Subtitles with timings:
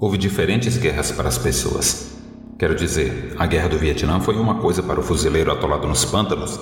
[0.00, 2.16] houve diferentes guerras para as pessoas.
[2.58, 6.58] Quero dizer, a guerra do Vietnã foi uma coisa para o fuzileiro atolado nos pântanos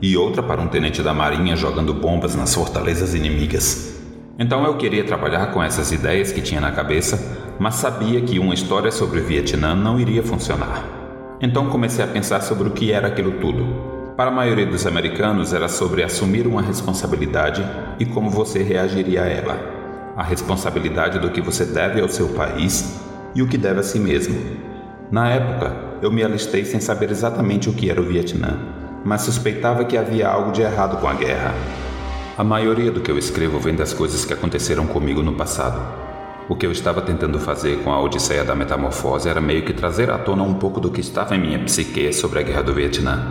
[0.00, 3.94] e outra para um tenente da marinha jogando bombas nas fortalezas inimigas.
[4.38, 8.54] Então eu queria trabalhar com essas ideias que tinha na cabeça, mas sabia que uma
[8.54, 10.84] história sobre o Vietnã não iria funcionar.
[11.40, 13.66] Então comecei a pensar sobre o que era aquilo tudo.
[14.16, 17.64] Para a maioria dos americanos era sobre assumir uma responsabilidade
[17.98, 19.77] e como você reagiria a ela.
[20.18, 23.00] A responsabilidade do que você deve ao seu país
[23.36, 24.36] e o que deve a si mesmo.
[25.12, 28.58] Na época, eu me alistei sem saber exatamente o que era o Vietnã,
[29.04, 31.54] mas suspeitava que havia algo de errado com a guerra.
[32.36, 35.80] A maioria do que eu escrevo vem das coisas que aconteceram comigo no passado.
[36.48, 40.10] O que eu estava tentando fazer com a Odisseia da Metamorfose era meio que trazer
[40.10, 43.22] à tona um pouco do que estava em minha psique sobre a Guerra do Vietnã.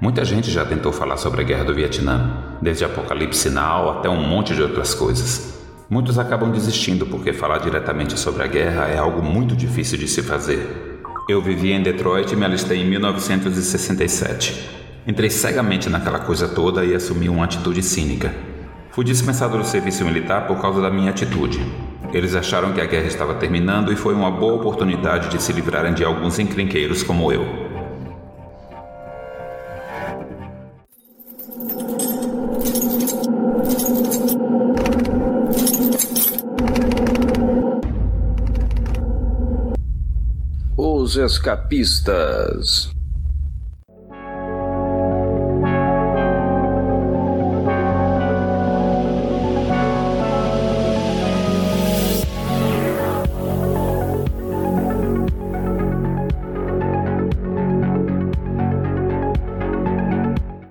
[0.00, 4.22] Muita gente já tentou falar sobre a Guerra do Vietnã, desde Apocalipse Now até um
[4.22, 5.59] monte de outras coisas.
[5.90, 10.22] Muitos acabam desistindo porque falar diretamente sobre a guerra é algo muito difícil de se
[10.22, 11.02] fazer.
[11.28, 14.70] Eu vivi em Detroit e me alistei em 1967.
[15.04, 18.32] Entrei cegamente naquela coisa toda e assumi uma atitude cínica.
[18.92, 21.60] Fui dispensado do serviço militar por causa da minha atitude.
[22.12, 25.92] Eles acharam que a guerra estava terminando e foi uma boa oportunidade de se livrarem
[25.92, 27.59] de alguns encrenqueiros como eu.
[41.02, 42.90] Os escapistas.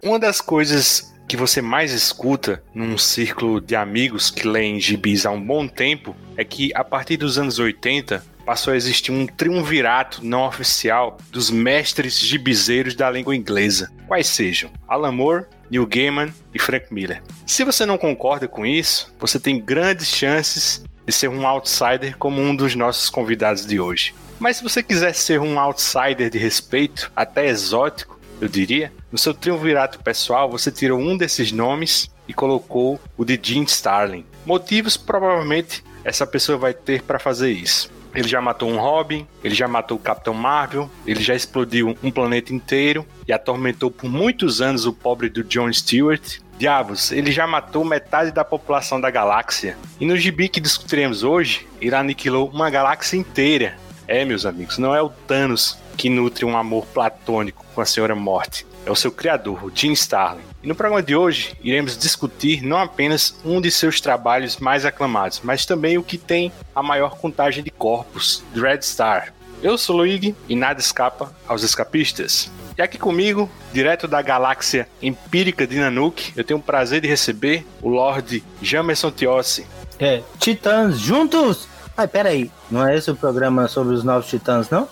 [0.03, 5.31] Uma das coisas que você mais escuta num círculo de amigos que leem gibis há
[5.31, 10.25] um bom tempo é que a partir dos anos 80 passou a existir um triunvirato
[10.25, 16.57] não oficial dos mestres gibizeiros da língua inglesa, quais sejam Alan Moore, Neil Gaiman e
[16.57, 17.21] Frank Miller.
[17.45, 22.41] Se você não concorda com isso, você tem grandes chances de ser um outsider como
[22.41, 24.15] um dos nossos convidados de hoje.
[24.39, 29.31] Mas se você quiser ser um outsider de respeito, até exótico, eu diria, no seu
[29.31, 34.25] triunvirato pessoal, você tirou um desses nomes e colocou o de Jim Starlin.
[34.43, 37.98] Motivos provavelmente essa pessoa vai ter para fazer isso.
[38.13, 42.11] Ele já matou um Robin, ele já matou o Capitão Marvel, ele já explodiu um
[42.11, 46.39] planeta inteiro e atormentou por muitos anos o pobre do John Stewart.
[46.57, 49.77] Diabos, ele já matou metade da população da galáxia.
[49.99, 53.77] E no gibi que discutiremos hoje, ele aniquilou uma galáxia inteira.
[54.07, 58.15] É, meus amigos, não é o Thanos que nutre um amor platônico com a Senhora
[58.15, 58.65] Morte.
[58.85, 60.48] É o seu criador, o Jim Starlin.
[60.61, 65.39] E no programa de hoje, iremos discutir não apenas um de seus trabalhos mais aclamados,
[65.41, 69.33] mas também o que tem a maior contagem de corpos, Dread Star.
[69.63, 72.51] Eu sou Luigi e nada escapa aos escapistas.
[72.77, 77.65] E aqui comigo, direto da galáxia empírica de Nanook, eu tenho o prazer de receber
[77.81, 79.65] o Lord Jamerson Tiossi.
[79.97, 81.67] É, Titãs juntos!
[81.95, 84.87] Ai, peraí, não é esse o programa sobre os novos titãs, não?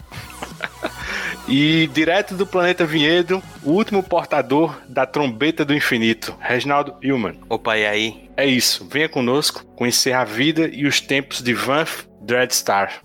[1.47, 7.39] E direto do planeta Vinhedo, o último portador da trombeta do infinito, Reginaldo Hillman.
[7.49, 8.29] Opa, e aí?
[8.35, 13.01] É isso, venha conosco conhecer a vida e os tempos de Vanth Dreadstar.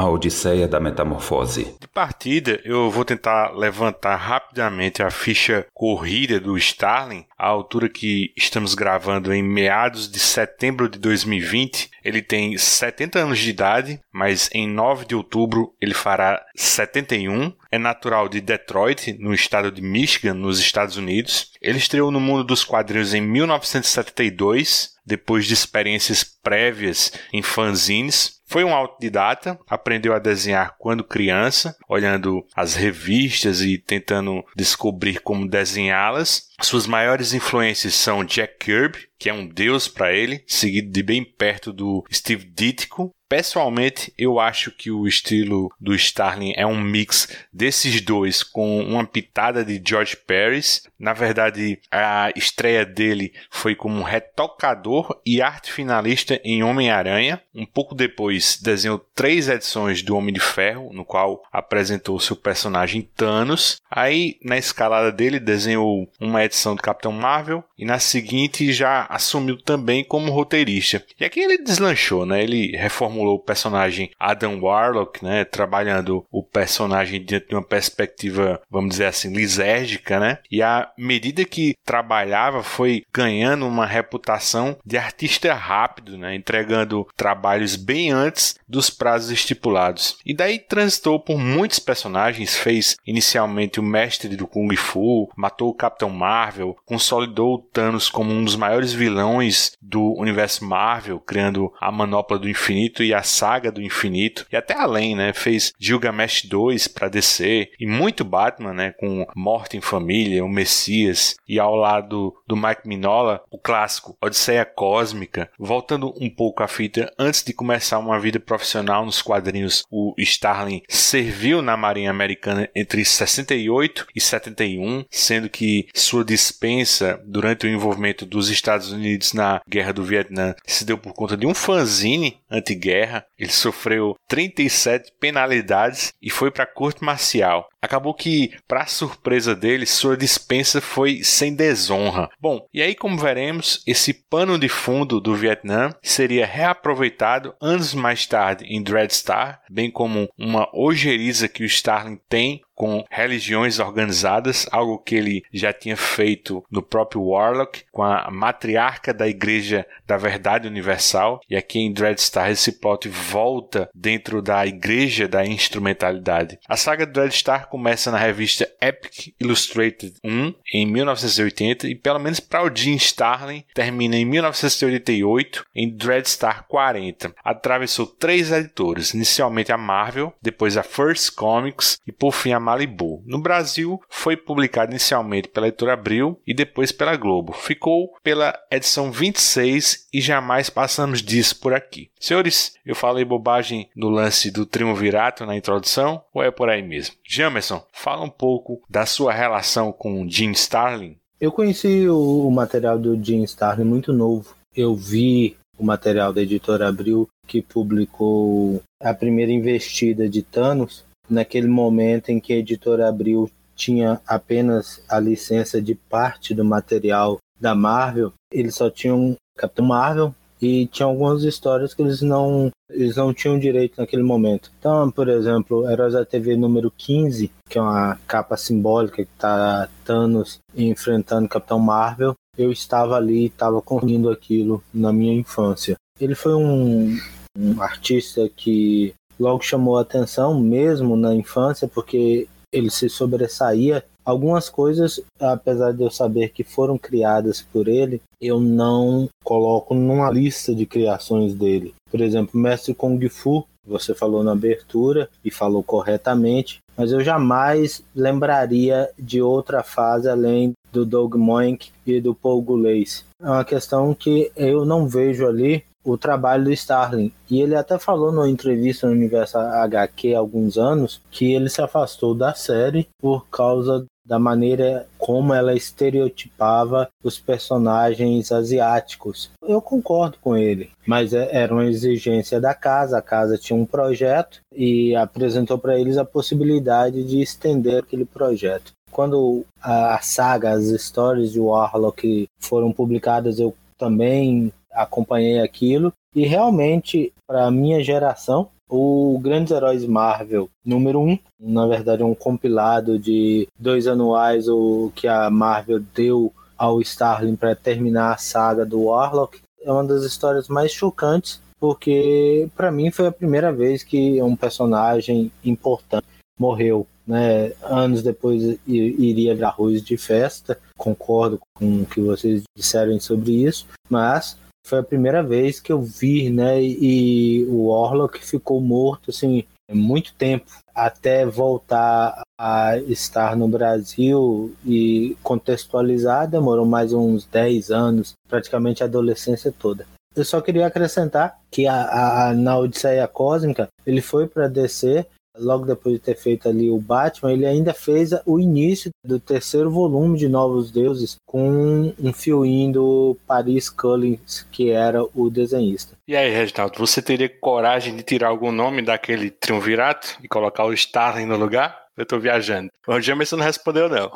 [0.00, 1.76] A Odisseia da Metamorfose.
[1.78, 8.32] De partida, eu vou tentar levantar rapidamente a ficha corrida do Starling, à altura que
[8.34, 11.90] estamos gravando em meados de setembro de 2020.
[12.02, 17.52] Ele tem 70 anos de idade, mas em 9 de outubro ele fará 71.
[17.72, 21.52] É natural de Detroit, no estado de Michigan, nos Estados Unidos.
[21.62, 28.40] Ele estreou no mundo dos quadrinhos em 1972, depois de experiências prévias em fanzines.
[28.44, 35.48] Foi um autodidata, aprendeu a desenhar quando criança, olhando as revistas e tentando descobrir como
[35.48, 36.48] desenhá-las.
[36.60, 41.22] Suas maiores influências são Jack Kirby, que é um deus para ele, seguido de bem
[41.22, 47.28] perto do Steve Ditko, Pessoalmente, eu acho que o estilo do Starling é um mix
[47.52, 50.82] desses dois com uma pitada de George Paris.
[50.98, 57.40] Na verdade, a estreia dele foi como retocador e arte finalista em Homem-Aranha.
[57.54, 63.08] Um pouco depois, desenhou três edições do Homem de Ferro, no qual apresentou seu personagem
[63.14, 63.80] Thanos.
[63.88, 69.60] Aí, na escalada dele, desenhou uma edição do Capitão Marvel e na seguinte já assumiu
[69.60, 71.04] também como roteirista.
[71.18, 72.42] E aqui ele deslanchou, né?
[72.42, 78.60] Ele reformou formulou o personagem Adam Warlock, né, trabalhando o personagem dentro de uma perspectiva,
[78.70, 80.38] vamos dizer assim, lisérgica, né?
[80.50, 87.76] E à medida que trabalhava, foi ganhando uma reputação de artista rápido, né, entregando trabalhos
[87.76, 90.16] bem antes dos prazos estipulados.
[90.24, 95.74] E daí transitou por muitos personagens, fez inicialmente o mestre do Kung Fu, matou o
[95.74, 101.90] Capitão Marvel, consolidou o Thanos como um dos maiores vilões do universo Marvel, criando a
[101.90, 105.32] Manopla do Infinito e a Saga do Infinito e até além, né?
[105.32, 108.92] Fez Gilgamesh 2 para DC e muito Batman, né?
[108.98, 114.66] Com Morte em Família, o Messias e ao lado do Mike Minola, o clássico Odisseia
[114.66, 115.50] Cósmica.
[115.58, 120.82] Voltando um pouco à fita, antes de começar uma vida profissional nos quadrinhos, o Starling
[120.90, 128.26] serviu na Marinha Americana entre 68 e 71, sendo que sua dispensa durante o envolvimento
[128.26, 133.10] dos Estados Unidos na Guerra do Vietnã se deu por conta de um fanzine anti-guerra
[133.10, 137.68] guerra, ele sofreu 37 penalidades e foi para a corte marcial.
[137.82, 142.28] Acabou que, para surpresa dele, sua dispensa foi sem desonra.
[142.38, 148.26] Bom, e aí, como veremos, esse pano de fundo do Vietnã seria reaproveitado anos mais
[148.26, 154.98] tarde em Dreadstar, bem como uma ojeriza que o Starling tem com religiões organizadas, algo
[154.98, 160.66] que ele já tinha feito no próprio Warlock, com a matriarca da Igreja da Verdade
[160.66, 161.40] Universal.
[161.46, 161.92] E aqui em
[162.40, 166.58] Dreadstar esse plot volta dentro da Igreja da Instrumentalidade.
[166.68, 172.64] A saga Dreadstar começa na revista Epic Illustrated 1 em 1980 e pelo menos para
[172.64, 177.34] o Jim Starlin termina em 1988 em Dreadstar 40.
[177.44, 183.22] Atravessou três editores, inicialmente a Marvel, depois a First Comics e por fim a Malibu.
[183.26, 187.52] No Brasil, foi publicado inicialmente pela editora Abril e depois pela Globo.
[187.52, 192.10] Ficou pela edição 26 e jamais passamos disso por aqui.
[192.20, 197.16] Senhores, eu falei bobagem no lance do triunvirato na introdução ou é por aí mesmo?
[197.26, 201.16] Jamerson, fala um pouco da sua relação com Jim Starlin.
[201.40, 204.54] Eu conheci o material do Jim Starlin muito novo.
[204.76, 211.68] Eu vi o material da editora Abril que publicou a primeira investida de Thanos naquele
[211.68, 217.74] momento em que a editora Abril tinha apenas a licença de parte do material da
[217.74, 223.32] Marvel, eles só tinham Capitão Marvel e tinha algumas histórias que eles não eles não
[223.32, 224.70] tinham direito naquele momento.
[224.78, 229.88] Então, por exemplo, Heróis da TV número 15, que é uma capa simbólica que está
[230.04, 235.94] Thanos enfrentando Capitão Marvel, eu estava ali, estava conseguindo aquilo na minha infância.
[236.20, 237.16] Ele foi um,
[237.56, 244.04] um artista que logo chamou a atenção, mesmo na infância, porque ele se sobressaía.
[244.24, 250.30] Algumas coisas, apesar de eu saber que foram criadas por ele, eu não coloco numa
[250.30, 251.94] lista de criações dele.
[252.10, 258.02] Por exemplo, Mestre Kung Fu, você falou na abertura e falou corretamente, mas eu jamais
[258.14, 263.24] lembraria de outra fase além do Doug Moink e do Paul Gulace.
[263.40, 267.32] É uma questão que eu não vejo ali o trabalho do Starling.
[267.50, 271.82] E ele até falou numa entrevista no Universo HQ há alguns anos que ele se
[271.82, 279.50] afastou da série por causa da maneira como ela estereotipava os personagens asiáticos.
[279.60, 283.18] Eu concordo com ele, mas é, era uma exigência da casa.
[283.18, 288.92] A casa tinha um projeto e apresentou para eles a possibilidade de estender aquele projeto.
[289.10, 297.32] Quando a saga, as histórias de Warlock foram publicadas, eu também acompanhei aquilo e realmente
[297.46, 303.18] para minha geração o Grandes Heróis Marvel número 1, um, na verdade é um compilado
[303.18, 309.04] de dois anuais o que a Marvel deu ao Starling para terminar a saga do
[309.04, 309.60] Warlock.
[309.82, 314.54] É uma das histórias mais chocantes porque para mim foi a primeira vez que um
[314.54, 316.26] personagem importante
[316.58, 317.06] morreu.
[317.26, 317.72] Né?
[317.82, 323.86] Anos depois iria virar arroz de festa, concordo com o que vocês disseram sobre isso,
[324.08, 324.58] mas
[324.90, 326.82] foi a primeira vez que eu vi, né?
[326.82, 335.36] E o Orlok ficou morto, assim, muito tempo até voltar a estar no Brasil e
[335.42, 340.04] contextualizar, demorou mais uns 10 anos, praticamente a adolescência toda.
[340.34, 345.26] Eu só queria acrescentar que a, a, na Odisseia Cósmica ele foi para descer
[345.60, 349.90] logo depois de ter feito ali o Batman, ele ainda fez o início do terceiro
[349.90, 356.16] volume de Novos Deuses com um fioinho do Paris Cullins, que era o desenhista.
[356.26, 360.92] E aí, Reginaldo, você teria coragem de tirar algum nome daquele triunvirato e colocar o
[360.92, 362.00] Starling no lugar?
[362.16, 362.88] Eu tô viajando.
[363.06, 364.30] O Jamerson não respondeu, não.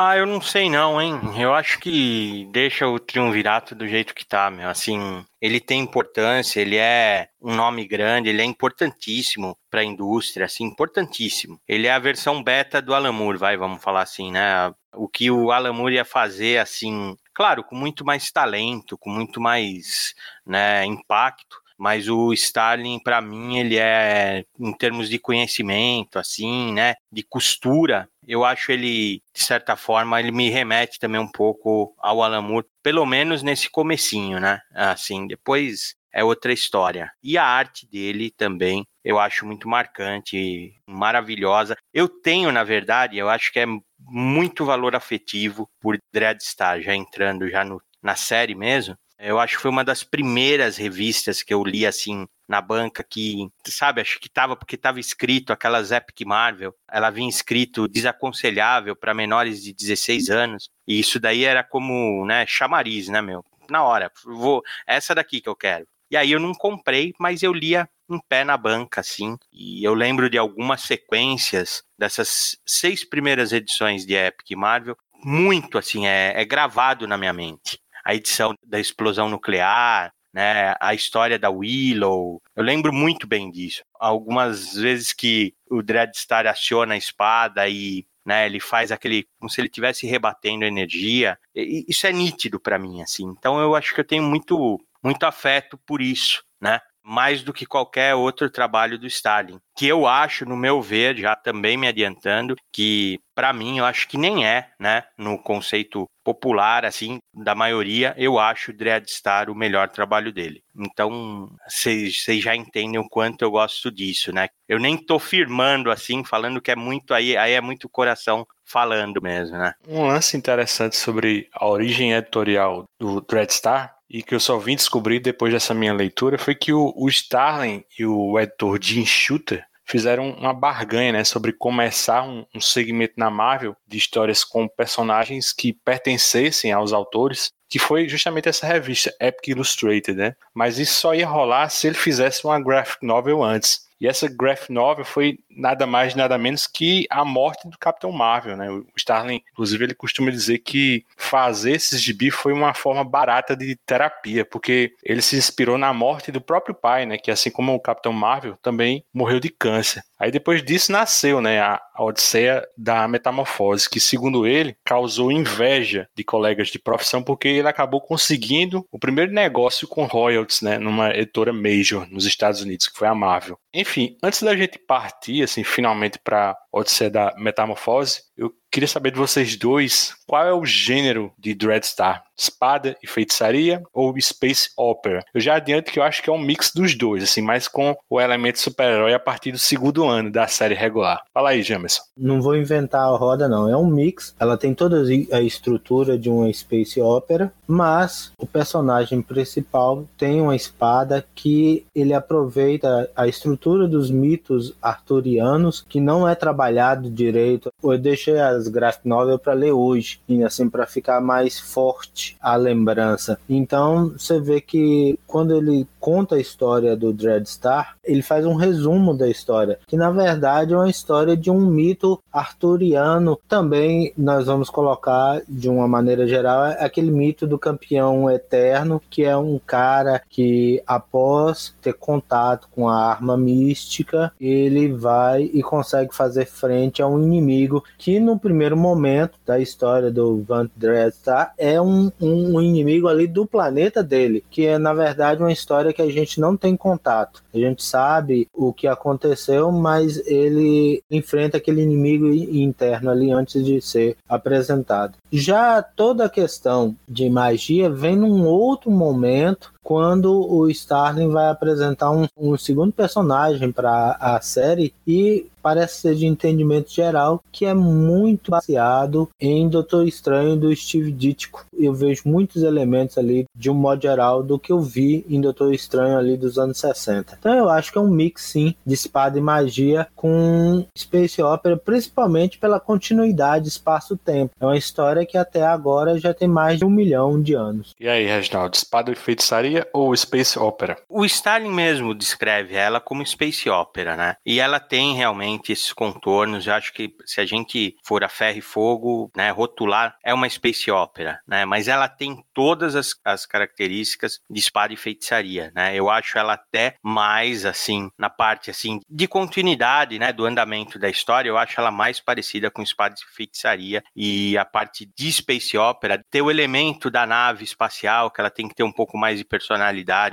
[0.00, 1.18] Ah, eu não sei não, hein?
[1.40, 4.68] Eu acho que deixa o triunvirato do jeito que tá, meu.
[4.68, 10.46] Assim, ele tem importância, ele é um nome grande, ele é importantíssimo para a indústria,
[10.46, 11.60] assim, importantíssimo.
[11.66, 14.72] Ele é a versão beta do Alan Moore, vai, vamos falar assim, né?
[14.94, 19.40] O que o Alan Moore ia fazer, assim, claro, com muito mais talento, com muito
[19.40, 20.14] mais,
[20.46, 26.94] né, impacto, mas o Starling para mim ele é em termos de conhecimento assim, né,
[27.10, 32.22] de costura, eu acho ele de certa forma ele me remete também um pouco ao
[32.22, 34.60] Alan Moore, pelo menos nesse comecinho, né?
[34.74, 37.10] Assim, depois é outra história.
[37.22, 41.76] E a arte dele também eu acho muito marcante, maravilhosa.
[41.94, 43.66] Eu tenho, na verdade, eu acho que é
[43.98, 48.96] muito valor afetivo por Dreadstar, já entrando já no, na série mesmo.
[49.18, 53.50] Eu acho que foi uma das primeiras revistas que eu li assim na banca que,
[53.66, 59.12] sabe, acho que tava porque tava escrito aquelas Epic Marvel, ela vinha escrito desaconselhável para
[59.12, 63.44] menores de 16 anos, e isso daí era como, né, chamariz, né, meu?
[63.68, 65.86] Na hora, vou, essa daqui que eu quero.
[66.10, 69.36] E aí eu não comprei, mas eu lia em pé na banca, assim.
[69.52, 76.06] E eu lembro de algumas sequências dessas seis primeiras edições de Epic Marvel, muito assim,
[76.06, 81.50] é, é gravado na minha mente a edição da explosão nuclear, né, a história da
[81.50, 82.40] Willow.
[82.56, 83.82] Eu lembro muito bem disso.
[84.00, 89.60] Algumas vezes que o Dreadstar aciona a espada e né, ele faz aquele como se
[89.60, 91.38] ele estivesse rebatendo energia.
[91.54, 93.26] E, isso é nítido para mim assim.
[93.38, 96.80] Então eu acho que eu tenho muito muito afeto por isso, né?
[97.02, 101.34] Mais do que qualquer outro trabalho do Stalin, que eu acho, no meu ver, já
[101.34, 106.84] também me adiantando, que para mim eu acho que nem é, né, no conceito popular
[106.84, 110.62] assim da maioria, eu acho Dreadstar o melhor trabalho dele.
[110.76, 114.48] Então, vocês já entendem o quanto eu gosto disso, né?
[114.68, 119.22] Eu nem tô firmando assim, falando que é muito aí, aí é muito coração falando
[119.22, 119.72] mesmo, né?
[119.86, 125.20] Um lance interessante sobre a origem editorial do Dreadstar e que eu só vim descobrir
[125.20, 130.30] depois dessa minha leitura foi que o, o Starling e o editor Jim Shooter fizeram
[130.32, 135.72] uma barganha né, sobre começar um, um, segmento na Marvel de histórias com personagens que
[135.72, 140.36] pertencessem aos autores, que foi justamente essa revista, Epic Illustrated, né?
[140.54, 143.88] Mas isso só ia rolar se ele fizesse uma graphic novel antes.
[143.98, 148.56] E essa graphic novel foi nada mais nada menos que a morte do Capitão Marvel,
[148.56, 148.70] né?
[148.70, 153.76] O Starling, inclusive, ele costuma dizer que fazer esses gibi foi uma forma barata de
[153.84, 157.18] terapia, porque ele se inspirou na morte do próprio pai, né?
[157.18, 160.02] Que assim como o Capitão Marvel também morreu de câncer.
[160.18, 166.08] Aí depois disso nasceu, né, a, a Odisseia da Metamorfose, que segundo ele causou inveja
[166.14, 171.10] de colegas de profissão porque ele acabou conseguindo o primeiro negócio com royalties, né, numa
[171.10, 173.58] editora major nos Estados Unidos, que foi a Marvel.
[173.72, 179.18] Enfim, antes da gente partir assim finalmente para Odisseia da Metamorfose, eu Queria saber de
[179.18, 185.24] vocês dois qual é o gênero de Dreadstar: espada e feitiçaria ou space opera?
[185.34, 187.96] Eu já adianto que eu acho que é um mix dos dois, assim, mais com
[188.08, 191.22] o elemento super-herói a partir do segundo ano da série regular.
[191.32, 192.02] Fala aí, Jamerson.
[192.16, 193.68] Não vou inventar a roda, não.
[193.68, 194.34] É um mix.
[194.38, 195.02] Ela tem toda
[195.32, 202.14] a estrutura de uma space opera, mas o personagem principal tem uma espada que ele
[202.14, 207.70] aproveita a estrutura dos mitos arturianos que não é trabalhado direito.
[207.82, 212.56] Eu deixei as graphic novel para ler hoje, e assim para ficar mais forte a
[212.56, 213.38] lembrança.
[213.48, 219.14] Então você vê que quando ele conta a história do Dreadstar, ele faz um resumo
[219.14, 223.38] da história, que na verdade é uma história de um mito arturiano.
[223.48, 229.36] Também nós vamos colocar de uma maneira geral aquele mito do campeão eterno, que é
[229.36, 236.46] um cara que após ter contato com a arma mística, ele vai e consegue fazer
[236.46, 242.10] frente a um inimigo que no primeiro momento da história do Van Dreadstar é um,
[242.20, 246.40] um inimigo ali do planeta dele, que é na verdade uma história que a gente
[246.40, 247.42] não tem contato.
[247.54, 253.80] A gente sabe o que aconteceu, mas ele enfrenta aquele inimigo interno ali antes de
[253.80, 255.16] ser apresentado.
[255.30, 262.10] Já toda a questão de magia vem num outro momento quando o Starling vai apresentar
[262.10, 267.74] um, um segundo personagem para a série e parece ser de entendimento geral que é
[267.74, 271.66] muito baseado em Doutor Estranho do Steve Ditko.
[271.72, 275.74] Eu vejo muitos elementos ali, de um modo geral, do que eu vi em Doutor
[275.74, 277.36] Estranho ali dos anos 60.
[277.38, 281.76] Então eu acho que é um mix, sim, de espada e magia com Space Opera,
[281.76, 284.52] principalmente pela continuidade espaço-tempo.
[284.60, 287.94] É uma história que até agora já tem mais de um milhão de anos.
[287.98, 290.96] E aí, Reginaldo, espada e feitiçaria ou Space Opera?
[291.08, 294.36] O Stalin mesmo descreve ela como Space Opera, né?
[294.44, 296.66] E ela tem realmente esses contornos.
[296.66, 300.48] Eu acho que se a gente for a ferro e fogo, né, rotular, é uma
[300.48, 301.64] space opera, né?
[301.64, 305.94] Mas ela tem todas as, as características de espada e feitiçaria, né?
[305.94, 311.08] Eu acho ela até mais assim na parte assim de continuidade, né, do andamento da
[311.08, 311.48] história.
[311.48, 316.22] Eu acho ela mais parecida com espada e feitiçaria e a parte de space opera
[316.30, 319.44] ter o elemento da nave espacial que ela tem que ter um pouco mais de
[319.44, 319.67] personalidade,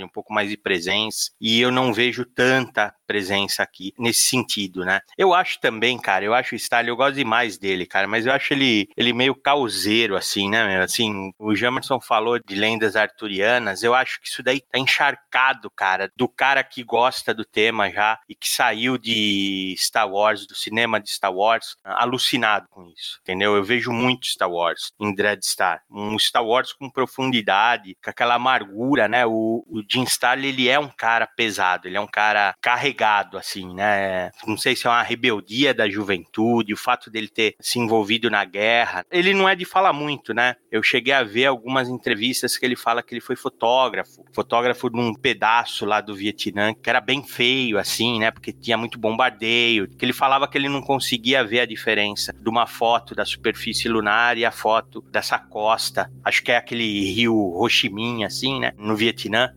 [0.03, 1.31] um pouco mais de presença.
[1.39, 5.01] E eu não vejo tanta presença aqui nesse sentido, né?
[5.17, 8.33] Eu acho também, cara, eu acho o Stalin, eu gosto demais dele, cara, mas eu
[8.33, 10.81] acho ele, ele meio causeiro, assim, né?
[10.81, 16.11] Assim, o Jamerson falou de lendas arturianas, eu acho que isso daí tá encharcado, cara,
[16.17, 20.99] do cara que gosta do tema já e que saiu de Star Wars, do cinema
[20.99, 23.55] de Star Wars, alucinado com isso, entendeu?
[23.55, 28.35] Eu vejo muito Star Wars em Dread Star, um Star Wars com profundidade, com aquela
[28.35, 29.14] amargura, né?
[29.23, 30.03] O, o Jim
[30.43, 34.31] ele é um cara pesado, ele é um cara carregado, assim, né?
[34.47, 38.43] Não sei se é uma rebeldia da juventude, o fato dele ter se envolvido na
[38.43, 39.05] guerra.
[39.11, 40.55] Ele não é de falar muito, né?
[40.71, 45.13] Eu cheguei a ver algumas entrevistas que ele fala que ele foi fotógrafo, fotógrafo num
[45.13, 48.31] pedaço lá do Vietnã, que era bem feio, assim, né?
[48.31, 52.49] Porque tinha muito bombardeio, que ele falava que ele não conseguia ver a diferença de
[52.49, 56.09] uma foto da superfície lunar e a foto dessa costa.
[56.23, 58.71] Acho que é aquele rio Ho Chi Minh, assim, né?
[58.77, 59.04] No Vietnã,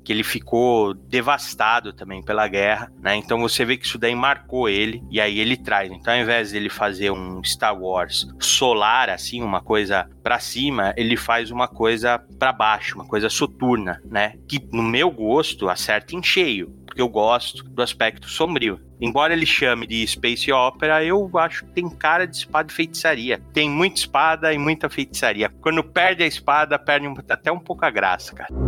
[0.05, 3.17] que ele ficou devastado também pela guerra, né?
[3.17, 5.91] Então você vê que isso daí marcou ele, e aí ele traz.
[5.91, 11.17] Então, ao invés dele fazer um Star Wars solar, assim, uma coisa para cima, ele
[11.17, 14.35] faz uma coisa para baixo, uma coisa soturna, né?
[14.49, 18.81] Que no meu gosto acerta em cheio, porque eu gosto do aspecto sombrio.
[19.01, 23.41] Embora ele chame de Space Opera, eu acho que tem cara de espada e feitiçaria.
[23.53, 25.49] Tem muita espada e muita feitiçaria.
[25.61, 28.68] Quando perde a espada, perde até um pouco a graça, cara.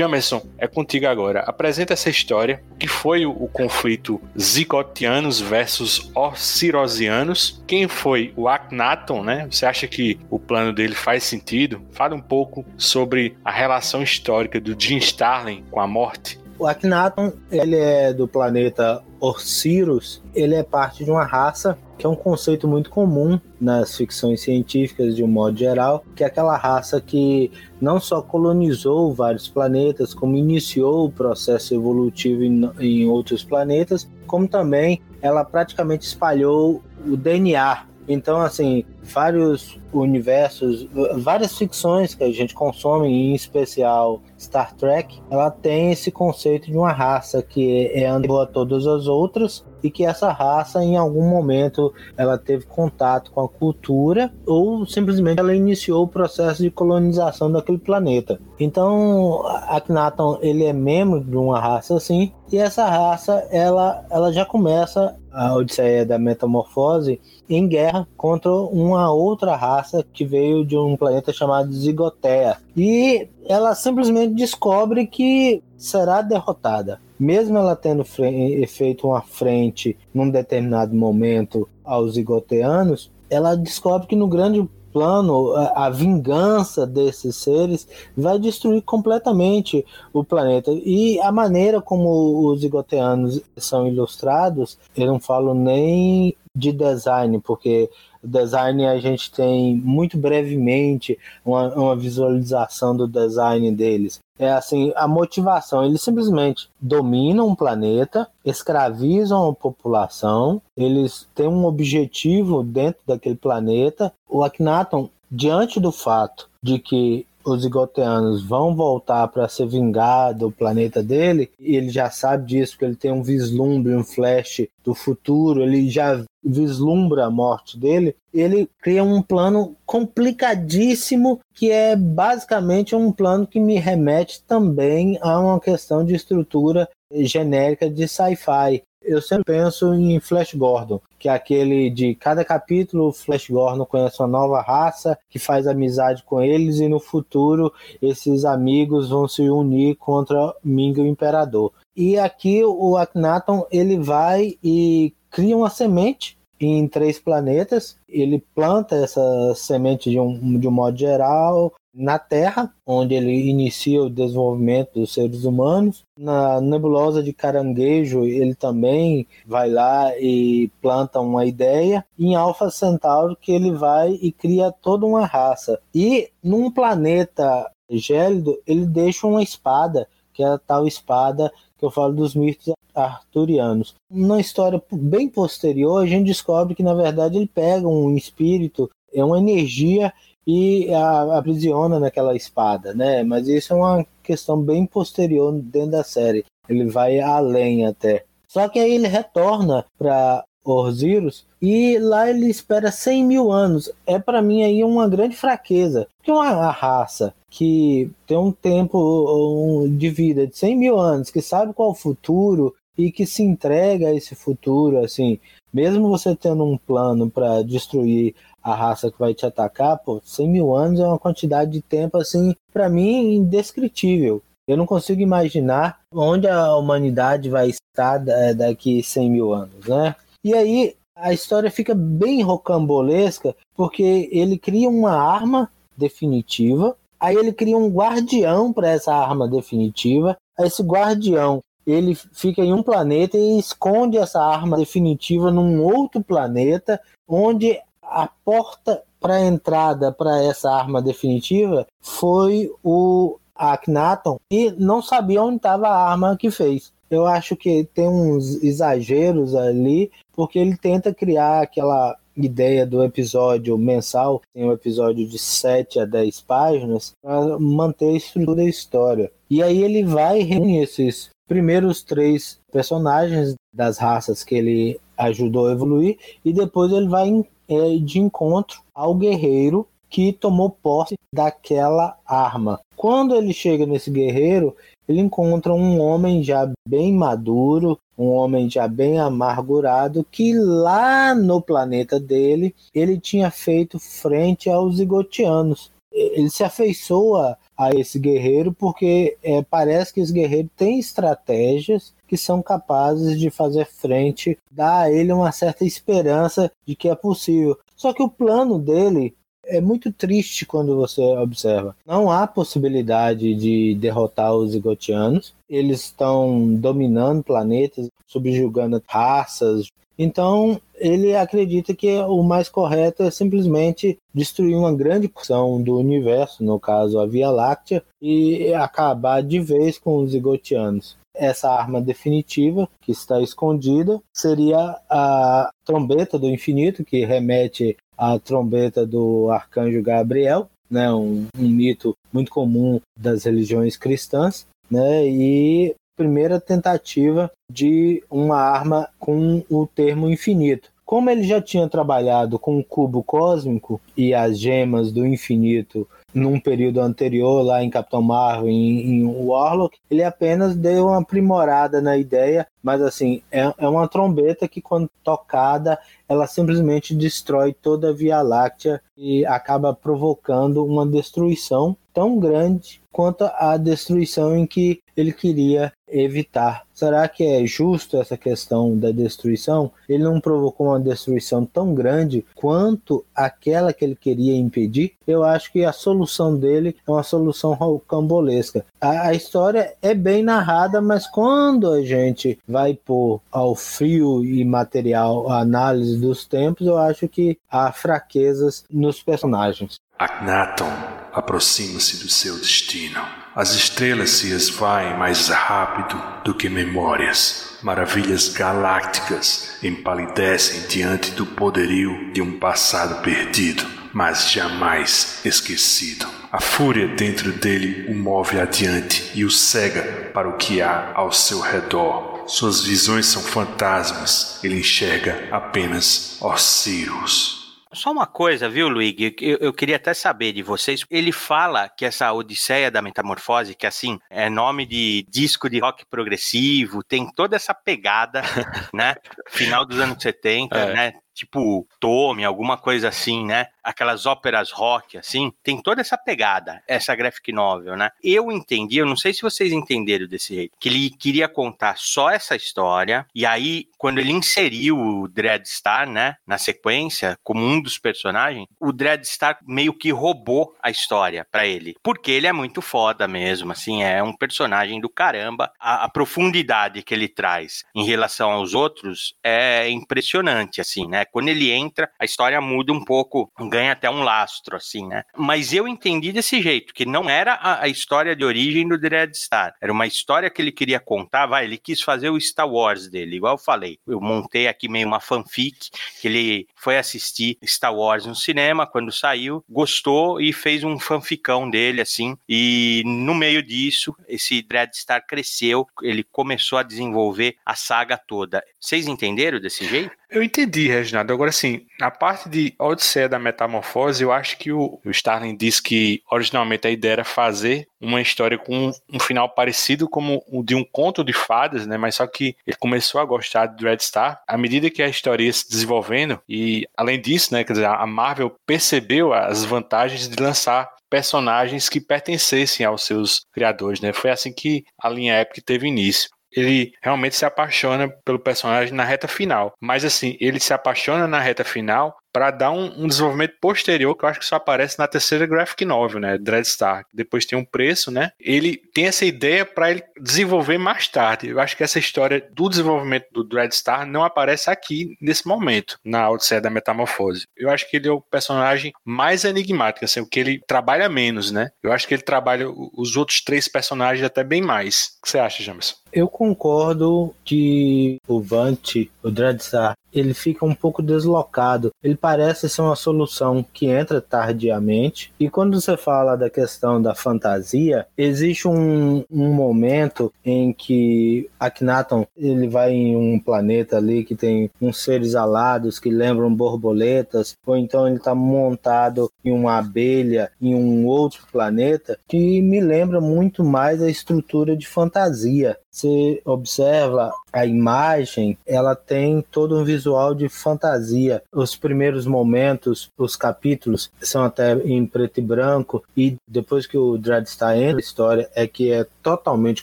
[0.00, 1.40] Jamerson, é contigo agora.
[1.40, 9.46] Apresenta essa história, que foi o, conflito zigotianos versus ossirosianos, quem foi o Akhenaton, né?
[9.50, 11.82] Você acha que o plano dele faz sentido?
[11.92, 16.39] Fala um pouco sobre a relação histórica do Jim Starlin com a morte.
[16.60, 22.08] O Akhenaton, ele é do planeta Orcirus, ele é parte de uma raça que é
[22.08, 27.00] um conceito muito comum nas ficções científicas de um modo geral, que é aquela raça
[27.00, 34.06] que não só colonizou vários planetas, como iniciou o processo evolutivo em, em outros planetas,
[34.26, 42.32] como também ela praticamente espalhou o DNA então, assim, vários universos, várias ficções que a
[42.32, 48.06] gente consome, em especial Star Trek, ela tem esse conceito de uma raça que é
[48.06, 53.30] anterior a todas as outras e que essa raça em algum momento ela teve contato
[53.30, 58.40] com a cultura ou simplesmente ela iniciou o processo de colonização daquele planeta.
[58.58, 64.44] Então, Akhenaton ele é membro de uma raça assim e essa raça ela ela já
[64.44, 70.96] começa a Odisseia da Metamorfose em guerra contra uma outra raça que veio de um
[70.96, 72.56] planeta chamado Zigotea.
[72.76, 77.00] E ela simplesmente descobre que será derrotada.
[77.18, 84.26] Mesmo ela tendo feito uma frente num determinado momento aos zigoteanos, ela descobre que no
[84.26, 90.70] grande plano, a, a, vingança desses seres vai destruir completamente o planeta.
[90.72, 97.88] E a maneira como os zigoteanos são ilustrados, eu não falo nem de design, porque
[98.22, 104.20] design a gente tem muito brevemente uma, uma visualização do design deles.
[104.40, 111.66] É assim, a motivação, eles simplesmente dominam um planeta, escravizam a população, eles têm um
[111.66, 114.10] objetivo dentro daquele planeta.
[114.26, 120.50] O Akhenaton, diante do fato de que os zigoteanos vão voltar para se vingar do
[120.50, 124.94] planeta dele, e ele já sabe disso, porque ele tem um vislumbre, um flash do
[124.94, 132.94] futuro, ele já vislumbra a morte dele, ele cria um plano complicadíssimo que é basicamente
[132.94, 139.20] um plano que me remete também a uma questão de estrutura genérica de sci-fi eu
[139.20, 144.20] sempre penso em Flash Gordon, que é aquele de cada capítulo o Flash Gordon conhece
[144.20, 149.48] uma nova raça que faz amizade com eles e no futuro esses amigos vão se
[149.48, 151.72] unir contra Ming o Imperador.
[151.96, 157.96] E aqui o Akhenaton ele vai e cria uma semente em três planetas.
[158.08, 164.02] Ele planta essa semente de um, de um modo geral na Terra, onde ele inicia
[164.02, 166.04] o desenvolvimento dos seres humanos.
[166.18, 172.04] Na nebulosa de Caranguejo, ele também vai lá e planta uma ideia.
[172.18, 175.80] Em Alpha Centauri, que ele vai e cria toda uma raça.
[175.94, 181.90] E num planeta gélido, ele deixa uma espada, que é a tal espada que eu
[181.90, 183.94] falo dos mitos arturianos.
[184.10, 189.24] Na história bem posterior, a gente descobre que na verdade ele pega um espírito, é
[189.24, 190.12] uma energia
[190.46, 193.22] e a, aprisiona naquela espada, né?
[193.22, 196.44] Mas isso é uma questão bem posterior dentro da série.
[196.68, 198.24] Ele vai além até.
[198.48, 203.90] Só que aí ele retorna para Orziros e lá ele espera 100 mil anos.
[204.06, 206.06] É para mim aí uma grande fraqueza.
[206.18, 211.72] Porque uma raça que tem um tempo de vida de 100 mil anos, que sabe
[211.72, 215.38] qual é o futuro e que se entrega a esse futuro, assim,
[215.72, 220.48] mesmo você tendo um plano para destruir a raça que vai te atacar, pô, 100
[220.48, 224.42] mil anos é uma quantidade de tempo, assim, para mim, indescritível.
[224.68, 228.18] Eu não consigo imaginar onde a humanidade vai estar
[228.54, 230.14] daqui 100 mil anos, né?
[230.44, 237.52] E aí a história fica bem rocambolesca, porque ele cria uma arma definitiva, aí ele
[237.52, 243.58] cria um guardião para essa arma definitiva, esse guardião ele fica em um planeta e
[243.58, 251.02] esconde essa arma definitiva num outro planeta, onde a porta para entrada para essa arma
[251.02, 256.92] definitiva foi o Akhenaton e não sabia onde estava a arma que fez.
[257.10, 263.76] Eu acho que tem uns exageros ali, porque ele tenta criar aquela ideia do episódio
[263.76, 269.30] mensal, tem um episódio de 7 a 10 páginas, para manter a estrutura da história.
[269.50, 275.72] E aí ele vai reunir esses primeiros três personagens das raças que ele ajudou a
[275.72, 282.78] evoluir e depois ele vai é, de encontro ao guerreiro que tomou posse daquela arma.
[282.94, 284.76] Quando ele chega nesse guerreiro,
[285.08, 291.60] ele encontra um homem já bem maduro, um homem já bem amargurado, que lá no
[291.60, 295.90] planeta dele ele tinha feito frente aos zigotianos.
[296.12, 302.36] Ele se afeiçoa a esse guerreiro, porque é, parece que esse guerreiro tem estratégias que
[302.36, 307.78] são capazes de fazer frente, dar a ele uma certa esperança de que é possível.
[307.96, 311.96] Só que o plano dele é muito triste quando você observa.
[312.04, 315.54] Não há possibilidade de derrotar os zigotianos.
[315.68, 319.86] Eles estão dominando planetas, subjugando raças,
[320.22, 326.62] então, ele acredita que o mais correto é simplesmente destruir uma grande porção do universo,
[326.62, 331.16] no caso a Via Láctea, e acabar de vez com os zigotianos.
[331.34, 339.06] Essa arma definitiva, que está escondida, seria a trombeta do infinito, que remete à trombeta
[339.06, 346.60] do arcanjo Gabriel, né, um, um mito muito comum das religiões cristãs, né, e primeira
[346.60, 350.90] tentativa de uma arma com o termo infinito.
[351.02, 356.60] Como ele já tinha trabalhado com o cubo cósmico e as gemas do infinito num
[356.60, 362.18] período anterior, lá em Capitão Marvel, em, em Warlock, ele apenas deu uma aprimorada na
[362.18, 368.12] ideia, mas assim, é, é uma trombeta que quando tocada, ela simplesmente destrói toda a
[368.12, 375.32] Via Láctea e acaba provocando uma destruição tão grande quanto a destruição em que ele
[375.32, 376.84] queria evitar.
[376.92, 379.92] Será que é justo essa questão da destruição?
[380.08, 385.12] Ele não provocou uma destruição tão grande quanto aquela que ele queria impedir?
[385.26, 388.84] Eu acho que a solução dele é uma solução rocambolesca.
[389.00, 394.64] A, a história é bem narrada, mas quando a gente vai pôr ao frio e
[394.64, 399.96] material a análise dos tempos, eu acho que há fraquezas nos personagens.
[400.18, 403.20] Akhenaton aproxima-se do seu destino.
[403.54, 407.78] As estrelas se esvaem mais rápido do que memórias.
[407.82, 414.00] Maravilhas galácticas empalidecem diante do poderio de um passado perdido.
[414.12, 416.26] mas jamais esquecido.
[416.50, 421.32] A fúria dentro dele o move adiante e o cega para o que há ao
[421.32, 422.44] seu redor.
[422.48, 427.59] Suas visões são fantasmas, ele enxerga apenas oscilos.
[427.92, 429.34] Só uma coisa, viu, Luigi?
[429.40, 431.04] Eu, eu, queria até saber de vocês.
[431.10, 436.04] Ele fala que essa Odisseia da Metamorfose, que assim, é nome de disco de rock
[436.06, 438.42] progressivo, tem toda essa pegada,
[438.94, 439.16] né?
[439.48, 440.94] Final dos anos 70, é.
[440.94, 441.14] né?
[441.40, 443.66] Tipo Tome, alguma coisa assim, né?
[443.82, 448.10] Aquelas óperas rock, assim, tem toda essa pegada, essa graphic novel, né?
[448.22, 452.30] Eu entendi, eu não sei se vocês entenderam desse jeito, que ele queria contar só
[452.30, 457.98] essa história, e aí, quando ele inseriu o Dreadstar, né, na sequência, como um dos
[457.98, 463.26] personagens, o Dreadstar meio que roubou a história para ele, porque ele é muito foda
[463.26, 468.50] mesmo, assim, é um personagem do caramba, a, a profundidade que ele traz em relação
[468.50, 471.24] aos outros é impressionante, assim, né?
[471.30, 475.24] Quando ele entra, a história muda um pouco, ganha até um lastro, assim, né?
[475.36, 479.74] Mas eu entendi desse jeito, que não era a, a história de origem do Dreadstar.
[479.80, 483.36] Era uma história que ele queria contar, vai, ele quis fazer o Star Wars dele,
[483.36, 483.98] igual eu falei.
[484.06, 485.90] Eu montei aqui meio uma fanfic,
[486.20, 491.68] que ele foi assistir Star Wars no cinema, quando saiu, gostou e fez um fanficão
[491.68, 498.16] dele, assim, e no meio disso, esse Dreadstar cresceu, ele começou a desenvolver a saga
[498.16, 498.62] toda.
[498.78, 500.19] Vocês entenderam desse jeito?
[500.30, 501.32] Eu entendi, Reginaldo.
[501.32, 505.82] Agora, sim, na parte de Odisseia da Metamorfose, eu acho que o, o Starling disse
[505.82, 510.76] que originalmente a ideia era fazer uma história com um final parecido como o de
[510.76, 511.96] um conto de fadas, né?
[511.96, 515.42] Mas só que ele começou a gostar de Red Star à medida que a história
[515.42, 517.64] ia se desenvolvendo e além disso, né?
[517.64, 524.00] Quer dizer, a Marvel percebeu as vantagens de lançar personagens que pertencessem aos seus criadores,
[524.00, 524.12] né?
[524.12, 529.04] Foi assim que a linha Epic teve início ele realmente se apaixona pelo personagem na
[529.04, 529.74] reta final.
[529.80, 534.24] Mas assim, ele se apaixona na reta final para dar um, um, desenvolvimento posterior que
[534.24, 537.04] eu acho que só aparece na terceira graphic novel, né, Dreadstar.
[537.12, 538.30] Depois tem um preço, né?
[538.38, 541.48] Ele tem essa ideia para ele desenvolver mais tarde.
[541.48, 546.30] Eu acho que essa história do desenvolvimento do Dreadstar não aparece aqui nesse momento, na
[546.30, 547.46] Odisseia da Metamorfose.
[547.56, 551.50] Eu acho que ele é o personagem mais enigmático, assim, o que ele trabalha menos,
[551.50, 551.70] né?
[551.82, 555.16] Eu acho que ele trabalha os outros três personagens até bem mais.
[555.18, 555.94] O que você acha, Jamerson?
[556.12, 561.92] Eu concordo que o Vant, o Dreadstar, ele fica um pouco deslocado.
[562.02, 565.32] Ele parece ser uma solução que entra tardiamente.
[565.38, 572.26] E quando você fala da questão da fantasia, existe um, um momento em que Akhenaton
[572.36, 577.76] ele vai em um planeta ali que tem uns seres alados que lembram borboletas, ou
[577.76, 583.62] então ele está montado em uma abelha em um outro planeta que me lembra muito
[583.62, 585.76] mais a estrutura de fantasia.
[585.90, 591.42] Você observa a imagem, ela tem todo um visual de fantasia.
[591.52, 597.18] Os primeiros momentos, os capítulos são até em preto e branco e depois que o
[597.18, 599.82] Dreadstar entra na história é que é totalmente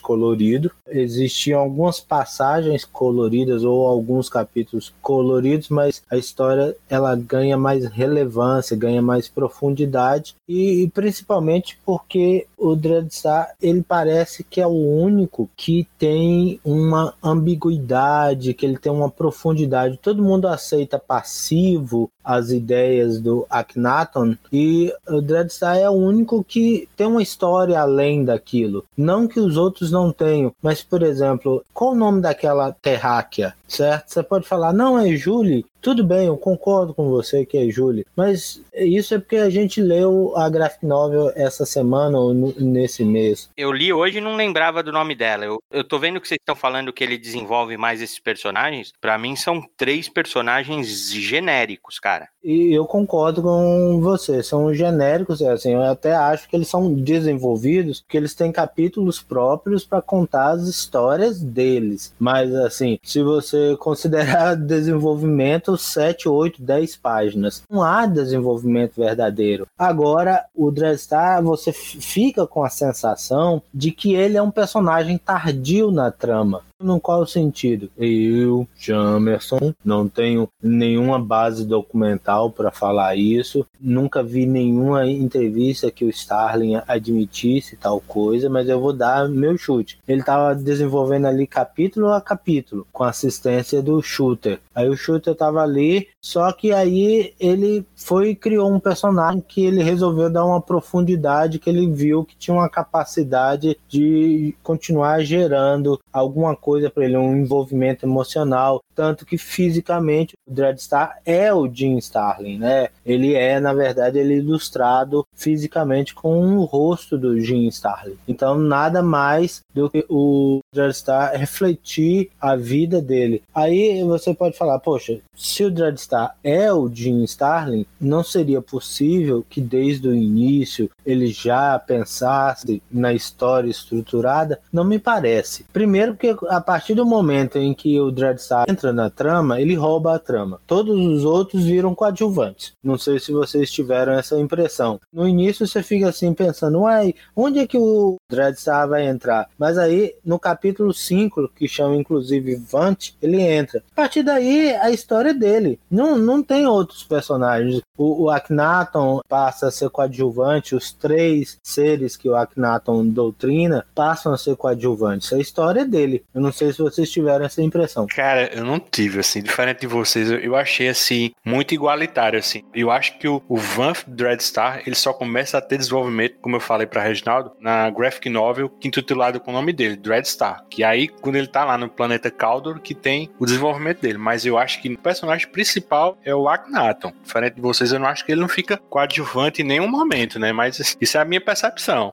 [0.00, 0.70] colorido.
[0.86, 8.76] Existiam algumas passagens coloridas ou alguns capítulos coloridos, mas a história ela ganha mais relevância,
[8.76, 15.50] ganha mais profundidade e, e principalmente porque o Dreadstar ele parece que é o único
[15.56, 19.98] que tem uma ambiguidade, que ele tem uma profundidade.
[19.98, 26.86] Todo mundo aceita passivo as ideias do Akhenaton e o Dreadstar é o único que
[26.94, 28.84] tem uma história além daquilo.
[28.94, 34.10] Não que os outros não tenham, mas por exemplo, qual o nome daquela terráquea, certo?
[34.12, 38.04] Você pode falar, não é Julie, tudo bem, eu concordo com você que é Julie,
[38.16, 43.48] mas isso é porque a gente leu a graphic novel essa semana ou nesse mês.
[43.56, 45.44] Eu li hoje e não lembrava do nome dela.
[45.44, 48.92] Eu, eu tô vendo que vocês estão falando que ele desenvolve mais esses personagens.
[49.00, 52.17] Para mim são três personagens genéricos, cara.
[52.42, 58.04] E eu concordo com você, são genéricos, assim, eu até acho que eles são desenvolvidos,
[58.08, 62.14] que eles têm capítulos próprios para contar as histórias deles.
[62.18, 69.66] Mas assim, se você considerar desenvolvimento 7, 8, 10 páginas, não há desenvolvimento verdadeiro.
[69.76, 75.90] Agora, o Dreadstar, você fica com a sensação de que ele é um personagem tardio
[75.90, 76.62] na trama.
[76.80, 77.90] No qual sentido?
[77.98, 83.66] Eu, Jamerson, não tenho nenhuma base documental para falar isso.
[83.80, 89.58] Nunca vi nenhuma entrevista que o Starling admitisse tal coisa, mas eu vou dar meu
[89.58, 89.98] chute.
[90.06, 94.60] Ele estava desenvolvendo ali capítulo a capítulo, com assistência do Shooter.
[94.72, 99.64] Aí o Shooter estava ali, só que aí ele foi e criou um personagem que
[99.64, 105.98] ele resolveu dar uma profundidade, que ele viu que tinha uma capacidade de continuar gerando
[106.12, 108.84] alguma coisa coisa para ele, um envolvimento emocional.
[108.98, 112.88] Tanto que fisicamente o Dreadstar é o Jim Starlin, né?
[113.06, 118.16] Ele é, na verdade, ele é ilustrado fisicamente com o rosto do Jim Starlin.
[118.26, 123.40] Então, nada mais do que o Dreadstar refletir a vida dele.
[123.54, 129.46] Aí você pode falar, poxa, se o Dreadstar é o Jim Starlin, não seria possível
[129.48, 134.58] que desde o início ele já pensasse na história estruturada?
[134.72, 135.64] Não me parece.
[135.72, 140.14] Primeiro porque a partir do momento em que o Dreadstar entra na trama, ele rouba
[140.14, 140.60] a trama.
[140.66, 142.72] Todos os outros viram coadjuvantes.
[142.82, 145.00] Não sei se vocês tiveram essa impressão.
[145.12, 149.48] No início você fica assim pensando, uai, onde é que o Dreadstar vai entrar?
[149.58, 153.82] Mas aí no capítulo 5, que chama inclusive Vant, ele entra.
[153.92, 155.78] A partir daí a história é dele.
[155.90, 157.82] Não, não tem outros personagens.
[157.96, 164.32] O, o Akhenaton passa a ser coadjuvante, os três seres que o Akhenaton doutrina passam
[164.32, 165.32] a ser coadjuvantes.
[165.32, 166.24] A história é dele.
[166.34, 168.06] Eu não sei se vocês tiveram essa impressão.
[168.06, 172.62] Cara, eu não tive, assim, diferente de vocês, eu, achei, assim, muito igualitário, assim.
[172.74, 176.60] Eu acho que o, o Vanth Dreadstar, ele só começa a ter desenvolvimento, como eu
[176.60, 180.64] falei pra Reginaldo, na graphic novel, que intitulado com o nome dele, Dreadstar.
[180.70, 184.18] Que aí, quando ele tá lá no planeta Caldor, que tem o desenvolvimento dele.
[184.18, 187.12] Mas eu acho que o personagem principal é o Akhenaton.
[187.22, 190.52] Diferente de vocês, eu não acho que ele não fica coadjuvante em nenhum momento, né?
[190.52, 192.12] Mas isso é a minha percepção.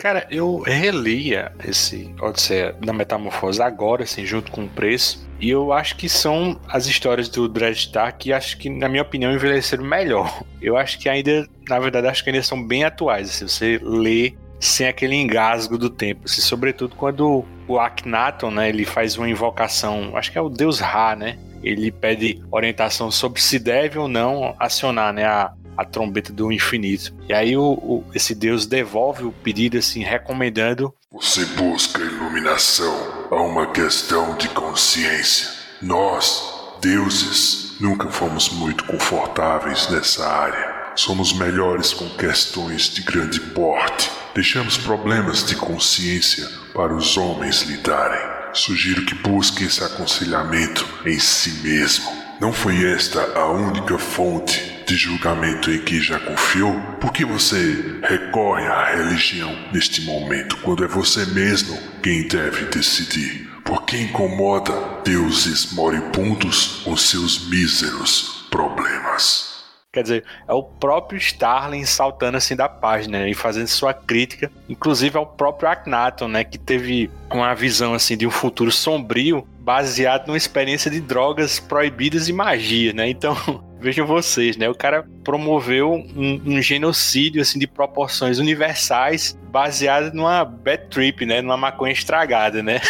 [0.00, 5.28] Cara, eu relia esse Odisseia da Metamorfose agora, assim, junto com o preço.
[5.38, 9.30] E eu acho que são as histórias do Dreadstar que acho que, na minha opinião,
[9.30, 10.42] envelheceram melhor.
[10.60, 13.28] Eu acho que ainda, na verdade, acho que ainda são bem atuais.
[13.28, 16.22] Assim, você lê sem aquele engasgo do tempo.
[16.24, 20.80] Assim, sobretudo quando o Akhenaton, né, ele faz uma invocação, acho que é o deus
[20.80, 21.38] Ra, né?
[21.62, 27.14] Ele pede orientação sobre se deve ou não acionar, né, a, a trombeta do infinito.
[27.28, 30.94] E aí o, o, esse deus devolve o pedido assim, recomendando.
[31.12, 32.94] Você busca iluminação
[33.30, 35.48] a uma questão de consciência.
[35.82, 40.92] Nós, deuses, nunca fomos muito confortáveis nessa área.
[40.96, 44.10] Somos melhores com questões de grande porte.
[44.34, 48.20] Deixamos problemas de consciência para os homens lidarem.
[48.52, 52.10] Sugiro que busque esse aconselhamento em si mesmo.
[52.40, 56.74] Não foi esta a única fonte de julgamento em que já confiou?
[57.00, 63.48] Por que você recorre à religião neste momento, quando é você mesmo quem deve decidir?
[63.64, 64.72] Por que incomoda
[65.04, 69.62] deuses moribundos com seus míseros problemas?
[69.92, 75.16] Quer dizer, é o próprio Starling saltando assim da página e fazendo sua crítica, inclusive
[75.16, 80.36] ao próprio Akhenaton, né, que teve uma visão assim de um futuro sombrio baseado numa
[80.36, 83.08] experiência de drogas proibidas e magia, né?
[83.08, 83.36] Então,
[83.80, 84.68] vejam vocês, né?
[84.68, 91.40] O cara promoveu um, um, genocídio assim de proporções universais baseado numa bad trip, né?
[91.40, 92.80] Numa maconha estragada, né?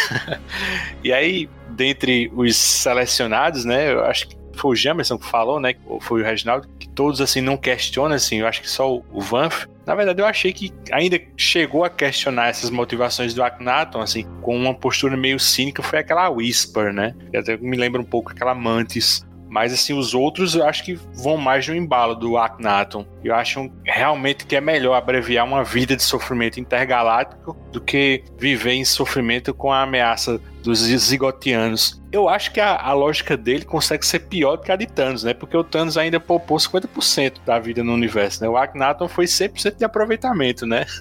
[1.03, 3.93] e aí, dentre os selecionados, né?
[3.93, 5.73] Eu acho que foi o Jamerson que falou, né?
[5.85, 8.37] Ou foi o Reginaldo, que todos assim não questionam, assim.
[8.39, 9.65] Eu acho que só o Vanf.
[9.85, 14.55] Na verdade, eu achei que ainda chegou a questionar essas motivações do Akhenaton, assim, com
[14.55, 17.15] uma postura meio cínica, foi aquela Whisper, né?
[17.31, 20.97] Que até me lembra um pouco aquela Mantis mas assim, os outros eu acho que
[21.13, 23.05] vão mais no embalo do Akhenaton.
[23.21, 28.71] Eu acho realmente que é melhor abreviar uma vida de sofrimento intergaláctico do que viver
[28.71, 32.01] em sofrimento com a ameaça dos zigotianos.
[32.13, 35.23] Eu acho que a, a, lógica dele consegue ser pior do que a de Thanos,
[35.23, 35.33] né?
[35.33, 38.49] Porque o Thanos ainda poupou 50% da vida no universo, né?
[38.49, 40.85] O Akhenaton foi 100% de aproveitamento, né?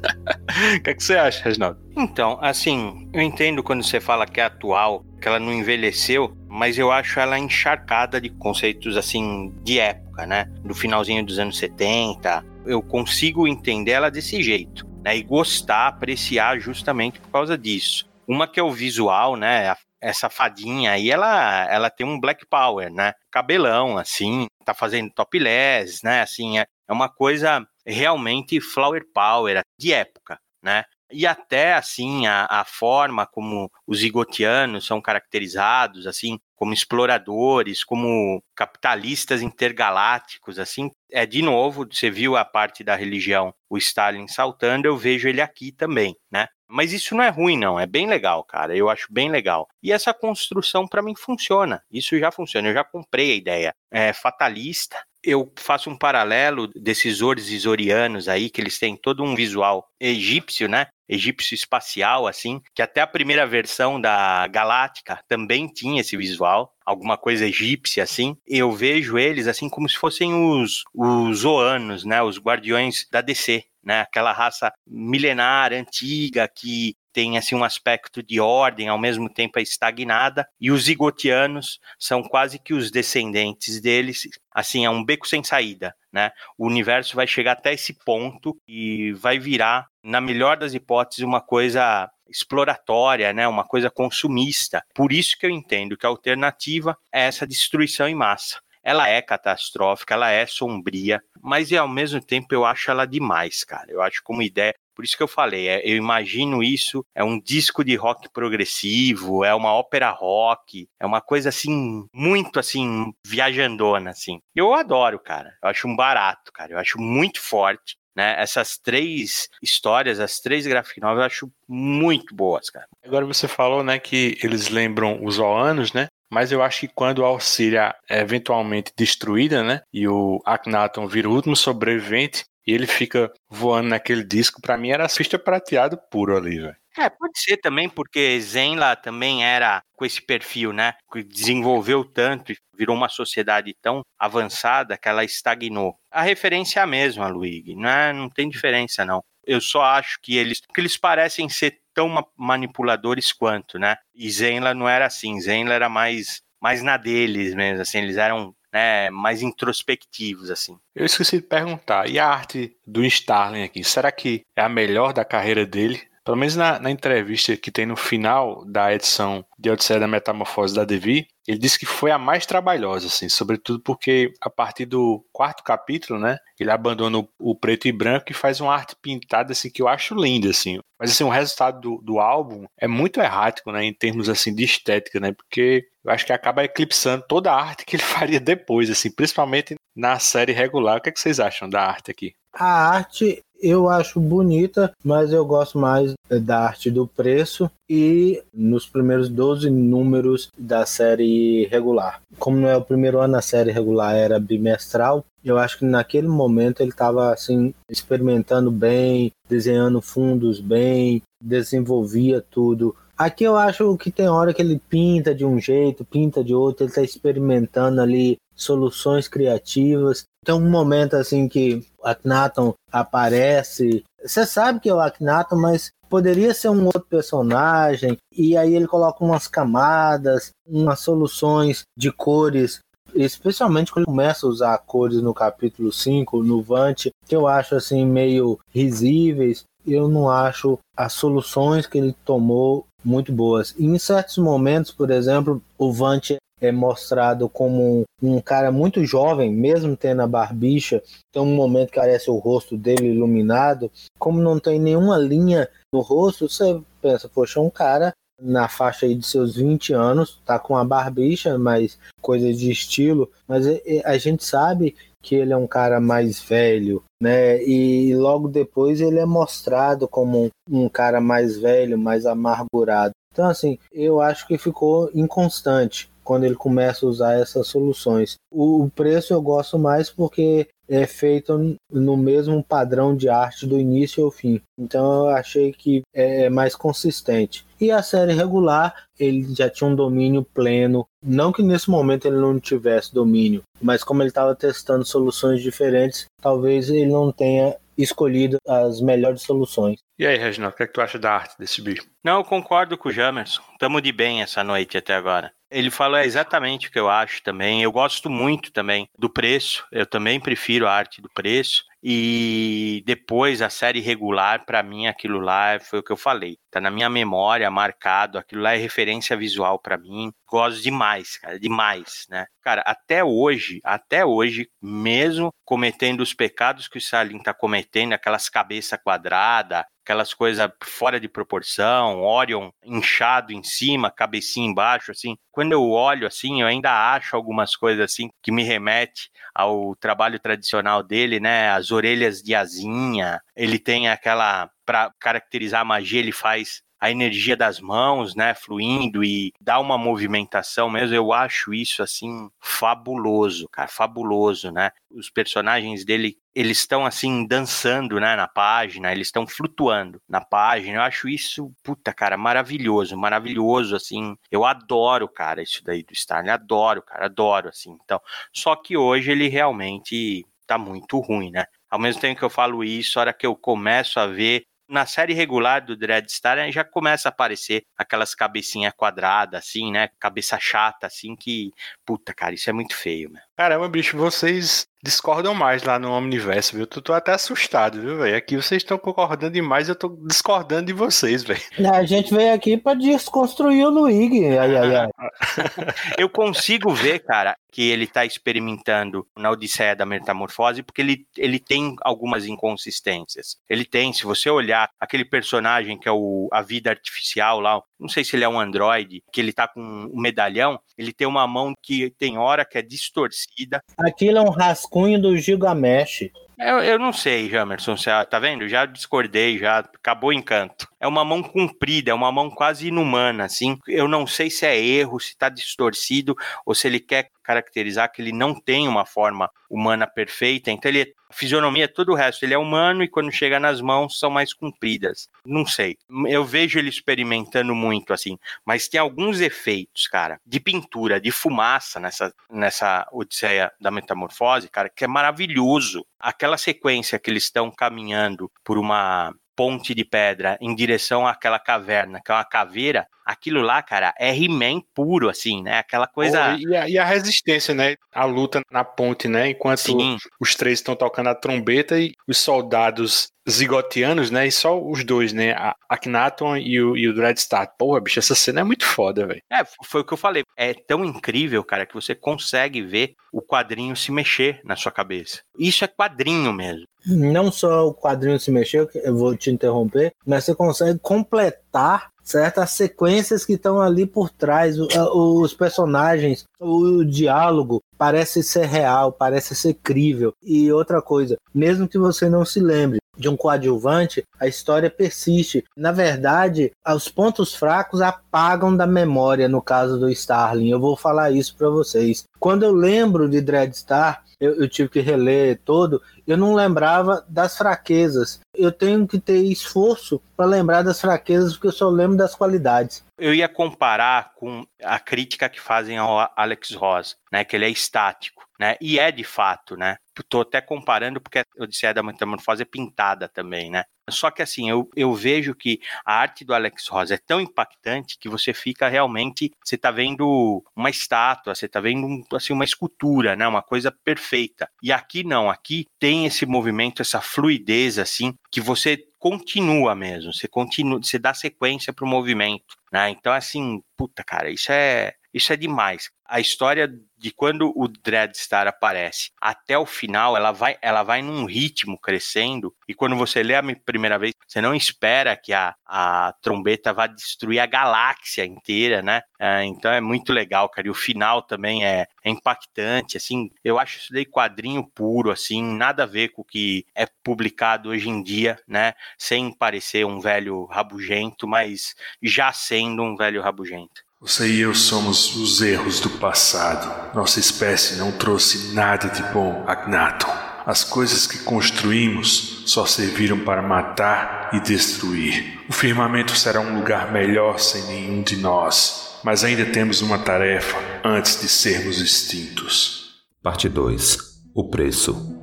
[0.76, 1.78] O que, é que você acha, Reginaldo?
[1.96, 6.76] Então, assim, eu entendo quando você fala que é atual, que ela não envelheceu, mas
[6.76, 10.46] eu acho ela encharcada de conceitos assim de época, né?
[10.64, 12.44] Do finalzinho dos anos 70.
[12.66, 15.16] Eu consigo entender ela desse jeito, né?
[15.16, 18.10] E gostar, apreciar justamente por causa disso.
[18.26, 19.76] Uma que é o visual, né?
[20.00, 23.12] Essa fadinha aí, ela, ela tem um black power, né?
[23.30, 26.22] Cabelão, assim, tá fazendo topless, né?
[26.22, 30.82] Assim, é, é uma coisa realmente flower power de época, né?
[31.12, 38.42] E até assim a, a, forma como os zigotianos são caracterizados, assim como exploradores, como
[38.54, 44.86] capitalistas intergalácticos, assim é de novo você viu a parte da religião o Stalin saltando,
[44.86, 46.48] eu vejo ele aqui também, né?
[46.70, 47.78] Mas isso não é ruim, não.
[47.78, 48.76] É bem legal, cara.
[48.76, 49.68] Eu acho bem legal.
[49.82, 51.82] E essa construção, para mim, funciona.
[51.90, 52.68] Isso já funciona.
[52.68, 53.74] Eu já comprei a ideia.
[53.90, 54.96] É fatalista.
[55.22, 60.68] Eu faço um paralelo desses Ores Isorianos aí, que eles têm todo um visual egípcio,
[60.68, 60.86] né?
[61.10, 67.18] egípcio espacial, assim, que até a primeira versão da Galáctica também tinha esse visual, alguma
[67.18, 68.36] coisa egípcia, assim.
[68.46, 72.22] Eu vejo eles, assim, como se fossem os, os Oanos, né?
[72.22, 74.02] Os guardiões da DC, né?
[74.02, 79.62] Aquela raça milenar, antiga, que tem assim um aspecto de ordem, ao mesmo tempo é
[79.62, 85.42] estagnada, e os zigotianos são quase que os descendentes deles, assim, é um beco sem
[85.42, 86.30] saída, né?
[86.56, 91.40] O universo vai chegar até esse ponto e vai virar, na melhor das hipóteses, uma
[91.40, 94.82] coisa exploratória, né, uma coisa consumista.
[94.94, 98.60] Por isso que eu entendo que a alternativa é essa destruição em massa.
[98.82, 103.90] Ela é catastrófica, ela é sombria, mas ao mesmo tempo eu acho ela demais, cara.
[103.90, 107.40] Eu acho como ideia por isso que eu falei, é, eu imagino isso, é um
[107.40, 114.10] disco de rock progressivo, é uma ópera rock, é uma coisa assim, muito assim, viajandona,
[114.10, 114.42] assim.
[114.54, 115.56] Eu adoro, cara.
[115.62, 116.72] Eu acho um barato, cara.
[116.72, 117.96] Eu acho muito forte.
[118.14, 118.34] Né?
[118.38, 122.86] Essas três histórias, as três graphic novels, eu acho muito boas, cara.
[123.02, 126.08] Agora você falou, né, que eles lembram os Oanos, né?
[126.30, 129.82] Mas eu acho que quando a Alcíria é eventualmente destruída, né?
[129.92, 134.90] E o Akhenaton vira o último sobrevivente, e ele fica voando naquele disco, para mim
[134.90, 136.76] era pista prateado puro ali, velho.
[136.98, 140.94] É, pode ser também, porque Zenla também era com esse perfil, né?
[141.10, 145.96] Que desenvolveu tanto e virou uma sociedade tão avançada que ela estagnou.
[146.10, 149.22] A referência é a mesma, Luigi, não, é, não tem diferença, não.
[149.46, 153.96] Eu só acho que eles, que eles parecem ser tão manipuladores quanto, né?
[154.14, 158.54] E Zenla não era assim, Zenla era mais, mais na deles mesmo, assim, eles eram
[158.72, 160.78] né, mais introspectivos, assim.
[160.94, 165.12] Eu esqueci de perguntar, e a arte do Starling aqui, será que é a melhor
[165.12, 166.00] da carreira dele?
[166.24, 170.74] Pelo menos na, na entrevista que tem no final da edição de Odisseia da Metamorfose
[170.74, 175.24] da Devi, ele disse que foi a mais trabalhosa, assim, sobretudo porque a partir do
[175.32, 179.52] quarto capítulo, né, ele abandona o, o, preto e branco e faz uma arte pintada,
[179.52, 180.78] assim, que eu acho linda, assim.
[180.98, 184.62] Mas, assim, o resultado do, do álbum é muito errático, né, em termos, assim, de
[184.62, 188.90] estética, né, porque eu acho que acaba eclipsando toda a arte que ele faria depois,
[188.90, 190.98] assim, principalmente na série regular.
[190.98, 192.34] O que, é que vocês acham da arte aqui?
[192.54, 198.86] A arte eu acho bonita, mas eu gosto mais da arte do preço e nos
[198.86, 202.20] primeiros 12 números da série regular.
[202.38, 205.24] Como não é o primeiro ano, a série regular era bimestral.
[205.44, 212.94] Eu acho que naquele momento ele estava assim experimentando bem, desenhando fundos bem, desenvolvia tudo.
[213.16, 216.84] Aqui eu acho que tem hora que ele pinta de um jeito, pinta de outro,
[216.84, 220.24] ele está experimentando ali soluções criativas.
[220.44, 224.04] Tem um momento assim que o Akhenaton aparece.
[224.22, 228.16] Você sabe que é o Akhenaton, mas poderia ser um outro personagem.
[228.36, 232.80] E aí ele coloca umas camadas, umas soluções de cores
[233.14, 238.06] especialmente quando começa a usar cores no capítulo 5, no Vante, que eu acho assim
[238.06, 243.74] meio risíveis, eu não acho as soluções que ele tomou muito boas.
[243.78, 249.50] Em certos momentos, por exemplo, o Vante é mostrado como um, um cara muito jovem,
[249.52, 251.02] mesmo tendo a barbicha.
[251.32, 253.90] Tem um momento que aparece o rosto dele iluminado.
[254.18, 259.06] Como não tem nenhuma linha no rosto, você pensa, poxa, é um cara na faixa
[259.06, 263.82] aí de seus 20 anos, tá com a barbicha, mas coisa de estilo, mas é,
[263.84, 267.62] é, a gente sabe que ele é um cara mais velho, né?
[267.62, 273.12] E logo depois ele é mostrado como um cara mais velho, mais amargurado.
[273.32, 278.36] Então, assim, eu acho que ficou inconstante quando ele começa a usar essas soluções.
[278.52, 284.24] O, preço eu gosto mais porque é feito no mesmo padrão de arte do início
[284.24, 284.62] ao fim.
[284.78, 287.66] Então eu achei que é, é mais consistente.
[287.80, 291.04] E a série regular, ele já tinha um domínio pleno.
[291.20, 296.26] Não que nesse momento ele não tivesse domínio, mas como ele estava testando soluções diferentes,
[296.40, 299.98] talvez ele não tenha escolhido as melhores soluções.
[300.16, 302.06] E aí, Reginaldo, o que, é que tu acha da arte desse bicho?
[302.24, 303.62] Não, eu concordo com o Jamerson.
[303.80, 305.50] Tamo de bem essa noite até agora.
[305.70, 307.82] Ele falou exatamente o que eu acho também.
[307.82, 309.86] Eu gosto muito também do preço.
[309.92, 311.84] Eu também prefiro a arte do preço.
[312.02, 316.56] E depois a série regular, para mim, aquilo lá foi o que eu falei.
[316.70, 320.32] Tá na minha memória marcado, aquilo lá é referência visual para mim.
[320.48, 322.46] Gosto demais, cara, demais, né?
[322.62, 328.48] Cara, até hoje, até hoje, mesmo cometendo os pecados que o Salim tá cometendo, aquelas
[328.48, 335.36] cabeça quadrada, aquelas coisas fora de proporção, Orion inchado em cima, cabecinha embaixo, assim.
[335.52, 340.40] Quando eu olho assim, eu ainda acho algumas coisas assim que me remete ao trabalho
[340.40, 341.70] tradicional dele, né?
[341.70, 347.56] As orelhas de asinha, ele tem aquela para caracterizar a magia, ele faz a energia
[347.56, 351.14] das mãos, né, fluindo e dá uma movimentação mesmo.
[351.14, 354.90] Eu acho isso assim fabuloso, cara, fabuloso, né?
[355.10, 360.98] Os personagens dele, eles estão assim dançando, né, na página, eles estão flutuando na página.
[360.98, 364.36] Eu acho isso, puta, cara, maravilhoso, maravilhoso assim.
[364.50, 367.96] Eu adoro, cara, isso daí do Starling, adoro, cara, adoro assim.
[368.04, 368.20] Então,
[368.52, 371.64] só que hoje ele realmente tá muito ruim, né?
[371.90, 375.06] Ao mesmo tempo que eu falo isso, a hora que eu começo a ver na
[375.06, 380.08] série regular do Dreadstar já começa a aparecer aquelas cabecinhas quadradas, assim, né?
[380.18, 381.72] Cabeça chata, assim, que.
[382.04, 383.44] Puta, cara, isso é muito feio, mano.
[383.56, 386.82] Caramba, bicho, vocês discordam mais lá no Omniverse, viu?
[386.82, 388.36] Eu tô até assustado, viu, velho?
[388.36, 391.60] Aqui vocês estão concordando demais, eu tô discordando de vocês, velho.
[391.92, 394.46] A gente veio aqui pra desconstruir o Luigi.
[394.58, 395.10] Ai, ai, ai.
[396.18, 401.58] eu consigo ver, cara, que ele tá experimentando na Odisseia da Metamorfose, porque ele, ele
[401.58, 403.56] tem algumas inconsistências.
[403.68, 408.08] Ele tem, se você olhar aquele personagem que é o, a vida artificial lá, não
[408.08, 411.46] sei se ele é um androide, que ele tá com um medalhão, ele tem uma
[411.46, 413.82] mão que tem hora que é distorcida.
[413.98, 416.30] Aquilo é um rascunho do Gilgamesh.
[416.58, 418.68] Eu, eu não sei, Jamerson, você, tá vendo?
[418.68, 420.86] Já discordei, já acabou o encanto.
[421.00, 423.78] É uma mão comprida, é uma mão quase inumana, assim.
[423.88, 426.36] Eu não sei se é erro, se tá distorcido,
[426.66, 430.70] ou se ele quer caracterizar que ele não tem uma forma humana perfeita.
[430.70, 434.18] Então ele a fisionomia, todo o resto, ele é humano e quando chega nas mãos
[434.18, 435.28] são mais compridas.
[435.46, 435.96] Não sei.
[436.26, 438.36] Eu vejo ele experimentando muito, assim.
[438.64, 444.88] Mas tem alguns efeitos, cara, de pintura, de fumaça nessa, nessa Odisseia da Metamorfose, cara,
[444.88, 446.04] que é maravilhoso.
[446.18, 452.20] Aquela sequência que eles estão caminhando por uma ponte de pedra em direção àquela caverna,
[452.24, 455.78] que é uma caveira, aquilo lá, cara, é He-Man puro, assim, né?
[455.78, 456.54] Aquela coisa.
[456.54, 457.94] Oh, e, a, e, a, resistência, né?
[458.12, 459.50] A luta na ponte, né?
[459.50, 460.16] Enquanto Sim.
[460.40, 464.46] os três estão tocando a trombeta e os soldados zigotianos, né?
[464.46, 465.52] E só os dois, né?
[465.52, 467.72] A Akhenaton e o, e o Dreadstar.
[467.78, 469.42] Porra, bicho, essa cena é muito foda, velho.
[469.50, 470.42] É, foi o que eu falei.
[470.56, 475.40] É tão incrível, cara, que você consegue ver o quadrinho se mexer na sua cabeça.
[475.58, 476.84] Isso é quadrinho mesmo.
[477.06, 482.70] Não só o quadrinho se mexer, eu vou te interromper, mas você consegue completar certas
[482.70, 489.74] sequências que estão ali por trás, os personagens, o diálogo parece ser real, parece ser
[489.74, 490.32] crível.
[490.42, 495.62] E outra coisa, mesmo que você não se lembre de um coadjuvante, a história persiste.
[495.76, 500.70] Na verdade, os pontos fracos apagam da memória no caso do Starling.
[500.70, 502.24] Eu vou falar isso para vocês.
[502.38, 507.56] Quando eu lembro de Dreadstar, eu, eu tive que reler todo, eu não lembrava das
[507.58, 508.40] fraquezas.
[508.54, 513.04] Eu tenho que ter esforço para lembrar das fraquezas, porque eu só lembro das qualidades.
[513.18, 517.68] Eu ia comparar com a crítica que fazem ao Alex Ross, né, que ele é
[517.68, 518.76] estático, né?
[518.80, 519.96] E é de fato, né?
[520.18, 523.84] Estou até comparando porque a Odisseia da Metamorfose é pintada também, né?
[524.10, 528.18] Só que assim, eu, eu vejo que a arte do Alex Ross é tão impactante
[528.18, 533.36] que você fica realmente, você está vendo uma estátua, você está vendo assim, uma escultura,
[533.36, 533.46] né?
[533.46, 534.68] Uma coisa perfeita.
[534.82, 540.48] E aqui não, aqui tem esse movimento, essa fluidez assim, que você continua mesmo, você
[540.48, 543.10] continua, você dá sequência para o movimento, né?
[543.10, 546.10] Então assim, puta cara, isso é isso é demais.
[546.26, 551.44] A história de quando o Dreadstar aparece até o final, ela vai, ela vai num
[551.44, 552.74] ritmo crescendo.
[552.88, 557.06] E quando você lê a primeira vez, você não espera que a, a trombeta vá
[557.06, 559.20] destruir a galáxia inteira, né?
[559.38, 560.88] É, então é muito legal, cara.
[560.88, 563.50] E o final também é, é, impactante, assim.
[563.62, 567.90] Eu acho isso daí quadrinho puro, assim, nada a ver com o que é publicado
[567.90, 568.94] hoje em dia, né?
[569.18, 574.09] Sem parecer um velho rabugento, mas já sendo um velho rabugento.
[574.22, 577.14] Você e eu somos os erros do passado.
[577.14, 580.30] Nossa espécie não trouxe nada de bom, Agnaton.
[580.66, 585.58] As coisas que construímos só serviram para matar e destruir.
[585.70, 590.76] O firmamento será um lugar melhor sem nenhum de nós, mas ainda temos uma tarefa
[591.02, 593.22] antes de sermos extintos.
[593.42, 594.18] Parte 2
[594.54, 595.39] O preço.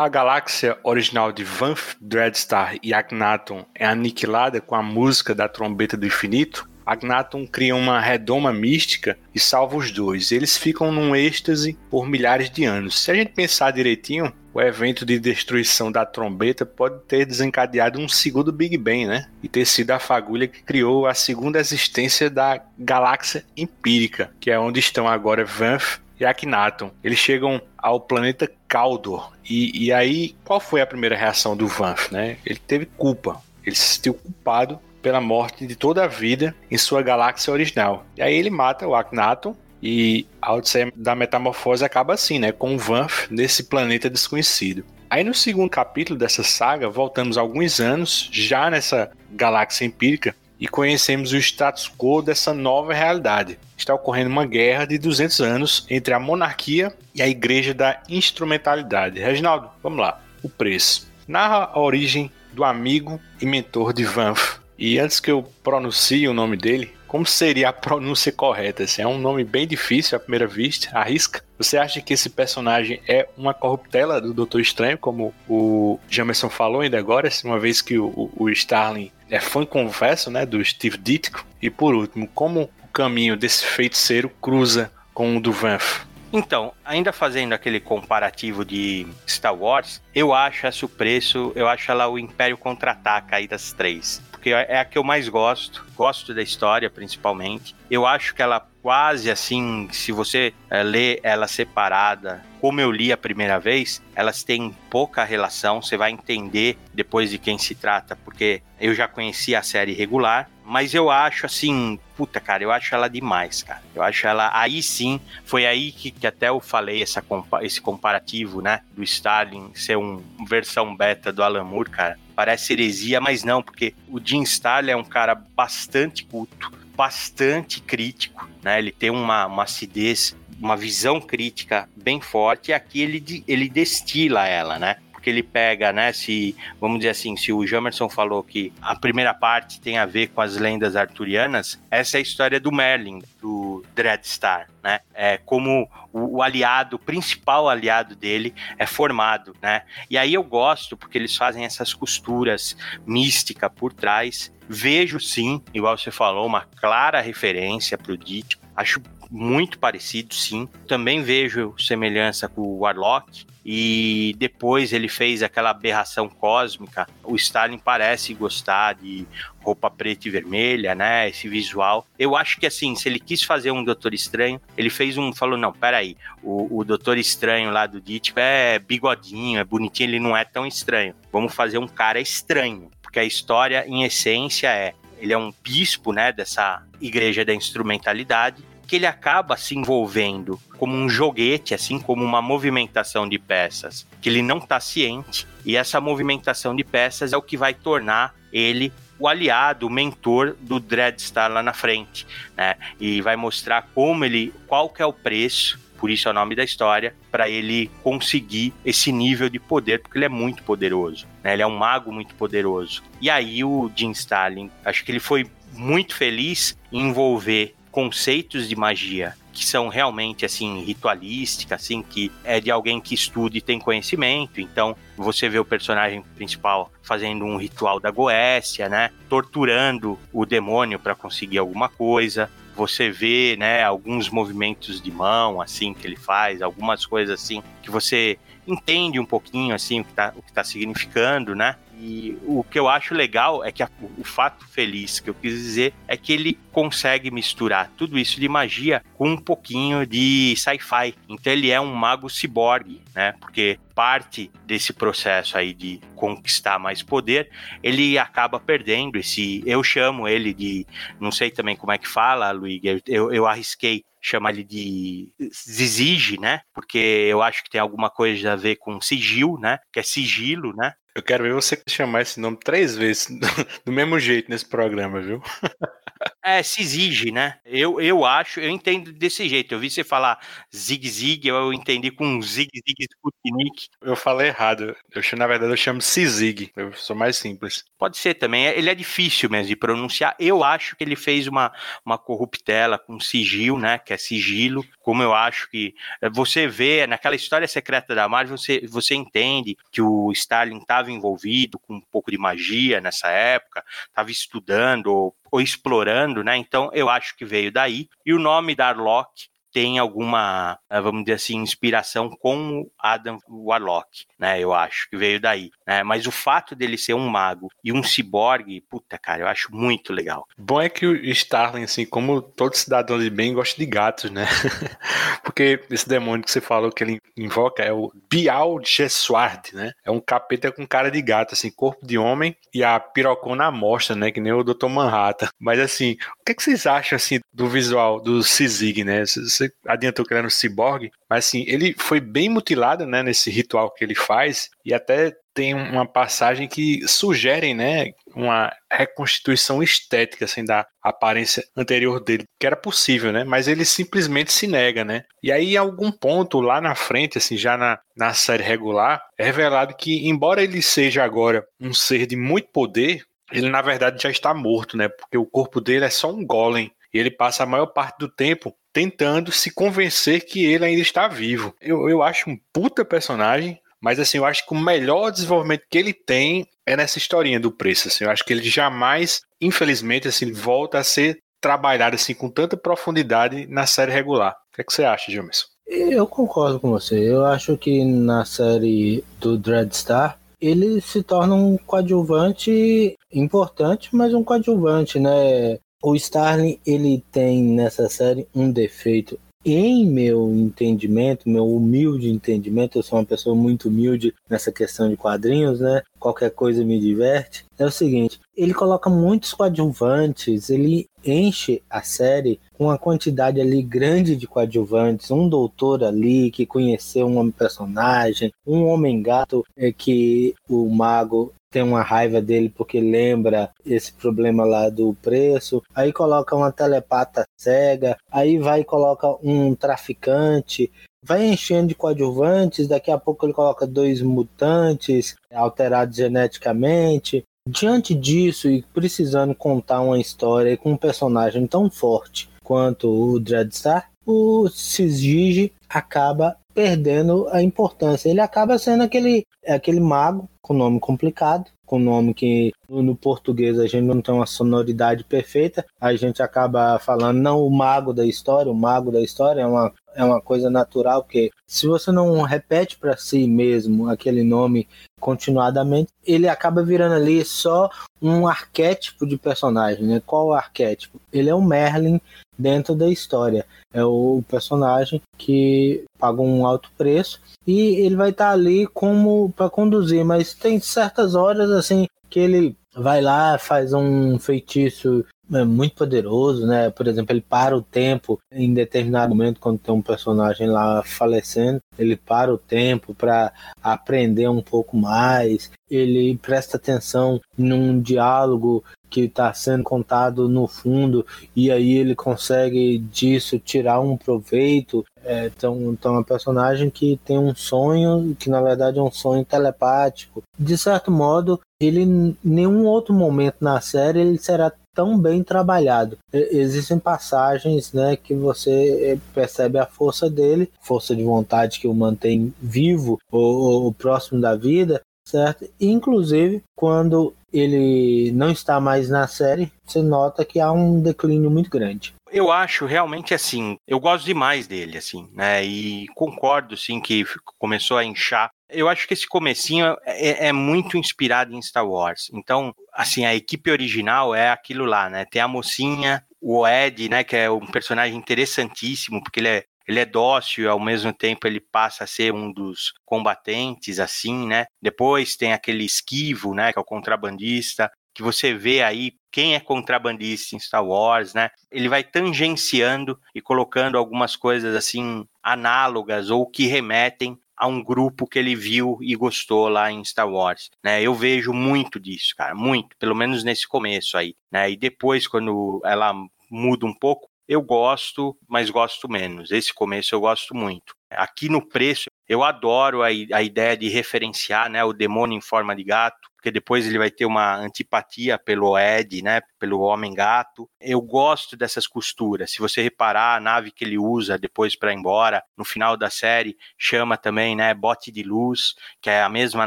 [0.00, 5.94] A galáxia original de Vanth, Dreadstar e Agnaton é aniquilada com a música da trombeta
[5.94, 10.32] do infinito, Agnaton cria uma redoma mística e salva os dois.
[10.32, 12.98] Eles ficam num êxtase por milhares de anos.
[12.98, 18.08] Se a gente pensar direitinho, o evento de destruição da trombeta pode ter desencadeado um
[18.08, 19.26] segundo Big Bang, né?
[19.42, 24.58] E ter sido a fagulha que criou a segunda existência da galáxia empírica, que é
[24.58, 26.90] onde estão agora Vanth e Akhenaton.
[27.02, 29.32] Eles chegam ao planeta Kaldor.
[29.48, 32.36] E, e aí, qual foi a primeira reação do Vanth, né?
[32.44, 33.42] Ele teve culpa.
[33.64, 38.04] Ele se sentiu culpado pela morte de toda a vida em sua galáxia original.
[38.16, 42.52] E aí ele mata o Akhenaton e a Odisseia da Metamorfose acaba assim, né?
[42.52, 44.84] Com o Vanth nesse planeta desconhecido.
[45.08, 51.32] Aí no segundo capítulo dessa saga, voltamos alguns anos, já nessa galáxia empírica, e conhecemos
[51.32, 53.58] o status quo dessa nova realidade.
[53.76, 59.18] Está ocorrendo uma guerra de 200 anos entre a monarquia e a igreja da instrumentalidade.
[59.18, 60.20] Reginaldo, vamos lá.
[60.42, 61.10] O preço.
[61.26, 64.60] Narra a origem do amigo e mentor de Vanth.
[64.78, 68.84] E antes que eu pronuncie o nome dele, como seria a pronúncia correta?
[68.98, 71.42] É um nome bem difícil à primeira vista, arrisca.
[71.58, 76.80] Você acha que esse personagem é uma corruptela do Doutor Estranho, como o Jamerson falou
[76.82, 81.46] ainda agora, uma vez que o, o Starling é fã, confesso, né, do Steve Ditko?
[81.62, 86.06] E por último, como o caminho desse feiticeiro cruza com o do Vanth?
[86.32, 91.90] Então, ainda fazendo aquele comparativo de Star Wars, eu acho essa o preço, eu acho
[91.90, 95.84] ela o Império Contra-Ataca aí das três porque é a que eu mais gosto.
[95.94, 97.76] Gosto da história, principalmente.
[97.90, 103.12] Eu acho que ela quase assim, se você é, lê ela separada, como eu li
[103.12, 105.80] a primeira vez, elas têm pouca relação.
[105.80, 110.50] Você vai entender depois de quem se trata, porque eu já conhecia a série regular.
[110.64, 113.82] Mas eu acho assim, puta, cara, eu acho ela demais, cara.
[113.94, 114.50] Eu acho ela.
[114.54, 117.24] Aí sim, foi aí que, que até eu falei essa,
[117.62, 118.80] esse comparativo, né?
[118.92, 123.92] Do Stalin ser uma versão beta do Alan Moore, cara parece heresia, mas não, porque
[124.08, 128.78] o Jim Starlin é um cara bastante culto, bastante crítico, né?
[128.78, 134.46] Ele tem uma, uma acidez, uma visão crítica bem forte, e aqui ele, ele destila
[134.46, 134.96] ela, né?
[135.20, 139.34] Porque ele pega, né, se, vamos dizer assim, se o Jamerson falou que a primeira
[139.34, 143.84] parte tem a ver com as lendas arturianas, essa é a história do Merlin, do
[143.94, 150.16] Dreadstar, né, é como o, o aliado, o principal aliado dele é formado, né, e
[150.16, 152.74] aí eu gosto porque eles fazem essas costuras
[153.06, 159.78] mística por trás, vejo sim, igual você falou, uma clara referência pro Dit, acho muito
[159.78, 160.68] parecido, sim.
[160.86, 167.06] Também vejo semelhança com o Warlock, e depois ele fez aquela aberração cósmica.
[167.22, 169.26] O Stalin parece gostar de
[169.62, 171.28] roupa preta e vermelha, né?
[171.28, 172.06] Esse visual.
[172.18, 175.32] Eu acho que assim, se ele quis fazer um Doutor Estranho, ele fez um.
[175.32, 180.20] Falou: não, peraí, o, o Doutor Estranho lá do Ditko é bigodinho, é bonitinho, ele
[180.20, 181.14] não é tão estranho.
[181.30, 182.90] Vamos fazer um cara estranho.
[183.02, 184.94] Porque a história, em essência, é.
[185.18, 190.96] Ele é um bispo, né, dessa igreja da instrumentalidade, que ele acaba se envolvendo como
[190.96, 196.00] um joguete, assim como uma movimentação de peças, que ele não está ciente, e essa
[196.00, 201.52] movimentação de peças é o que vai tornar ele o aliado, o mentor do Dreadstar
[201.52, 202.26] lá na frente,
[202.56, 202.74] né?
[202.98, 206.56] E vai mostrar como ele, qual que é o preço, por isso é o nome
[206.56, 211.52] da história, para ele conseguir esse nível de poder, porque ele é muito poderoso, né?
[211.52, 213.04] Ele é um mago muito poderoso.
[213.20, 218.76] E aí o Jim Stalin, acho que ele foi muito feliz em envolver conceitos de
[218.76, 223.78] magia que são realmente assim ritualística, assim que é de alguém que estuda e tem
[223.78, 224.60] conhecimento.
[224.60, 230.98] Então você vê o personagem principal fazendo um ritual da Goécia, né, torturando o demônio
[230.98, 232.50] para conseguir alguma coisa.
[232.76, 237.90] Você vê, né, alguns movimentos de mão assim que ele faz, algumas coisas assim que
[237.90, 241.76] você entende um pouquinho assim o que está tá significando, né?
[242.00, 245.52] E o que eu acho legal é que a, o fato feliz que eu quis
[245.52, 251.14] dizer é que ele consegue misturar tudo isso de magia com um pouquinho de sci-fi.
[251.28, 253.32] Então ele é um mago ciborgue, né?
[253.38, 257.50] Porque parte desse processo aí de conquistar mais poder,
[257.82, 259.62] ele acaba perdendo esse.
[259.66, 260.86] Eu chamo ele de.
[261.20, 263.02] Não sei também como é que fala, Luigi.
[263.06, 266.60] Eu, eu arrisquei chamar ele de Zizige, né?
[266.74, 269.78] Porque eu acho que tem alguma coisa a ver com sigil, né?
[269.92, 270.94] Que é sigilo, né?
[271.20, 273.28] Eu quero ver você chamar esse nome três vezes
[273.84, 275.42] do mesmo jeito nesse programa, viu?
[276.42, 277.58] É, se exige, né?
[277.66, 279.74] Eu, eu acho, eu entendo desse jeito.
[279.74, 280.38] Eu vi você falar
[280.74, 283.88] zig-zig, eu entendi com zig-zig Sputnik.
[284.00, 284.96] Eu falei errado.
[285.14, 286.72] Eu, na verdade, eu chamo Sizig.
[286.74, 287.84] Eu sou mais simples.
[287.98, 288.64] Pode ser também.
[288.64, 290.34] Ele é difícil mesmo de pronunciar.
[290.38, 291.70] Eu acho que ele fez uma,
[292.06, 293.98] uma corruptela com sigil, né?
[293.98, 294.82] Que é sigilo.
[295.00, 299.76] Como eu acho que eh, você vê naquela história secreta da Marvel, você, você entende
[299.92, 305.60] que o Stalin estava envolvido com um pouco de magia nessa época, estava estudando ou,
[305.60, 306.56] explorando né?
[306.56, 308.08] Então eu acho que veio daí.
[308.24, 314.26] E o nome da Arlok tem alguma, eh, vamos dizer assim, inspiração com Adam Warlock,
[314.38, 314.60] né?
[314.60, 315.70] Eu acho que veio daí.
[315.86, 316.02] Né?
[316.02, 320.12] Mas o fato dele ser um mago e um ciborgue, puta, cara, eu acho muito
[320.12, 320.46] legal.
[320.58, 324.46] Bom é que o Starling, assim, como todo cidadão de bem, gosta de gatos, né?
[325.42, 329.92] Porque esse demônio que você falou que ele invoca é o Bial Gesward, né?
[330.04, 334.14] É um capeta com cara de gato, assim, corpo de homem e a pirocona mostra,
[334.16, 334.30] né?
[334.30, 334.88] Que nem o Dr.
[334.88, 335.48] Manhattan.
[335.58, 339.24] Mas assim, o que, é que vocês acham assim do visual do Sizig, né?
[339.60, 343.50] Você adiantou que ele era um ciborgue, mas assim, ele foi bem mutilado, né, nesse
[343.50, 350.44] ritual que ele faz e até tem uma passagem que sugerem, né, uma reconstituição estética
[350.44, 353.44] assim da aparência anterior dele, que era possível, né?
[353.44, 355.24] Mas ele simplesmente se nega, né?
[355.42, 359.44] E aí, em algum ponto lá na frente, assim, já na, na série regular, é
[359.44, 364.30] revelado que, embora ele seja agora um ser de muito poder, ele na verdade já
[364.30, 365.08] está morto, né?
[365.08, 366.92] Porque o corpo dele é só um golem.
[367.12, 371.28] E ele passa a maior parte do tempo tentando se convencer que ele ainda está
[371.28, 371.74] vivo.
[371.80, 375.98] Eu, eu acho um puta personagem, mas assim, eu acho que o melhor desenvolvimento que
[375.98, 378.08] ele tem é nessa historinha do preço.
[378.08, 382.76] Assim, eu acho que ele jamais, infelizmente, assim, volta a ser trabalhado assim com tanta
[382.76, 384.52] profundidade na série regular.
[384.52, 385.66] O que, é que você acha, Gilmerson?
[385.86, 387.16] Eu concordo com você.
[387.16, 394.44] Eu acho que na série do Dreadstar ele se torna um coadjuvante importante, mas um
[394.44, 395.78] coadjuvante, né?
[396.02, 403.02] O Starling ele tem nessa série um defeito em meu entendimento, meu humilde entendimento, eu
[403.02, 406.00] sou uma pessoa muito humilde nessa questão de quadrinhos, né?
[406.18, 407.66] Qualquer coisa me diverte.
[407.78, 413.82] É o seguinte, ele coloca muitos coadjuvantes, ele enche a série com uma quantidade ali
[413.82, 420.54] grande de coadjuvantes, um doutor ali que conheceu um personagem, um homem gato é, que
[420.66, 425.82] o mago tem uma raiva dele porque lembra esse problema lá do preço.
[425.94, 430.90] Aí coloca uma telepata cega, aí vai e coloca um traficante,
[431.22, 437.44] vai enchendo de coadjuvantes, daqui a pouco ele coloca dois mutantes alterados geneticamente.
[437.68, 444.10] Diante disso e precisando contar uma história com um personagem tão forte quanto o Dreadstar,
[444.26, 448.28] o Cisgige acaba perdendo a importância.
[448.28, 453.86] Ele acaba sendo aquele, aquele mago com nome complicado, com nome que no português a
[453.86, 458.70] gente não tem uma sonoridade perfeita, a gente acaba falando não o mago da história,
[458.70, 462.96] o mago da história é uma, é uma coisa natural, porque se você não repete
[462.96, 464.88] para si mesmo aquele nome
[465.20, 467.90] continuadamente, ele acaba virando ali só
[468.20, 470.22] um arquétipo de personagem, né?
[470.24, 471.20] Qual arquétipo?
[471.32, 472.20] Ele é o Merlin
[472.58, 473.64] dentro da história.
[473.92, 479.52] É o personagem que paga um alto preço e ele vai estar tá ali como
[479.56, 485.64] para conduzir, mas tem certas horas assim que ele vai lá, faz um feitiço é
[485.64, 486.90] muito poderoso, né?
[486.90, 491.80] Por exemplo, ele para o tempo em determinado momento quando tem um personagem lá falecendo,
[491.98, 495.70] ele para o tempo para aprender um pouco mais.
[495.90, 502.98] Ele presta atenção num diálogo que está sendo contado no fundo e aí ele consegue
[502.98, 505.04] disso tirar um proveito.
[505.22, 509.10] É, então, então é um personagem que tem um sonho que na verdade é um
[509.10, 510.42] sonho telepático.
[510.56, 516.18] De certo modo, ele em nenhum outro momento na série ele será tão bem trabalhado.
[516.30, 521.94] Existem passagens né, que você eh, percebe a força dele, força de vontade que o
[521.94, 525.66] mantém vivo ou, ou próximo da vida, certo?
[525.80, 531.70] Inclusive, quando ele não está mais na série, você nota que há um declínio muito
[531.70, 532.12] grande.
[532.30, 535.64] Eu acho realmente assim, eu gosto demais dele, assim, né?
[535.64, 537.24] E concordo, sim, que
[537.58, 538.50] começou a inchar.
[538.72, 542.30] Eu acho que esse comecinho é, é, muito inspirado em Star Wars.
[542.32, 545.24] Então, assim, a equipe original é aquilo lá, né?
[545.24, 547.24] Tem a mocinha, o Ed, né?
[547.24, 551.48] Que é um personagem interessantíssimo, porque ele é ele é dócil e ao mesmo tempo
[551.48, 554.66] ele passa a ser um dos combatentes, assim, né?
[554.80, 556.72] Depois tem aquele esquivo, né?
[556.72, 561.50] Que é o contrabandista, que você vê aí quem é contrabandista em Star Wars, né?
[561.70, 568.26] Ele vai tangenciando e colocando algumas coisas assim análogas ou que remetem a um grupo
[568.26, 571.02] que ele viu e gostou lá em Star Wars, né?
[571.02, 574.70] Eu vejo muito disso, cara, muito, pelo menos nesse começo aí, né?
[574.70, 576.14] E depois quando ela
[576.50, 579.50] muda um pouco, eu gosto, mas gosto menos.
[579.50, 580.94] Esse começo eu gosto muito.
[581.10, 585.74] Aqui no preço, eu adoro a, a ideia de referenciar né, o demônio em forma
[585.74, 590.70] de gato, porque depois ele vai ter uma antipatia pelo Ed, né, pelo Homem-Gato.
[590.80, 592.52] Eu gosto dessas costuras.
[592.52, 596.08] Se você reparar, a nave que ele usa depois para ir embora, no final da
[596.08, 599.66] série, chama também, né, Bote de Luz, que é a mesma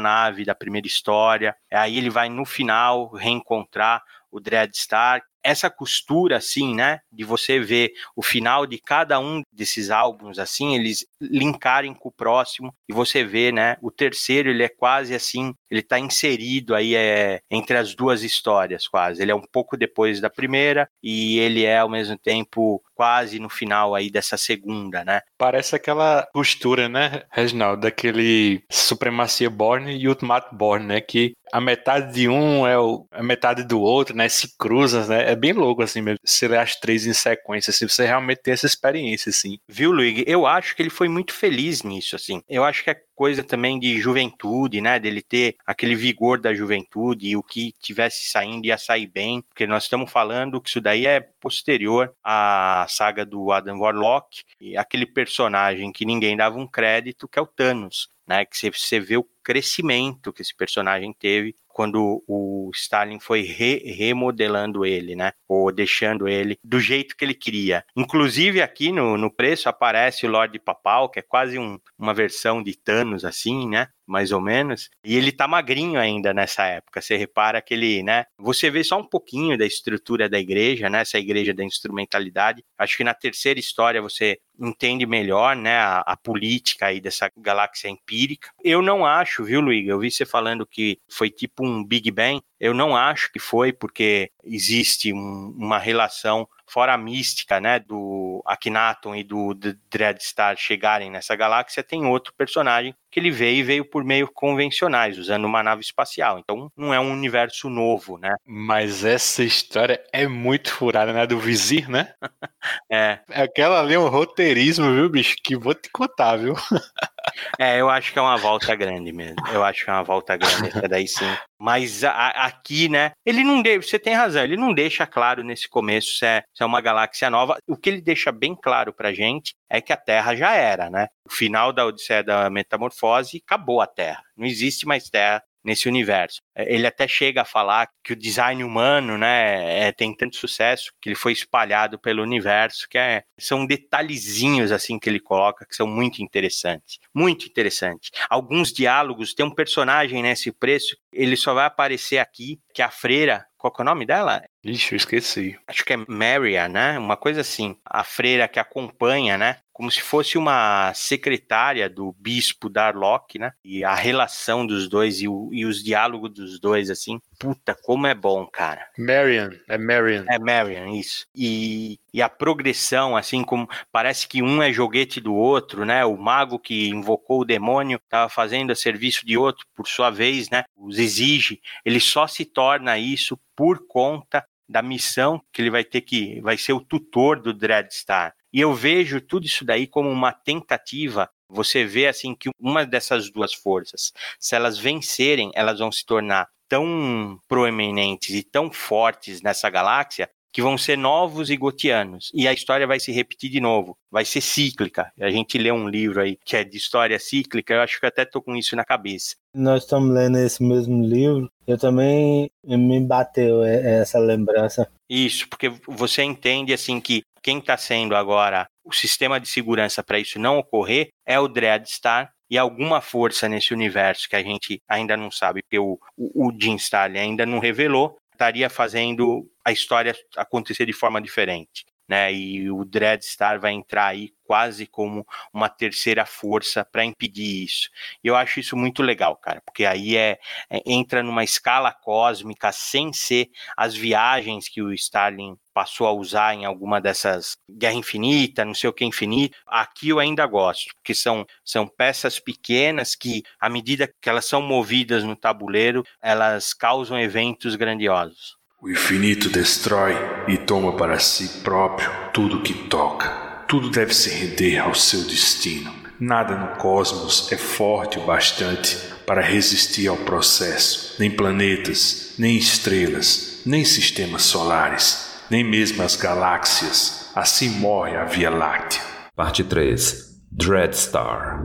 [0.00, 1.54] nave da primeira história.
[1.70, 7.92] Aí ele vai no final reencontrar o Dreadstar, essa costura, assim, né, de você ver
[8.16, 13.22] o final de cada um desses álbuns, assim, eles linkarem com o próximo e você
[13.22, 17.94] vê, né, o terceiro, ele é quase assim, ele tá inserido aí é, entre as
[17.94, 19.20] duas histórias, quase.
[19.20, 23.50] Ele é um pouco depois da primeira e ele é, ao mesmo tempo, quase no
[23.50, 25.20] final aí dessa segunda, né?
[25.36, 32.12] Parece aquela costura, né, Reginaldo, daquele Supremacia Born e Ultimato Born, né, que a metade
[32.12, 34.28] de um é o, a metade do outro, né?
[34.28, 35.30] Se cruza, né?
[35.34, 36.20] É bem louco, assim, mesmo.
[36.24, 39.58] Se ler as três em sequência, assim, você realmente tem essa experiência, assim.
[39.68, 40.22] Viu, Luigi?
[40.28, 42.40] Eu acho que ele foi muito feliz nisso, assim.
[42.48, 45.00] Eu acho que é coisa também de juventude, né?
[45.00, 49.66] Dele ter aquele vigor da juventude e o que tivesse saindo ia sair bem, porque
[49.66, 55.04] nós estamos falando que isso daí é posterior à saga do Adam Warlock e aquele
[55.04, 58.44] personagem que ninguém dava um crédito, que é o Thanos né?
[58.44, 64.86] Que você vê o crescimento que esse personagem teve quando o Stalin foi re remodelando
[64.86, 65.32] ele, né?
[65.48, 67.84] Ou deixando ele do jeito que ele queria.
[67.96, 72.62] Inclusive aqui no, no preço aparece o Lorde Papal, que é quase um, uma versão
[72.62, 73.88] de Thanos, assim, né?
[74.06, 74.90] mais ou menos.
[75.04, 77.00] E ele tá magrinho ainda nessa época.
[77.00, 78.26] Você repara que ele, né?
[78.38, 81.00] Você vê só um pouquinho da estrutura da igreja, né?
[81.00, 82.62] Essa igreja da instrumentalidade.
[82.78, 85.76] Acho que na terceira história você entende melhor, né?
[85.78, 88.50] A, a política aí dessa galáxia empírica.
[88.62, 89.88] Eu não acho, viu, Luiz?
[89.88, 92.42] Eu vi você falando que foi tipo um Big Bang.
[92.60, 98.42] Eu não acho que foi, porque existe um, uma relação fora a mística, né, do
[98.46, 99.54] Akhenaton e do
[99.90, 105.18] Dreadstar chegarem nessa galáxia, tem outro personagem que ele veio e veio por meio convencionais,
[105.18, 106.38] usando uma nave espacial.
[106.38, 108.34] Então não é um universo novo, né?
[108.44, 111.24] Mas essa história é muito furada, né?
[111.26, 112.12] Do Vizir, né?
[112.90, 113.20] é.
[113.30, 115.36] Aquela ali é um roteirismo, viu, bicho?
[115.44, 116.54] Que vou te contar, viu?
[117.56, 119.36] é, eu acho que é uma volta grande mesmo.
[119.52, 121.36] Eu acho que é uma volta grande, essa daí sim.
[121.64, 123.12] Mas a, a, aqui, né?
[123.24, 126.62] Ele não deixa, você tem razão, ele não deixa claro nesse começo se é, se
[126.62, 127.56] é uma galáxia nova.
[127.66, 131.06] O que ele deixa bem claro pra gente é que a Terra já era, né?
[131.26, 134.22] O final da Odisseia da Metamorfose acabou a Terra.
[134.36, 136.40] Não existe mais Terra nesse universo.
[136.54, 140.92] É, ele até chega a falar que o design humano, né, é, tem tanto sucesso
[141.00, 145.74] que ele foi espalhado pelo universo, que é, são detalhezinhos assim que ele coloca que
[145.74, 148.10] são muito interessantes, muito interessantes.
[148.28, 152.90] Alguns diálogos tem um personagem nesse preço, ele só vai aparecer aqui, que é a
[152.90, 154.42] freira qual é o nome dela?
[154.62, 155.58] Ixi, eu esqueci.
[155.66, 156.98] Acho que é Maria, né?
[156.98, 157.74] Uma coisa assim.
[157.82, 159.56] A freira que acompanha, né?
[159.74, 163.52] Como se fosse uma secretária do bispo Darlock, né?
[163.64, 167.20] E a relação dos dois e, o, e os diálogos dos dois, assim.
[167.40, 168.88] Puta, como é bom, cara.
[168.96, 170.24] Marion, é Marion.
[170.28, 171.26] É Marion, isso.
[171.34, 176.04] E, e a progressão, assim como parece que um é joguete do outro, né?
[176.04, 180.48] O mago que invocou o demônio estava fazendo a serviço de outro, por sua vez,
[180.48, 180.62] né?
[180.76, 181.60] Os exige.
[181.84, 186.56] Ele só se torna isso por conta da missão que ele vai ter que vai
[186.56, 188.34] ser o tutor do Dreadstar.
[188.54, 191.28] E eu vejo tudo isso daí como uma tentativa.
[191.50, 196.48] Você vê assim que uma dessas duas forças, se elas vencerem, elas vão se tornar
[196.68, 202.30] tão proeminentes e tão fortes nessa galáxia que vão ser novos e gotianos.
[202.32, 205.12] E a história vai se repetir de novo, vai ser cíclica.
[205.20, 208.24] A gente lê um livro aí que é de história cíclica, eu acho que até
[208.24, 209.34] tô com isso na cabeça.
[209.52, 214.88] Nós estamos lendo esse mesmo livro, eu também me bateu essa lembrança.
[215.10, 220.18] Isso, porque você entende assim que quem está sendo agora o sistema de segurança para
[220.18, 225.16] isso não ocorrer é o Dreadstar e alguma força nesse universo que a gente ainda
[225.16, 230.14] não sabe, porque o, o, o Jim Starlin ainda não revelou, estaria fazendo a história
[230.36, 231.84] acontecer de forma diferente.
[232.06, 237.88] Né, e o Dreadstar vai entrar aí quase como uma terceira força para impedir isso.
[238.22, 240.38] Eu acho isso muito legal, cara, porque aí é,
[240.70, 246.54] é, entra numa escala cósmica sem ser as viagens que o Stalin passou a usar
[246.54, 249.58] em alguma dessas Guerra Infinita, não sei o que infinito.
[249.66, 254.62] Aqui eu ainda gosto, porque são, são peças pequenas que, à medida que elas são
[254.62, 258.56] movidas no tabuleiro, elas causam eventos grandiosos.
[258.84, 260.14] O infinito destrói
[260.46, 263.30] e toma para si próprio tudo que toca.
[263.66, 265.90] Tudo deve se render ao seu destino.
[266.20, 268.94] Nada no cosmos é forte o bastante
[269.26, 277.30] para resistir ao processo, nem planetas, nem estrelas, nem sistemas solares, nem mesmo as galáxias.
[277.34, 279.00] Assim morre a Via Láctea.
[279.34, 281.64] Parte 3 Dreadstar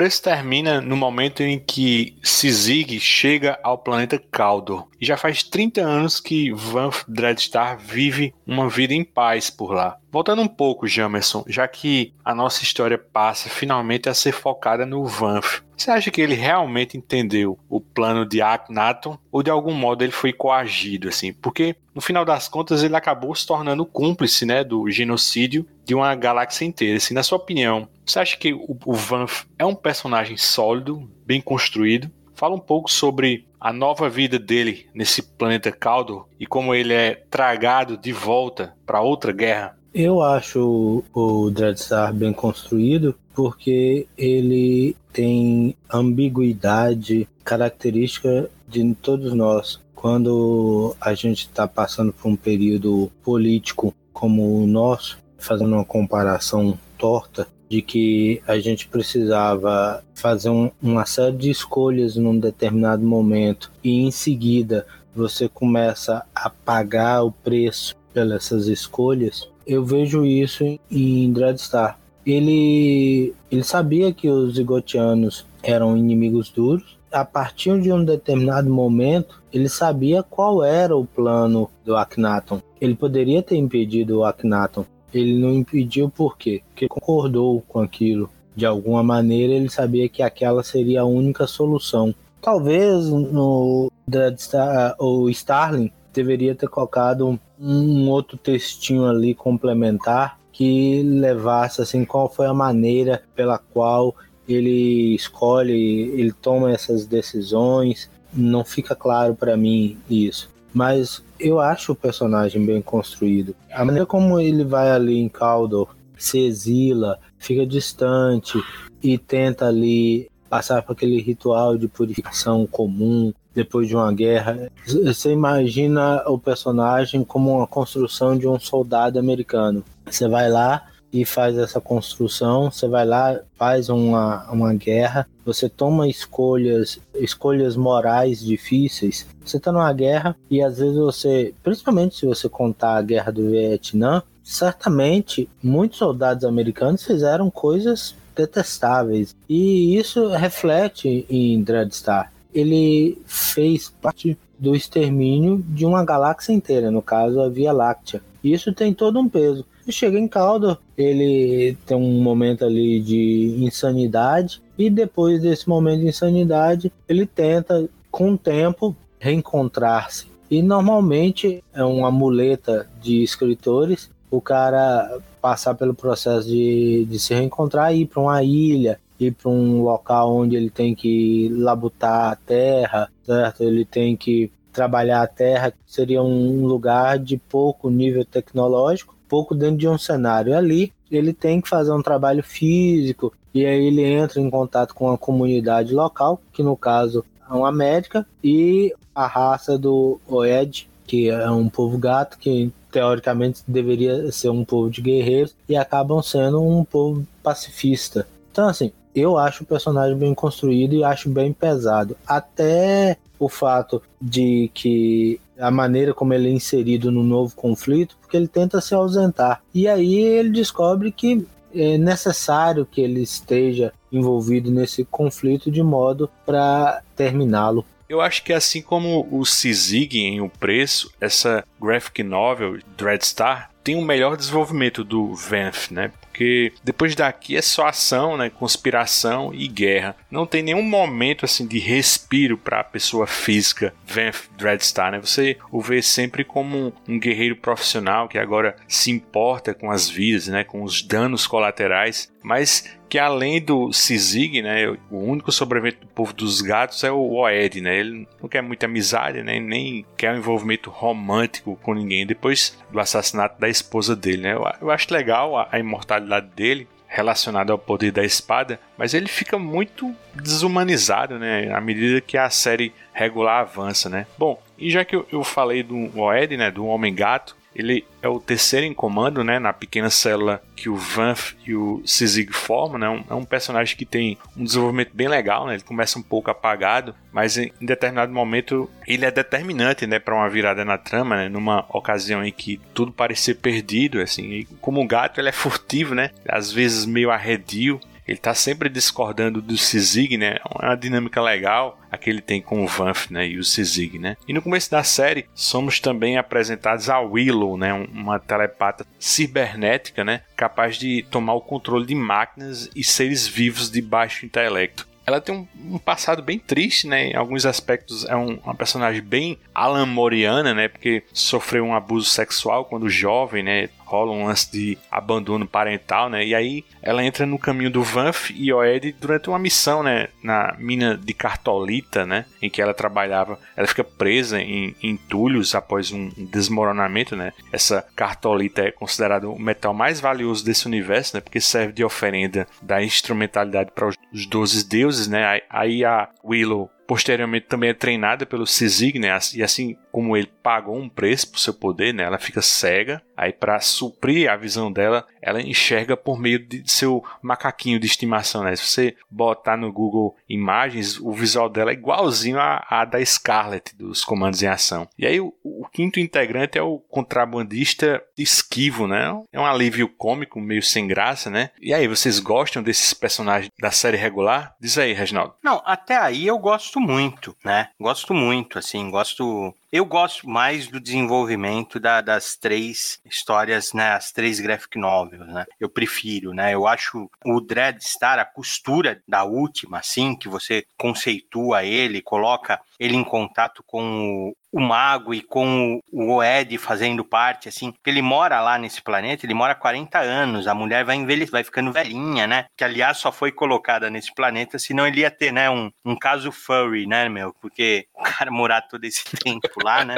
[0.00, 4.88] preço termina no momento em que Sizig chega ao planeta Caldor.
[4.98, 9.98] E já faz 30 anos que Vanf Dreadstar vive uma vida em paz por lá.
[10.10, 15.04] Voltando um pouco, Jamerson, já que a nossa história passa finalmente a ser focada no
[15.04, 15.60] Vanf.
[15.76, 20.12] Você acha que ele realmente entendeu o plano de Akhenaton ou de algum modo ele
[20.12, 21.32] foi coagido assim?
[21.32, 26.14] Porque no final das contas ele acabou se tornando cúmplice, né, do genocídio de uma
[26.14, 26.98] galáxia inteira.
[26.98, 31.40] Assim, na sua opinião, você acha que o, o Vanf é um personagem sólido, bem
[31.40, 32.08] construído?
[32.32, 37.24] Fala um pouco sobre a nova vida dele nesse planeta caldo e como ele é
[37.28, 39.76] tragado de volta para outra guerra.
[39.92, 49.80] Eu acho o Dreadstar bem construído porque ele tem ambiguidade característica de todos nós.
[49.92, 56.78] Quando a gente está passando por um período político como o nosso, fazendo uma comparação
[56.96, 63.70] torta, de que a gente precisava fazer um, uma série de escolhas num determinado momento
[63.82, 64.84] e em seguida
[65.14, 71.98] você começa a pagar o preço pelas escolhas, eu vejo isso em Dreadstar.
[72.26, 76.98] Ele, ele sabia que os zigotianos eram inimigos duros.
[77.10, 82.60] A partir de um determinado momento, ele sabia qual era o plano do Akhenaton.
[82.80, 84.84] Ele poderia ter impedido o Akhenaton.
[85.12, 86.62] Ele não impediu por quê?
[86.70, 88.30] Porque concordou com aquilo.
[88.54, 92.14] De alguma maneira, ele sabia que aquela seria a única solução.
[92.40, 101.80] Talvez no Dreadstar, o Starling deveria ter colocado um outro textinho ali complementar que levasse
[101.80, 104.14] assim qual foi a maneira pela qual
[104.48, 108.10] ele escolhe, ele toma essas decisões.
[108.32, 113.54] Não fica claro para mim isso, mas eu acho o personagem bem construído.
[113.72, 118.58] A maneira como ele vai ali em Caldor, se exila, fica distante
[119.02, 124.70] e tenta ali passar por aquele ritual de purificação comum depois de uma guerra.
[124.86, 129.84] Você imagina o personagem como uma construção de um soldado americano.
[130.06, 135.68] Você vai lá e faz essa construção, você vai lá, faz uma, uma guerra, você
[135.68, 139.26] toma escolhas, escolhas morais difíceis.
[139.44, 143.50] Você está numa guerra e às vezes você, principalmente se você contar a guerra do
[143.50, 149.34] Vietnã, certamente muitos soldados americanos fizeram coisas detestáveis.
[149.48, 157.00] E isso reflete em Dreadstar ele fez parte do extermínio de uma galáxia inteira, no
[157.00, 158.20] caso a Via Láctea.
[158.42, 159.64] Isso tem todo um peso.
[159.86, 166.00] E chega em Caldor, ele tem um momento ali de insanidade e depois desse momento
[166.00, 170.26] de insanidade, ele tenta com o tempo reencontrar-se.
[170.50, 177.34] E normalmente é uma muleta de escritores o cara passar pelo processo de, de se
[177.34, 182.36] reencontrar ir para uma ilha ir para um local onde ele tem que labutar a
[182.36, 183.62] terra, certo?
[183.62, 189.76] Ele tem que trabalhar a terra, seria um lugar de pouco nível tecnológico, pouco dentro
[189.76, 190.92] de um cenário ali.
[191.08, 195.18] Ele tem que fazer um trabalho físico e aí ele entra em contato com a
[195.18, 201.50] comunidade local, que no caso é uma América, e a raça do Oed, que é
[201.50, 206.84] um povo gato que teoricamente deveria ser um povo de guerreiros e acabam sendo um
[206.84, 208.26] povo pacifista.
[208.52, 212.16] Então assim, eu acho o personagem bem construído e acho bem pesado.
[212.26, 218.36] Até o fato de que a maneira como ele é inserido no novo conflito, porque
[218.36, 219.62] ele tenta se ausentar.
[219.74, 226.28] E aí ele descobre que é necessário que ele esteja envolvido nesse conflito de modo
[226.44, 227.84] para terminá-lo.
[228.08, 233.94] Eu acho que assim como o Sizig em O Preço, essa graphic novel Dreadstar tem
[233.94, 236.10] um melhor desenvolvimento do Vanth, né?
[236.30, 240.16] Porque depois daqui é só ação, né, conspiração e guerra.
[240.30, 245.18] Não tem nenhum momento assim de respiro para a pessoa física Vanth Dreadstar, né?
[245.18, 250.46] Você o vê sempre como um, guerreiro profissional que agora se importa com as vidas,
[250.46, 256.06] né, com os danos colaterais, mas que além do Sizig, né, o único sobrevivente do
[256.06, 257.98] povo dos gatos é o Oed, né?
[257.98, 263.00] Ele não quer muita amizade, né, nem quer um envolvimento romântico com ninguém depois do
[263.00, 264.54] assassinato da esposa dele, né?
[264.80, 270.14] Eu, acho legal a, imortalidade dele, relacionado ao poder da espada, mas ele fica muito
[270.32, 274.26] desumanizado, né, à medida que a série regular avança, né.
[274.38, 278.28] Bom, e já que eu, eu falei do Oed, né, do Homem Gato, ele é
[278.28, 282.98] o terceiro em comando, né, na pequena célula que o Vanth e o Sizig formam,
[282.98, 286.22] né, um, é um personagem que tem um desenvolvimento bem legal, né, ele começa um
[286.22, 290.98] pouco apagado, mas em, em determinado momento ele é determinante, né, para uma virada na
[290.98, 295.48] trama, né, numa ocasião em que tudo parecia perdido, assim, e como o gato ele
[295.48, 298.00] é furtivo, né, às vezes meio arredio,
[298.30, 300.58] Ele tá sempre discordando do Sizig, né?
[300.58, 303.48] É uma dinâmica legal a que ele tem com o Vanth, né?
[303.48, 304.36] E o Sizig, né?
[304.46, 307.92] E no começo da série, somos também apresentados a Willow, né?
[307.92, 310.42] Uma telepata cibernética, né?
[310.56, 315.54] Capaz de tomar o controle de máquinas e seres vivos de baixo intelecto ela tem
[315.54, 317.28] um, um, passado bem triste, né?
[317.28, 320.88] Em alguns aspectos é um, uma personagem bem Alan Moriana, né?
[320.88, 323.88] Porque sofreu um abuso sexual quando jovem, né?
[324.10, 326.44] Rola um lance de abandono parental, né?
[326.44, 330.28] E aí ela entra no caminho do Vanf e Oed durante uma missão, né?
[330.42, 332.44] Na mina de Cartolita, né?
[332.60, 333.56] Em que ela trabalhava.
[333.76, 337.52] Ela fica presa em, entulhos após um desmoronamento, né?
[337.70, 341.40] Essa Cartolita é considerado o metal mais valioso desse universo, né?
[341.40, 345.62] Porque serve de oferenda da instrumentalidade para os 12 deuses, né?
[345.70, 349.36] Aí a Willow posteriormente também é treinada pelo Sizig, né?
[349.52, 352.22] E assim como ele pagou um preço por seu poder, né?
[352.22, 353.20] Ela fica cega.
[353.36, 358.62] Aí para suprir a visão dela, ela enxerga por meio de seu macaquinho de estimação,
[358.62, 358.76] né?
[358.76, 364.24] Se você botar no Google Imagens, o visual dela é igualzinho a da Scarlet dos
[364.24, 365.08] comandos em ação.
[365.18, 369.34] E aí o, o, quinto integrante é o contrabandista esquivo, né?
[369.52, 371.70] É um alívio cômico, meio sem graça, né?
[371.80, 374.76] E aí, vocês gostam desses personagens da série regular?
[374.80, 375.54] Diz aí, Reginaldo.
[375.62, 377.88] Não, até aí eu gosto muito, né?
[377.98, 384.12] Gosto muito, assim, gosto eu gosto mais do desenvolvimento da, das três histórias, né?
[384.12, 385.66] As três graphic novels, né?
[385.80, 386.72] Eu prefiro, né?
[386.72, 393.16] Eu acho o Dreadstar, a costura da última, assim, que você conceitua ele, coloca ele
[393.16, 398.78] em contato com o mago e com o Oed fazendo parte, assim, ele mora lá
[398.78, 402.66] nesse planeta, ele mora 40 anos, a mulher vai envelhecer, vai ficando velhinha, né?
[402.76, 406.52] Que aliás só foi colocada nesse planeta, senão ele ia ter, né, um, um caso
[406.52, 407.52] furry, né, meu?
[407.60, 410.16] Porque o cara morar todo esse tempo lá, né?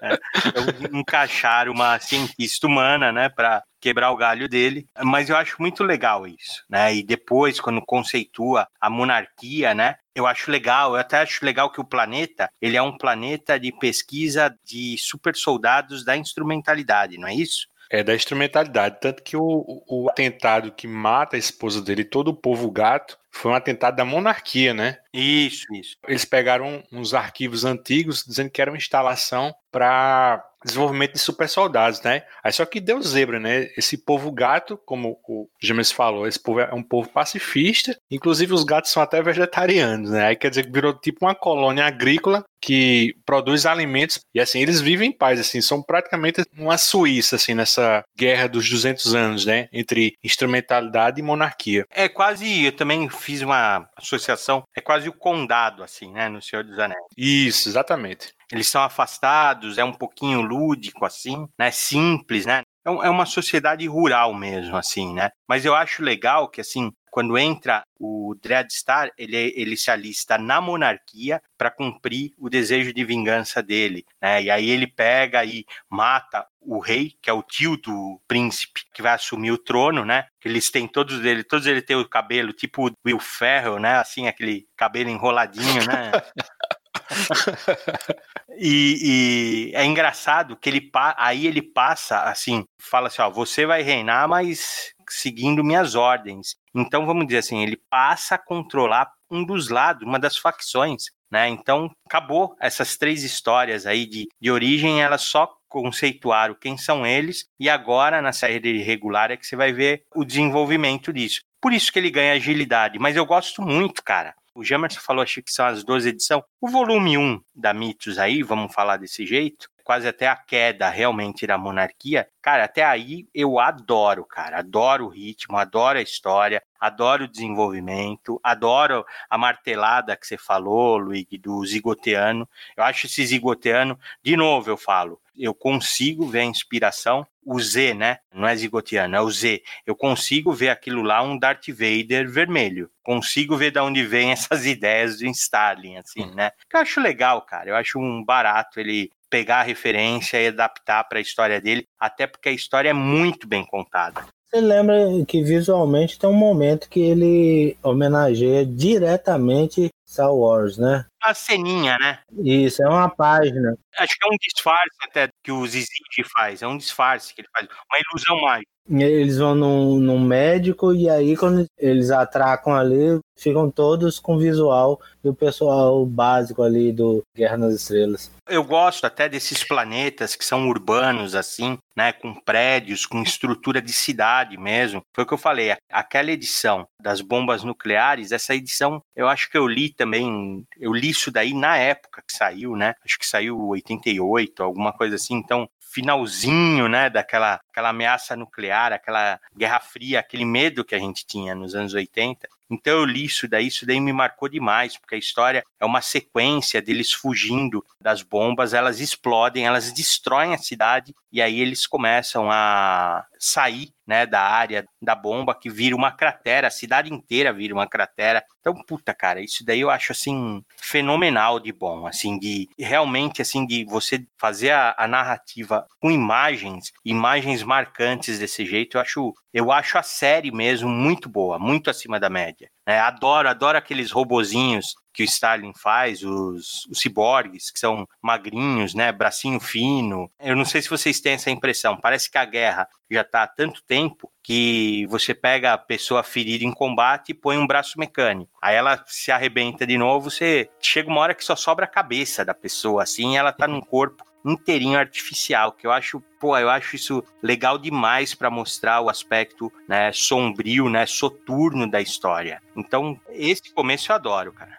[0.00, 5.56] É, então, encaixar uma cientista humana, né, para quebrar o galho dele, mas eu acho
[5.60, 6.94] muito legal isso, né?
[6.94, 9.96] E depois, quando conceitua a monarquia, né?
[10.14, 13.72] Eu acho legal, eu até acho legal que o planeta, ele é um planeta de
[13.72, 17.66] pesquisa de super soldados da instrumentalidade, não é isso?
[17.90, 22.36] É da instrumentalidade, tanto que o, o atentado que mata a esposa dele, todo o
[22.36, 24.98] povo gato, foi um atentado da monarquia, né?
[25.12, 25.96] Isso, isso.
[26.06, 32.00] Eles pegaram uns arquivos antigos dizendo que era uma instalação para desenvolvimento de super soldados,
[32.02, 32.22] né?
[32.42, 33.68] Aí só que deu zebra, né?
[33.76, 38.62] Esse povo gato, como o James falou, esse povo é um povo pacifista, inclusive os
[38.64, 40.26] gatos são até vegetarianos, né?
[40.26, 44.80] Aí quer dizer que virou tipo uma colônia agrícola que produz alimentos e assim eles
[44.80, 49.68] vivem em paz, assim, são praticamente uma Suíça assim nessa guerra dos 200 anos, né,
[49.72, 51.84] entre instrumentalidade e monarquia.
[51.90, 56.64] É quase, eu também fiz uma associação, é quase o condado assim, né, no Senhor
[56.64, 57.00] dos Anéis.
[57.16, 58.34] Isso, exatamente.
[58.50, 61.70] Eles são afastados, é um pouquinho lúdico, assim, né?
[61.70, 62.62] Simples, né?
[62.84, 65.30] É, é uma sociedade rural mesmo, assim, né?
[65.48, 70.62] Mas eu acho legal que, assim, quando entra o Dreadstar, ele, ele se alista na
[70.62, 74.42] monarquia para cumprir o desejo de vingança dele, né?
[74.42, 79.02] E aí ele pega e mata o rei, que é o tio do príncipe, que
[79.02, 80.26] vai assumir o trono, né?
[80.42, 83.96] Eles têm todos dele, todos eles têm o cabelo tipo Will Ferrell, né?
[83.96, 86.12] Assim, aquele cabelo enroladinho, né?
[88.58, 93.82] e, e, é engraçado que ele aí ele passa assim, fala assim, ó, você vai
[93.82, 96.56] reinar, mas seguindo minhas ordens.
[96.74, 101.48] Então vamos dizer assim, ele passa a controlar um dos lados, uma das facções, né?
[101.48, 107.46] Então acabou essas três histórias aí de, de origem, elas só conceituaram quem são eles
[107.58, 111.40] e agora na série regular é que você vai ver o desenvolvimento disso.
[111.60, 114.34] Por isso que ele ganha agilidade, mas eu gosto muito, cara.
[114.54, 116.42] O Jamerson falou, acho que são as 12 edições.
[116.60, 121.46] O volume 1 da Mitos aí, vamos falar desse jeito, quase até a queda realmente
[121.46, 122.28] da monarquia.
[122.40, 124.58] Cara, até aí eu adoro, cara.
[124.58, 130.96] Adoro o ritmo, adoro a história, adoro o desenvolvimento, adoro a martelada que você falou,
[130.96, 132.48] Luigi, do zigoteano.
[132.76, 137.94] Eu acho esse zigoteano, de novo eu falo, eu consigo ver a inspiração, o Z,
[137.94, 138.18] né?
[138.32, 139.62] Não é zigotiano, é o Z.
[139.86, 142.90] Eu consigo ver aquilo lá, um Darth Vader vermelho.
[143.02, 146.52] Consigo ver de onde vem essas ideias do Stalin, assim, né?
[146.72, 147.70] Eu acho legal, cara.
[147.70, 152.26] Eu acho um barato ele pegar a referência e adaptar para a história dele, até
[152.26, 154.26] porque a história é muito bem contada.
[154.50, 154.94] Você lembra
[155.26, 161.06] que visualmente tem um momento que ele homenageia diretamente Star Wars, né?
[161.22, 162.18] A ceninha, né?
[162.44, 163.76] Isso, é uma página.
[163.98, 165.88] Acho que é um disfarce até que o Zizid
[166.34, 166.62] faz.
[166.62, 167.66] É um disfarce que ele faz.
[167.66, 168.72] Uma ilusão mágica.
[168.90, 175.00] Eles vão num, num médico e aí quando eles atracam ali, ficam todos com visual
[175.22, 178.30] do pessoal básico ali do Guerra nas Estrelas.
[178.48, 182.12] Eu gosto até desses planetas que são urbanos, assim, né?
[182.12, 185.00] Com prédios, com estrutura de cidade mesmo.
[185.14, 189.56] Foi o que eu falei, aquela edição das bombas nucleares, essa edição eu acho que
[189.56, 192.94] eu li também, eu li isso daí na época que saiu, né?
[193.04, 195.34] Acho que saiu 88, alguma coisa assim.
[195.34, 201.26] Então, finalzinho, né, daquela aquela ameaça nuclear, aquela Guerra Fria, aquele medo que a gente
[201.26, 202.46] tinha nos anos 80.
[202.70, 206.00] Então eu li isso daí, isso daí me marcou demais, porque a história é uma
[206.00, 212.50] sequência deles fugindo das bombas, elas explodem, elas destroem a cidade e aí eles começam
[212.50, 217.74] a sair né, da área da bomba que vira uma cratera, a cidade inteira vira
[217.74, 218.44] uma cratera.
[218.60, 223.66] Então, puta, cara, isso daí eu acho assim fenomenal de bom, assim de realmente assim
[223.66, 228.96] de você fazer a, a narrativa com imagens, imagens marcantes desse jeito.
[228.96, 232.70] Eu acho, eu acho a série mesmo muito boa, muito acima da média.
[232.86, 238.94] É, adoro, adoro aqueles robozinhos que o Stalin faz, os, os ciborgues, que são magrinhos,
[238.94, 240.30] né, bracinho fino.
[240.40, 243.46] Eu não sei se vocês têm essa impressão, parece que a guerra já está há
[243.46, 248.50] tanto tempo que você pega a pessoa ferida em combate e põe um braço mecânico.
[248.60, 252.44] Aí ela se arrebenta de novo, você chega uma hora que só sobra a cabeça
[252.44, 256.96] da pessoa, assim, ela tá num corpo inteirinho artificial, que eu acho, pô, eu acho
[256.96, 262.60] isso legal demais para mostrar o aspecto, né, sombrio, né, soturno da história.
[262.76, 264.76] Então, esse começo eu adoro, cara.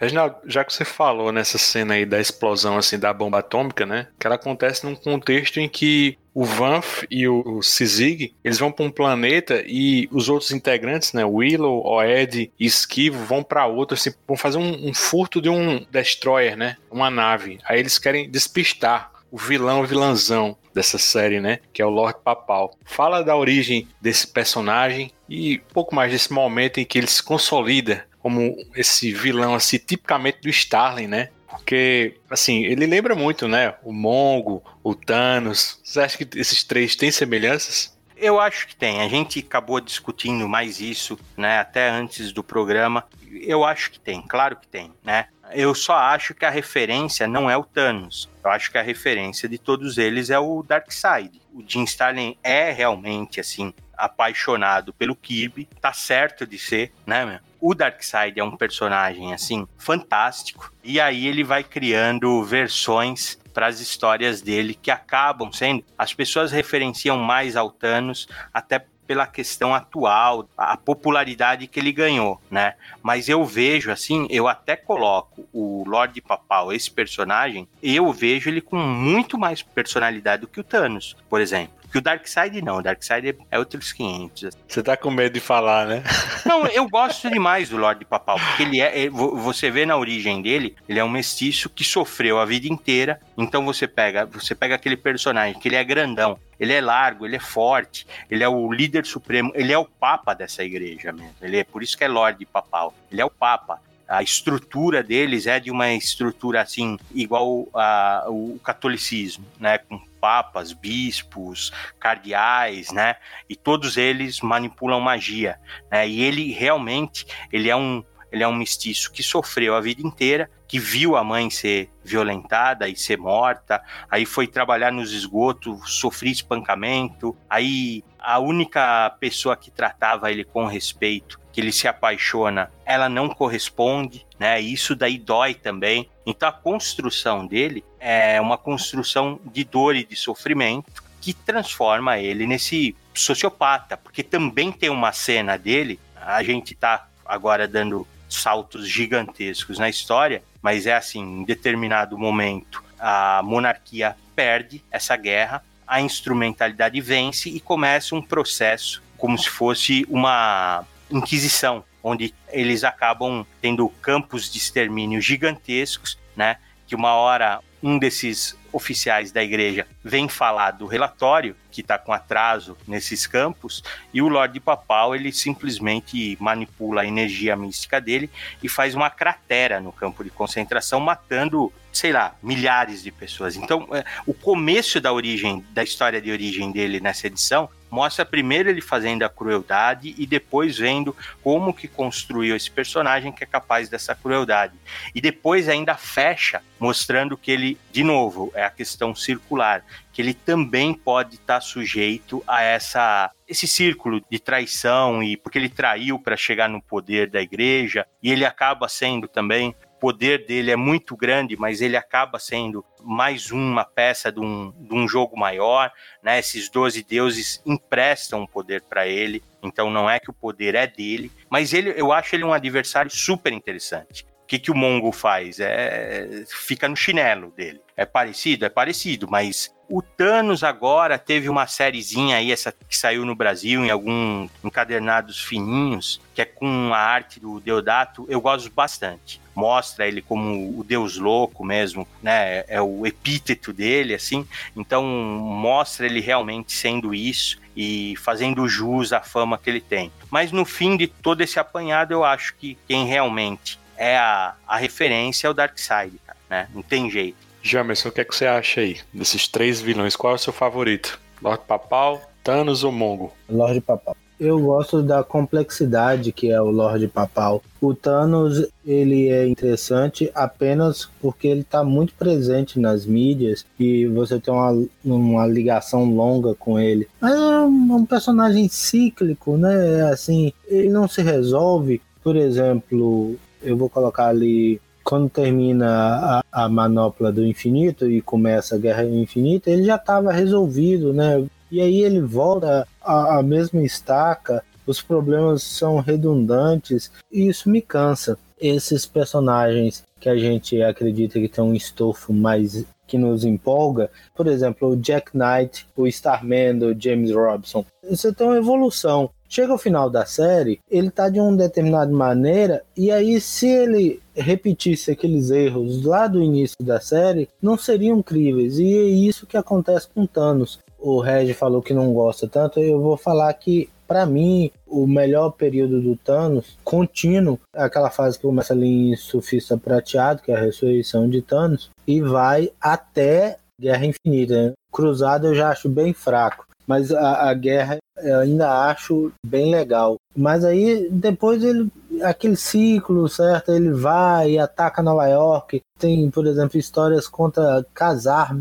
[0.00, 4.08] Reginaldo, já que você falou nessa cena aí da explosão assim da bomba atômica, né?
[4.18, 8.84] Que ela acontece num contexto em que o Vanf e o Sizig, eles vão para
[8.84, 14.12] um planeta e os outros integrantes, né, Willow, Oed e Esquivo vão para outro, assim,
[14.24, 17.58] vão fazer um, um, furto de um destroyer, né, uma nave.
[17.64, 22.20] Aí eles querem despistar o vilão, o vilãzão dessa série, né, que é o Lord
[22.22, 22.72] Papal.
[22.84, 27.22] Fala da origem desse personagem e um pouco mais desse momento em que ele se
[27.22, 31.28] consolida como esse vilão assim tipicamente do Starling, né?
[31.48, 33.74] Porque, assim, ele lembra muito, né?
[33.82, 35.80] O Mongo, o Thanos.
[35.82, 37.98] Você acha que esses três têm semelhanças?
[38.16, 39.00] Eu acho que tem.
[39.00, 41.60] A gente acabou discutindo mais isso, né?
[41.60, 43.04] Até antes do programa.
[43.30, 45.26] Eu acho que tem, claro que tem, né?
[45.52, 48.28] Eu só acho que a referência não é o Thanos.
[48.42, 51.40] Eu acho que a referência de todos eles é o Darkseid.
[51.52, 55.68] O Jim Starlin é realmente, assim, apaixonado pelo Kirby.
[55.80, 57.38] Tá certo de ser, né, meu?
[57.60, 60.72] O Darkseid é um personagem, assim, fantástico.
[60.82, 65.84] E aí ele vai criando versões para as histórias dele que acabam sendo.
[65.98, 72.38] As pessoas referenciam mais ao Thanos, até pela questão atual, a popularidade que ele ganhou,
[72.50, 72.74] né?
[73.02, 78.60] Mas eu vejo assim, eu até coloco o Lorde Papal, esse personagem, eu vejo ele
[78.60, 81.77] com muito mais personalidade do que o Thanos, por exemplo.
[81.90, 84.56] Que o Darkseid não, o Darkseid é outros 500.
[84.66, 86.02] Você tá com medo de falar, né?
[86.44, 90.76] Não, eu gosto demais do Lorde Papal, porque ele é, você vê na origem dele,
[90.88, 93.20] ele é um mestiço que sofreu a vida inteira.
[93.36, 97.36] Então você pega, você pega aquele personagem que ele é grandão, ele é largo, ele
[97.36, 101.34] é forte, ele é o líder supremo, ele é o papa dessa igreja mesmo.
[101.40, 102.94] Ele é por isso que é Lorde Papal.
[103.10, 109.44] Ele é o papa a estrutura deles é de uma estrutura assim igual ao catolicismo,
[109.60, 111.70] né, com papas, bispos,
[112.00, 113.16] cardeais, né?
[113.48, 115.60] E todos eles manipulam magia,
[115.90, 116.08] né?
[116.08, 120.50] E ele realmente, ele é um ele é um mestiço que sofreu a vida inteira,
[120.66, 126.32] que viu a mãe ser violentada e ser morta, aí foi trabalhar nos esgotos, sofria
[126.32, 133.08] espancamento, aí a única pessoa que tratava ele com respeito, que ele se apaixona, ela
[133.08, 134.60] não corresponde, né?
[134.60, 136.08] Isso daí dói também.
[136.24, 142.46] Então a construção dele é uma construção de dor e de sofrimento que transforma ele
[142.46, 149.80] nesse sociopata, porque também tem uma cena dele, a gente tá agora dando saltos gigantescos
[149.80, 157.00] na história, mas é assim, em determinado momento a monarquia perde essa guerra, a instrumentalidade
[157.00, 164.50] vence e começa um processo como se fosse uma inquisição, onde eles acabam tendo campos
[164.50, 166.56] de extermínio gigantescos, né?
[166.86, 172.12] Que uma hora um desses oficiais da igreja vêm falar do relatório, que está com
[172.12, 173.82] atraso nesses campos,
[174.12, 178.30] e o Lorde Papal ele simplesmente manipula a energia mística dele
[178.62, 183.56] e faz uma cratera no campo de concentração, matando sei lá, milhares de pessoas.
[183.56, 188.68] Então, é, o começo da origem, da história de origem dele nessa edição, mostra primeiro
[188.68, 193.88] ele fazendo a crueldade e depois vendo como que construiu esse personagem que é capaz
[193.88, 194.74] dessa crueldade.
[195.14, 200.34] E depois ainda fecha mostrando que ele, de novo, é a questão circular, que ele
[200.34, 206.36] também pode estar sujeito a essa esse círculo de traição e porque ele traiu para
[206.36, 211.56] chegar no poder da igreja e ele acaba sendo também poder dele é muito grande,
[211.56, 215.92] mas ele acaba sendo mais uma peça de um, de um jogo maior,
[216.22, 216.38] né?
[216.38, 221.30] Esses 12 deuses emprestam poder para ele, então não é que o poder é dele,
[221.50, 224.24] mas ele, eu acho ele um adversário super interessante.
[224.42, 225.60] O que, que o Mongo faz?
[225.60, 227.82] É, fica no chinelo dele.
[227.94, 228.64] É parecido?
[228.64, 233.84] É parecido, mas o Thanos agora teve uma sériezinha aí, essa que saiu no Brasil,
[233.84, 239.40] em alguns encadernados fininhos, que é com a arte do Deodato, eu gosto bastante.
[239.54, 242.64] Mostra ele como o deus louco mesmo, né?
[242.68, 244.46] É o epíteto dele, assim.
[244.76, 250.12] Então, mostra ele realmente sendo isso e fazendo jus à fama que ele tem.
[250.30, 254.76] Mas no fim de todo esse apanhado, eu acho que quem realmente é a, a
[254.76, 256.68] referência é o Darkseid, né?
[256.72, 257.47] Não tem jeito.
[257.62, 260.16] Jamerson, o que, é que você acha aí desses três vilões?
[260.16, 261.18] Qual é o seu favorito?
[261.42, 263.32] Lord Papal, Thanos ou Mongo?
[263.48, 264.16] Lorde Papal.
[264.40, 267.60] Eu gosto da complexidade que é o Lorde Papal.
[267.80, 274.38] O Thanos ele é interessante apenas porque ele está muito presente nas mídias e você
[274.38, 277.08] tem uma, uma ligação longa com ele.
[277.20, 280.08] Mas é um personagem cíclico, né?
[280.08, 282.00] Assim, ele não se resolve.
[282.22, 288.74] Por exemplo, eu vou colocar ali quando termina a, a manopla do infinito e começa
[288.74, 291.46] a guerra infinita, ele já estava resolvido, né?
[291.72, 298.38] E aí ele volta à, mesma estaca, os problemas são redundantes e isso me cansa.
[298.60, 304.46] Esses personagens que a gente acredita que tem um estofo mais que nos empolga, por
[304.46, 309.30] exemplo, o Jack Knight, o Starman do James Robson, você tem uma evolução.
[309.48, 314.20] Chega ao final da série, ele tá de uma determinada maneira, e aí se ele
[314.38, 318.78] repetisse aqueles erros lá do início da série, não seriam críveis.
[318.78, 320.78] E é isso que acontece com Thanos.
[320.98, 325.50] O Reg falou que não gosta tanto, eu vou falar que para mim, o melhor
[325.50, 330.56] período do Thanos, contínuo, é aquela fase que começa ali em Sufista Prateado, que é
[330.56, 334.72] a ressurreição de Thanos, e vai até Guerra Infinita.
[334.90, 340.16] Cruzado eu já acho bem fraco mas a, a guerra eu ainda acho bem legal.
[340.34, 341.88] Mas aí depois ele
[342.22, 343.72] aquele ciclo, certo?
[343.72, 345.82] Ele vai e ataca Nova York.
[345.98, 348.56] Tem, por exemplo, histórias contra casar.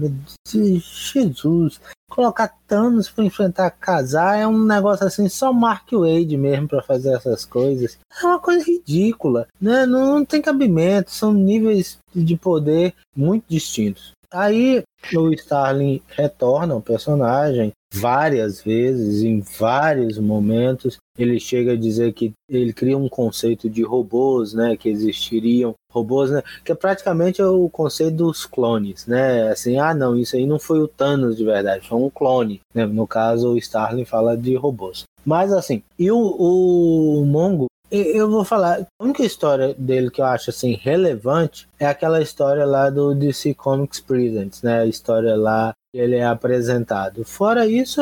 [0.48, 1.80] Jesus,
[2.10, 7.14] colocar Thanos para enfrentar casar é um negócio assim, só Mark Wade mesmo para fazer
[7.14, 7.98] essas coisas.
[8.22, 9.86] É uma coisa ridícula, né?
[9.86, 14.14] Não, não tem cabimento, são níveis de poder muito distintos.
[14.32, 14.84] Aí
[15.16, 20.98] o Starling retorna o personagem várias vezes, em vários momentos.
[21.18, 26.30] Ele chega a dizer que ele cria um conceito de robôs, né, que existiriam robôs,
[26.30, 29.50] né, que é praticamente o conceito dos clones, né?
[29.50, 32.86] Assim, ah, não, isso aí não foi o Thanos de verdade, foi um clone, né?
[32.86, 35.04] No caso, o Starling fala de robôs.
[35.26, 40.26] Mas assim, e o, o Mongo eu vou falar, a única história dele que eu
[40.26, 44.82] acho assim relevante é aquela história lá do DC Comics Presents, né?
[44.82, 47.24] A história lá que ele é apresentado.
[47.24, 48.02] Fora isso,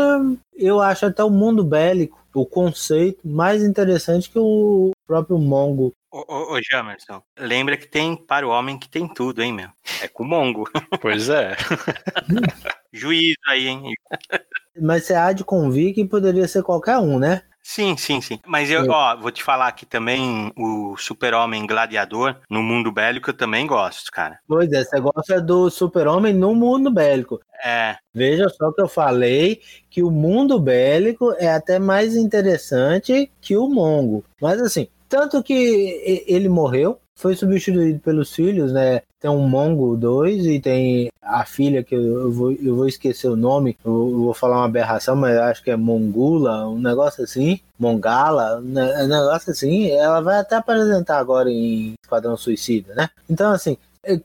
[0.55, 5.93] eu acho até o mundo bélico, o conceito mais interessante que o próprio Mongo.
[6.11, 9.69] Ô, ô, ô Jamerson, lembra que tem para o homem que tem tudo, hein, meu?
[10.01, 10.69] É com o Mongo.
[11.01, 11.55] Pois é.
[12.91, 13.93] Juízo aí, hein?
[14.81, 17.43] Mas você há de convir que poderia ser qualquer um, né?
[17.67, 18.39] Sim, sim, sim.
[18.45, 23.33] Mas eu, ó, vou te falar que também o Super-Homem Gladiador no mundo bélico eu
[23.33, 24.37] também gosto, cara.
[24.47, 27.41] Pois é, você gosta do Super-Homem no mundo bélico.
[27.63, 27.95] É.
[28.13, 33.67] Veja só que eu falei que o mundo bélico é até mais interessante que o
[33.67, 34.23] Mongo.
[34.39, 39.01] Mas assim, tanto que ele morreu, foi substituído pelos filhos, né?
[39.25, 43.35] Tem um Mongo 2 e tem a filha que eu vou, eu vou esquecer o
[43.35, 48.59] nome, eu vou falar uma aberração, mas acho que é Mongula, um negócio assim, Mongala,
[48.59, 49.89] um negócio assim.
[49.89, 53.09] Ela vai até apresentar agora em Esquadrão Suicida, né?
[53.27, 53.77] Então, assim,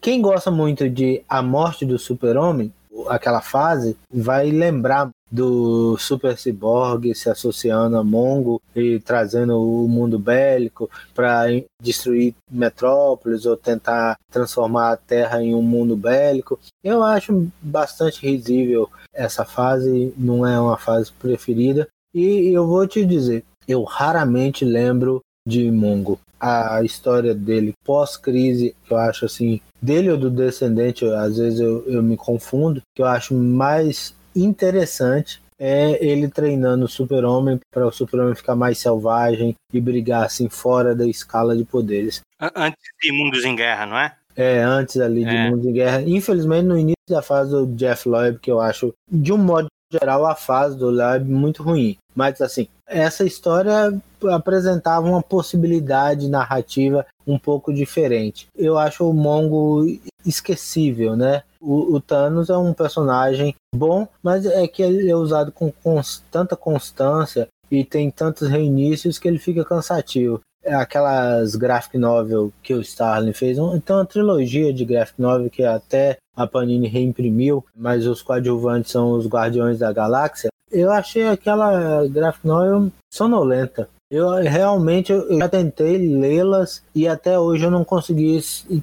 [0.03, 2.71] quem gosta muito de A Morte do Super-Homem,
[3.09, 10.19] aquela fase, vai lembrar do Super Cyborg se associando a Mongo e trazendo o mundo
[10.19, 11.45] bélico para
[11.81, 16.59] destruir metrópoles ou tentar transformar a Terra em um mundo bélico.
[16.83, 21.87] Eu acho bastante risível essa fase, não é uma fase preferida.
[22.13, 26.19] E eu vou te dizer, eu raramente lembro de Mongo.
[26.41, 31.85] A história dele pós-crise, que eu acho assim, dele ou do descendente, às vezes eu,
[31.87, 37.93] eu me confundo, que eu acho mais interessante é ele treinando o super-homem para o
[37.93, 42.23] super-homem ficar mais selvagem e brigar assim fora da escala de poderes.
[42.41, 44.15] Antes de Mundos em Guerra, não é?
[44.35, 45.51] É, antes ali de É.
[45.51, 46.03] Mundos em Guerra.
[46.03, 50.25] Infelizmente, no início da fase do Jeff Loeb, que eu acho, de um modo geral,
[50.25, 51.99] a fase do Loeb muito ruim.
[52.15, 53.93] Mas, assim, essa história
[54.31, 58.47] apresentava uma possibilidade narrativa um pouco diferente.
[58.57, 59.85] Eu acho o Mongo
[60.25, 61.43] esquecível, né?
[61.61, 66.23] O, o Thanos é um personagem bom, mas é que ele é usado com cons-
[66.31, 70.41] tanta constância e tem tantos reinícios que ele fica cansativo.
[70.63, 75.63] É Aquelas graphic novel que o Starlin fez, então uma trilogia de graphic novel que
[75.63, 80.51] até a Panini reimprimiu, mas os coadjuvantes são os Guardiões da Galáxia.
[80.71, 83.89] Eu achei aquela graphic novel sonolenta.
[84.11, 88.41] Eu realmente eu já tentei lê-las e até hoje eu não consegui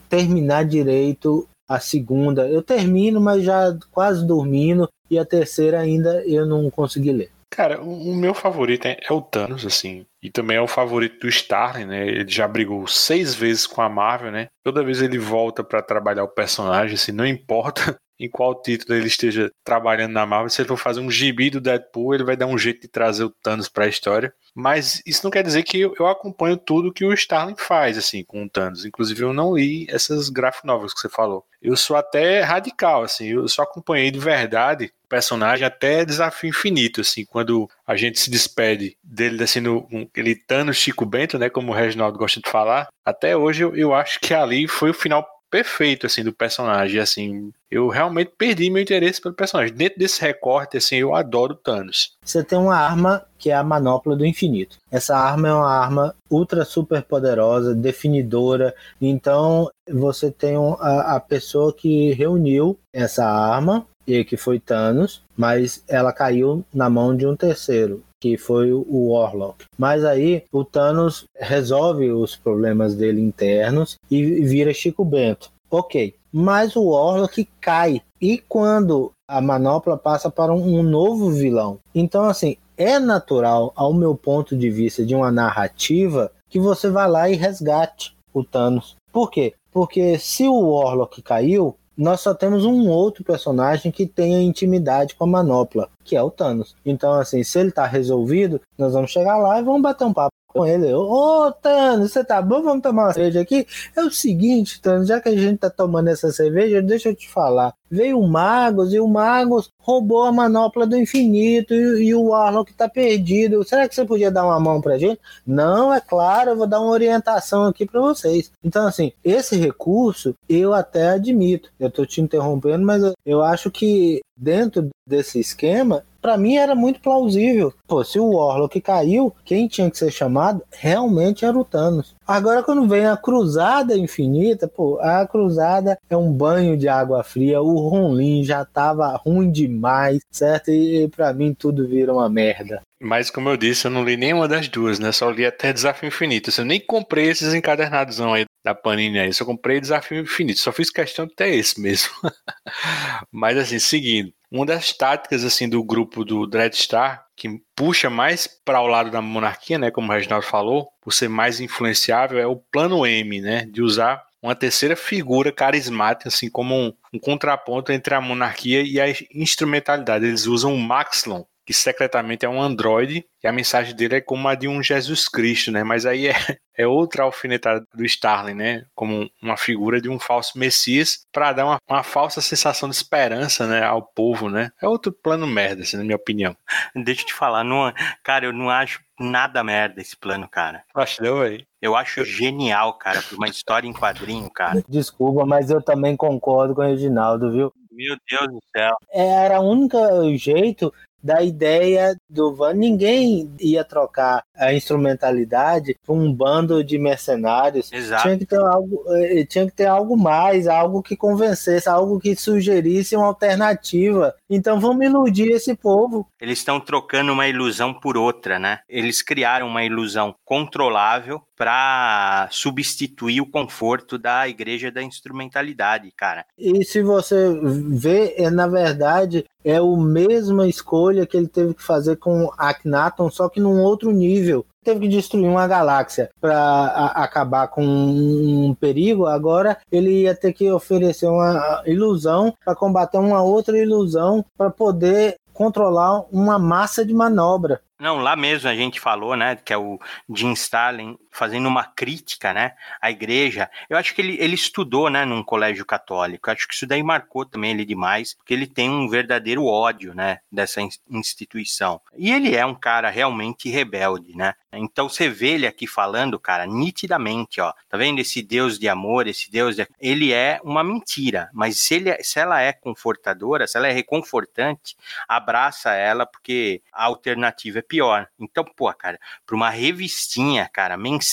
[0.10, 2.48] terminar direito a segunda.
[2.48, 7.32] Eu termino, mas já quase dormindo e a terceira ainda eu não consegui ler.
[7.50, 10.06] Cara, o, meu favorito é, é o Thanos, assim.
[10.22, 12.08] E também é o favorito do Starling, né?
[12.08, 14.48] Ele já brigou seis vezes com a Marvel, né?
[14.64, 19.08] Toda vez ele volta pra trabalhar o personagem, assim, não importa em qual título ele
[19.08, 22.48] esteja trabalhando na Marvel, se ele for fazer um gibi do Deadpool, ele vai dar
[22.48, 24.34] um jeito de trazer o Thanos pra história.
[24.56, 28.44] Mas isso não quer dizer que eu, acompanho tudo que o Starling faz, assim, com
[28.44, 28.86] o Thanos.
[28.86, 31.46] Inclusive, eu não li essas graphic novels que você falou.
[31.62, 37.02] Eu sou até radical, assim, eu só acompanhei de verdade o personagem até Desafio Infinito,
[37.02, 41.50] assim, quando a gente se despede dele, assim, no um, aquele Thanos Chico Bento, né,
[41.50, 42.88] como o Reginaldo gosta de falar.
[43.06, 47.52] Até hoje eu, eu acho que ali foi o final perfeito, assim, do personagem, assim,
[47.70, 49.74] eu realmente perdi meu interesse pelo personagem.
[49.74, 52.16] Dentro desse recorte, assim, eu adoro Thanos.
[52.24, 54.78] Você tem uma arma que é a manopla do infinito.
[54.92, 58.74] Essa arma é uma arma ultra super poderosa, definidora.
[59.02, 65.84] Então você tem a, a pessoa que reuniu essa arma e que foi Thanos, mas
[65.88, 69.66] ela caiu na mão de um terceiro, que foi o Warlock.
[69.78, 75.52] Mas aí o Thanos resolve os problemas dele internos e vira Chico Bento.
[75.70, 78.02] Ok, mas o Warlock cai.
[78.22, 81.80] E quando a manopla passa para um, novo vilão?
[81.94, 87.06] Então, assim, é natural, ao meu ponto de vista de uma narrativa, que você vá
[87.06, 88.96] lá e resgate o Thanos.
[89.12, 89.54] Por quê?
[89.72, 95.24] Porque se o Warlock caiu, nós só temos um outro personagem que tenha intimidade com
[95.24, 96.76] a manopla, que é o Thanos.
[96.86, 100.34] Então, assim, se ele tá resolvido, nós vamos chegar lá e vamos bater um papo
[100.58, 100.94] com ele.
[100.94, 102.62] Ô, Thanos, você tá bom?
[102.62, 103.68] Vamos tomar uma cerveja aqui?
[103.96, 107.30] É o seguinte, Thanos, já que a gente tá tomando essa cerveja, deixa eu te
[107.30, 107.74] falar.
[107.90, 112.74] Veio o Magos e o Magos roubou a manopla do infinito e, e o Warlock
[112.74, 113.64] tá perdido.
[113.64, 115.22] Será que você podia dar uma mão pra gente?
[115.46, 118.52] Não, é claro, eu vou dar uma orientação aqui para vocês.
[118.64, 121.70] Então, assim, esse recurso eu até admito.
[121.80, 127.00] Eu tô te interrompendo, mas eu acho que dentro desse esquema, para mim era muito
[127.00, 127.74] plausível.
[127.88, 132.17] Pô, se o Warlock caiu, quem tinha que ser chamado realmente era o Thanos.
[132.28, 137.62] Agora, quando vem a Cruzada Infinita, pô, a Cruzada é um banho de água fria.
[137.62, 140.70] O Ronlin já tava ruim demais, certo?
[140.70, 142.82] E, para mim tudo vira uma merda.
[143.00, 145.12] Mas, como eu disse, eu não li nenhuma das duas, né?
[145.14, 146.52] Só li até Desafio Infinito.
[146.58, 149.34] Eu nem comprei esses encadernados aí da Panini aí.
[149.34, 150.60] Só comprei Desafio Infinito.
[150.60, 152.10] Só fiz questão de ter esse mesmo.
[153.32, 154.34] Mas, assim, seguindo.
[154.52, 159.22] Uma das táticas, assim, do grupo do Dreadstar, que puxa mais para o lado da
[159.22, 159.92] monarquia, né?
[159.92, 163.66] Como o Reginaldo falou, por ser mais influenciável, é o plano M, né?
[163.66, 169.00] De usar uma terceira figura carismática, assim, como um, um contraponto entre a monarquia e
[169.00, 170.26] a instrumentalidade.
[170.26, 174.48] Eles usam o Maxlon, que secretamente é um androide, e a mensagem dele é como
[174.48, 175.84] a de um Jesus Cristo, né?
[175.84, 176.34] Mas aí é,
[176.74, 178.86] é outra alfinetada do Starling, né?
[178.96, 183.68] Como uma figura de um falso Messias, para dar uma, uma falsa sensação de esperança,
[183.68, 183.84] né?
[183.84, 184.72] Ao povo, né?
[184.82, 186.56] É outro plano merda, assim, na minha opinião.
[186.96, 187.92] Deixa eu te falar, não,
[188.24, 190.84] cara, eu não acho nada merda esse plano, cara.
[190.96, 191.68] Acho não, velho.
[191.82, 194.82] Eu acho genial, cara, por uma história em quadrinho, cara.
[194.88, 197.74] Desculpa, mas eu também concordo com o Reginaldo, viu?
[197.92, 198.96] Meu Deus do céu.
[199.12, 199.98] Era o único
[200.38, 202.74] jeito da ideia do Van.
[202.74, 207.92] Ninguém ia trocar a instrumentalidade para um bando de mercenários.
[207.92, 208.24] Exato.
[208.24, 212.36] Tinha que ter algo, eh, tinha que ter algo mais, algo que convencesse, algo que
[212.36, 214.34] sugerisse uma alternativa.
[214.50, 216.28] Então vamos iludir esse povo.
[216.40, 218.80] Eles estão trocando uma ilusão por outra, né?
[218.90, 226.46] Eles criaram uma ilusão controlável para substituir o conforto da igreja da instrumentalidade, cara.
[226.58, 231.84] E se você vê, é na verdade é a mesma escolha que ele teve que
[231.84, 234.47] fazer com Akhenaton, só que num outro nível.
[234.84, 239.26] Teve que destruir uma galáxia para acabar com um perigo.
[239.26, 245.36] Agora ele ia ter que oferecer uma ilusão para combater uma outra ilusão para poder
[245.54, 247.82] controlar uma massa de manobra.
[248.00, 250.00] Não, lá mesmo a gente falou, né, que é o
[250.30, 253.70] Jim Stalin fazendo uma crítica, né, à igreja.
[253.88, 256.50] Eu acho que ele, ele estudou, né, num colégio católico.
[256.50, 260.16] Eu acho que isso daí marcou também ele demais, porque ele tem um verdadeiro ódio,
[260.16, 262.02] né, dessa instituição.
[262.16, 264.56] E ele é um cara realmente rebelde, né?
[264.74, 267.72] Então você vê ele aqui falando, cara, nitidamente, ó.
[267.90, 269.88] Tá vendo esse Deus de amor, esse Deus de...
[270.00, 273.92] ele é uma mentira, mas se ele é, se ela é confortadora, se ela é
[273.92, 274.96] reconfortante,
[275.28, 278.28] abraça ela porque a alternativa é pior.
[278.40, 281.27] Então, pô, cara, para uma revistinha, cara, mensal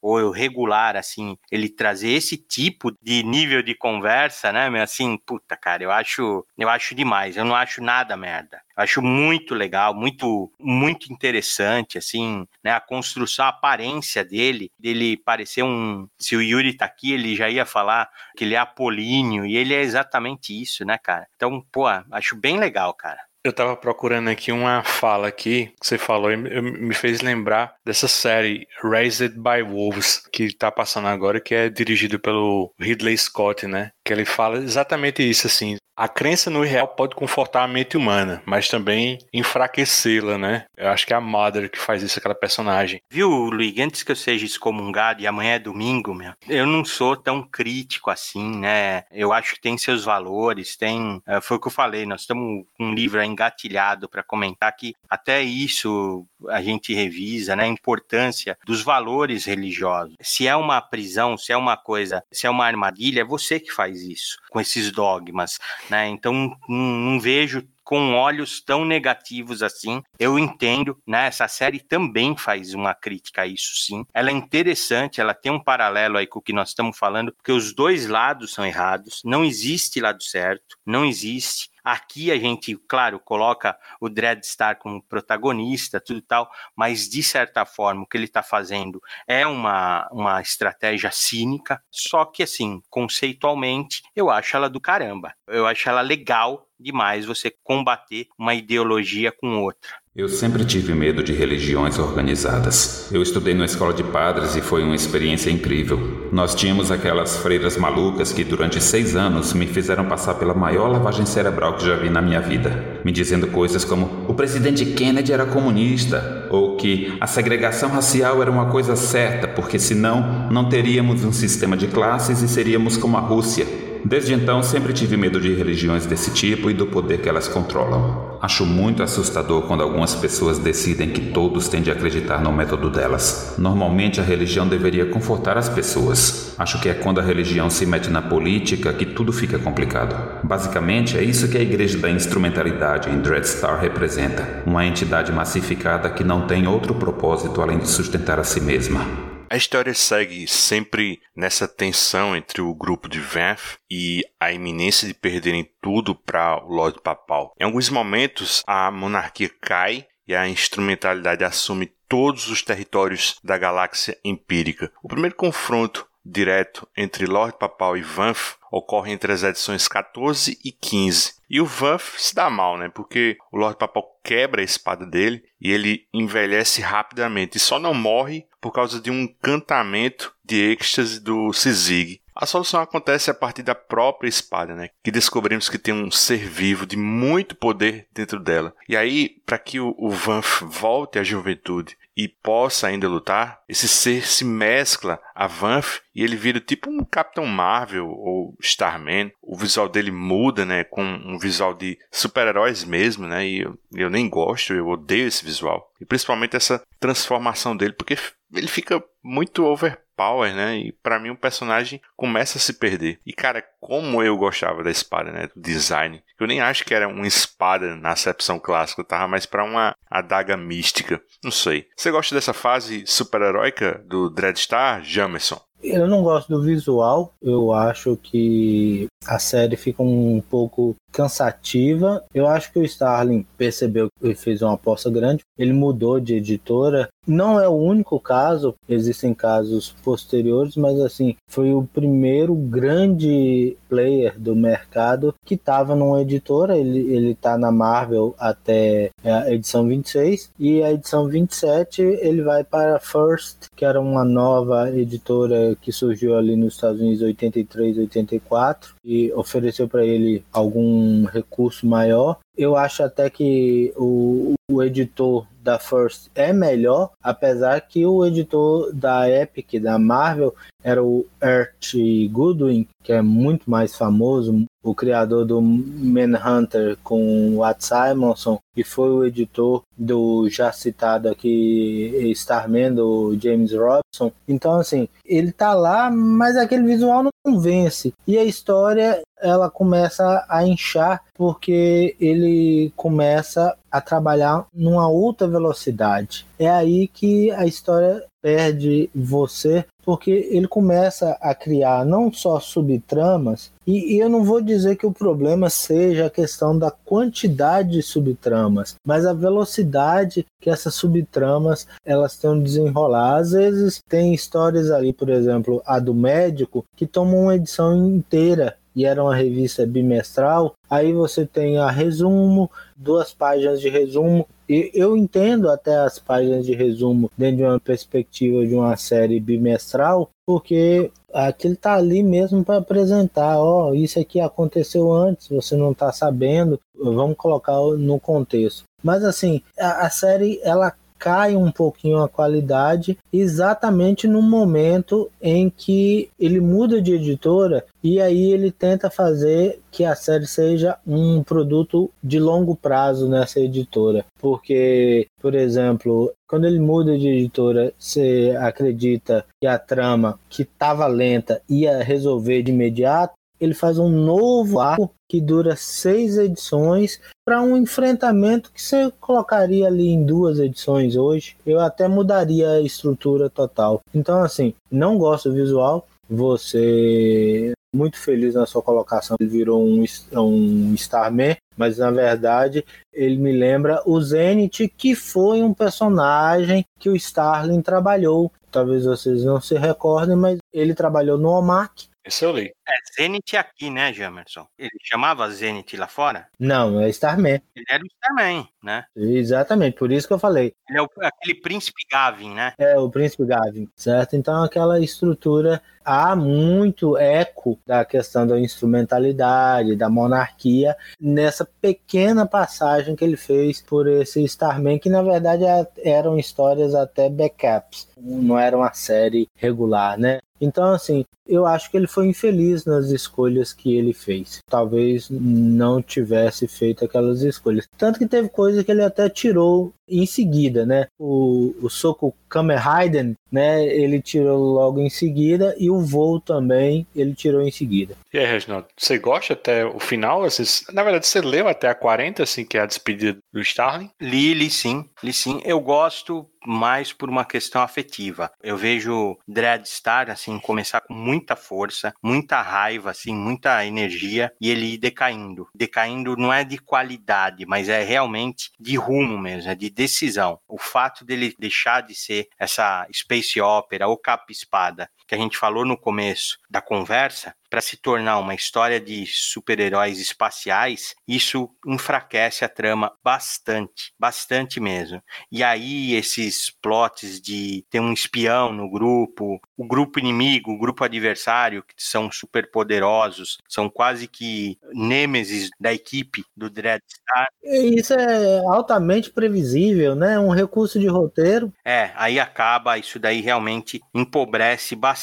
[0.00, 5.82] ou regular, assim, ele trazer esse tipo de nível de conversa, né, assim, puta, cara,
[5.82, 7.36] eu acho, eu acho demais.
[7.36, 8.60] Eu não acho nada merda.
[8.76, 15.16] Eu acho muito legal, muito, muito interessante, assim, né, a construção, a aparência dele, dele
[15.16, 19.46] parecer um, se o Yuri tá aqui, ele já ia falar que ele é apolíneo,
[19.46, 21.26] e ele é exatamente isso, né, cara?
[21.36, 23.20] Então, pô, acho bem legal, cara.
[23.46, 28.08] Eu tava procurando aqui uma fala aqui que você falou e me fez lembrar dessa
[28.08, 33.90] série Raised by Wolves que tá passando agora, que é dirigido pelo Ridley Scott, né?
[34.02, 35.76] Que ele fala exatamente isso assim.
[35.96, 40.66] A crença no real pode confortar a mente humana, mas também enfraquecê-la, né?
[40.76, 43.00] Eu acho que é a Mother que faz isso, aquela personagem.
[43.08, 43.78] Viu, Luiz?
[43.78, 48.10] Antes que eu seja excomungado e amanhã é domingo, meu, eu não sou tão crítico
[48.10, 49.04] assim, né?
[49.12, 51.22] Eu acho que tem seus valores, tem.
[51.26, 54.94] Eh, foi o que eu falei, nós estamos com um livro engatilhado para comentar que
[55.08, 57.64] até isso a gente revisa, né?
[57.64, 60.16] A importância dos valores religiosos.
[60.20, 63.70] Se é uma prisão, se é uma coisa, se é uma armadilha, é você que
[63.70, 65.58] faz isso, com esses dogmas
[65.90, 66.08] né?
[66.08, 70.02] Então não, vejo com olhos tão negativos assim.
[70.18, 71.26] Eu entendo, né?
[71.26, 74.06] Essa série também faz uma crítica a isso, sim.
[74.14, 77.52] Ela é interessante, ela tem um paralelo aí com o que nós estamos falando, porque
[77.52, 79.20] os dois lados são errados.
[79.24, 81.68] Não existe lado certo, não existe.
[81.84, 88.02] Aqui a gente, claro, coloca o Dreadstar como protagonista, tudo tal, mas de certa forma
[88.02, 94.30] o que ele está fazendo é uma, uma estratégia cínica, só que assim, conceitualmente, eu
[94.30, 95.34] acho ela do caramba.
[95.46, 100.03] Eu acho ela legal demais você combater uma ideologia com outra.
[100.16, 103.08] Eu sempre tive medo de religiões organizadas.
[103.10, 106.28] Eu estudei na escola de padres e foi uma experiência incrível.
[106.30, 111.26] Nós tínhamos aquelas freiras malucas que durante seis anos me fizeram passar pela maior lavagem
[111.26, 115.46] cerebral que já vi na minha vida, me dizendo coisas como o presidente Kennedy era
[115.46, 121.32] comunista ou que a segregação racial era uma coisa certa porque senão não teríamos um
[121.32, 123.66] sistema de classes e seríamos como a Rússia.
[124.04, 128.36] Desde então, sempre tive medo de religiões desse tipo e do poder que elas controlam.
[128.42, 133.54] Acho muito assustador quando algumas pessoas decidem que todos têm de acreditar no método delas.
[133.56, 136.54] Normalmente, a religião deveria confortar as pessoas.
[136.58, 140.14] Acho que é quando a religião se mete na política que tudo fica complicado.
[140.44, 146.22] Basicamente, é isso que a Igreja da Instrumentalidade em Dreadstar representa: uma entidade massificada que
[146.22, 149.33] não tem outro propósito além de sustentar a si mesma.
[149.54, 155.14] A história segue sempre nessa tensão entre o grupo de Vanth e a iminência de
[155.14, 157.54] perderem tudo para o Lorde Papal.
[157.60, 164.18] Em alguns momentos, a monarquia cai e a instrumentalidade assume todos os territórios da galáxia
[164.24, 164.90] empírica.
[165.00, 170.72] O primeiro confronto direto entre Lord Papal e Vanth ocorre entre as edições 14 e
[170.72, 171.34] 15.
[171.48, 172.88] E o Vanth se dá mal, né?
[172.88, 177.94] Porque o Lord Papal quebra a espada dele e ele envelhece rapidamente e só não
[177.94, 182.20] morre por causa de um encantamento de êxtase do Sizig.
[182.34, 184.88] A solução acontece a partir da própria espada, né?
[185.04, 188.74] Que descobrimos que tem um ser vivo de muito poder dentro dela.
[188.88, 193.88] E aí, para que o, o Vanf volte à juventude e possa ainda lutar, esse
[193.88, 199.32] ser se mescla a Vanf e ele vira tipo um Capitão Marvel ou Starman.
[199.42, 203.46] O visual dele muda, né, com um visual de super-heróis mesmo, né?
[203.46, 205.90] E eu, eu nem gosto, eu odeio esse visual.
[206.00, 208.16] E principalmente essa transformação dele, porque
[208.52, 210.76] ele fica muito over power, né?
[210.78, 213.18] E para mim o personagem começa a se perder.
[213.24, 215.48] E cara, como eu gostava da espada, né?
[215.54, 216.22] Do design.
[216.38, 220.56] Eu nem acho que era uma espada na acepção clássica, tava mais para uma adaga
[220.56, 221.20] mística.
[221.42, 221.86] Não sei.
[221.96, 225.60] Você gosta dessa fase super-heróica do Dreadstar, Jamerson?
[225.82, 232.24] Eu não gosto do visual, eu acho que a série fica um pouco cansativa.
[232.34, 237.08] Eu acho que o Starling percebeu que fez uma aposta grande, ele mudou de editora.
[237.26, 244.38] Não é o único caso, existem casos posteriores, mas assim, foi o primeiro grande player
[244.38, 246.76] do mercado que estava numa editora.
[246.76, 252.64] Ele, ele tá na Marvel até a edição 26 e a edição 27 ele vai
[252.64, 258.94] para First, que era uma nova editora que surgiu ali nos Estados Unidos 83, 84
[259.04, 262.38] e ofereceu para ele algum recurso maior.
[262.56, 268.92] Eu acho até que o, o editor da First é melhor, apesar que o editor
[268.92, 271.94] da Epic, da Marvel, era o Art
[272.30, 279.10] Goodwin, que é muito mais famoso, o criador do Manhunter com Watt Simonson, e foi
[279.10, 284.30] o editor do já citado aqui Starman, do James Robson.
[284.46, 288.12] Então, assim, ele tá lá, mas aquele visual não convence.
[288.26, 296.46] E a história, ela começa a inchar porque ele começa a trabalhar numa outra velocidade.
[296.58, 303.72] É aí que a história perde você, porque ele começa a criar não só subtramas,
[303.86, 308.02] e, e, eu não vou dizer que o problema seja a questão da quantidade de
[308.02, 313.36] subtramas, mas a velocidade que essas subtramas elas têm desenrolar.
[313.36, 318.76] Às vezes tem histórias ali, por exemplo, a do médico, que toma uma edição inteira
[318.94, 324.46] e era uma revista bimestral, aí você tem a resumo, duas páginas de resumo.
[324.68, 329.38] E eu entendo até as páginas de resumo dentro de uma perspectiva de uma série
[329.40, 335.76] bimestral, porque aquilo tá ali mesmo para apresentar, ó, oh, isso aqui aconteceu antes, você
[335.76, 338.84] não tá sabendo, vamos colocar no contexto.
[339.02, 340.94] Mas assim, a, a série ela
[341.24, 348.20] cai um pouquinho a qualidade exatamente no momento em que ele muda de editora e
[348.20, 354.26] aí ele tenta fazer que a série seja um produto de longo prazo nessa editora.
[354.38, 361.06] Porque, por exemplo, quando ele muda de editora, você acredita que a trama que estava
[361.06, 363.32] lenta ia resolver de imediato,
[363.64, 369.86] ele faz um novo arco que dura seis edições para um enfrentamento que você colocaria
[369.86, 371.56] ali em duas edições hoje.
[371.66, 374.00] Eu até mudaria a estrutura total.
[374.14, 376.06] Então, assim, não gosto do visual.
[376.28, 379.36] Você muito feliz na sua colocação.
[379.40, 385.62] Ele virou um, um Starman, mas na verdade ele me lembra o Zenith, que foi
[385.62, 388.50] um personagem que o Starling trabalhou.
[388.70, 392.72] Talvez vocês não se recordem, mas ele trabalhou no OMAC esse eu li.
[392.88, 394.66] É, Zenith aqui, né, Jamerson?
[394.78, 396.48] Ele chamava Zenith lá fora?
[396.58, 397.60] Não, é Starman.
[397.76, 399.04] Ele era o Starman, né?
[399.14, 400.72] Exatamente, por isso que eu falei.
[400.88, 402.72] Ele é o, aquele príncipe Gavin, né?
[402.78, 404.36] É, o príncipe Gavin, certo?
[404.36, 413.16] Então aquela estrutura há muito eco da questão da instrumentalidade, da monarquia, nessa pequena passagem
[413.16, 418.58] que ele fez por esse Starman, que na verdade é, eram histórias até backups, não
[418.58, 420.40] era uma série regular, né?
[420.60, 424.58] Então, assim, eu acho que ele foi infeliz nas escolhas que ele fez.
[424.68, 427.86] Talvez não tivesse feito aquelas escolhas.
[427.96, 431.06] Tanto que teve coisa que ele até tirou em seguida, né?
[431.18, 433.84] O, o soco Kamen Rider, né?
[433.84, 438.16] Ele tirou logo em seguida e o voo também ele tirou em seguida.
[438.32, 440.44] E aí, Reginaldo, você gosta até o final?
[440.44, 440.62] Assim,
[440.92, 444.10] na verdade, você leu até a 40, assim, que é a despedida do Starling?
[444.20, 445.60] Li, li sim, li sim.
[445.64, 448.50] Eu gosto mais por uma questão afetiva.
[448.62, 454.94] Eu vejo Dreadstar, assim, começar com muita força, muita raiva, assim, muita energia, e ele
[454.94, 455.68] ir decaindo.
[455.74, 460.60] Decaindo não é de qualidade, mas é realmente de rumo mesmo, é de decisão.
[460.68, 465.84] O fato dele deixar de ser essa space opera ou capa-espada que a gente falou
[465.84, 472.68] no começo da conversa, para se tornar uma história de super-heróis espaciais, isso enfraquece a
[472.68, 475.20] trama bastante, bastante mesmo.
[475.50, 481.02] E aí esses plots de ter um espião no grupo, o grupo inimigo, o grupo
[481.02, 487.48] adversário, que são super poderosos, são quase que nêmesis da equipe do Dreadstar.
[487.64, 490.38] Isso é altamente previsível, né?
[490.38, 491.72] Um recurso de roteiro.
[491.84, 495.13] É, aí acaba, isso daí realmente empobrece bastante,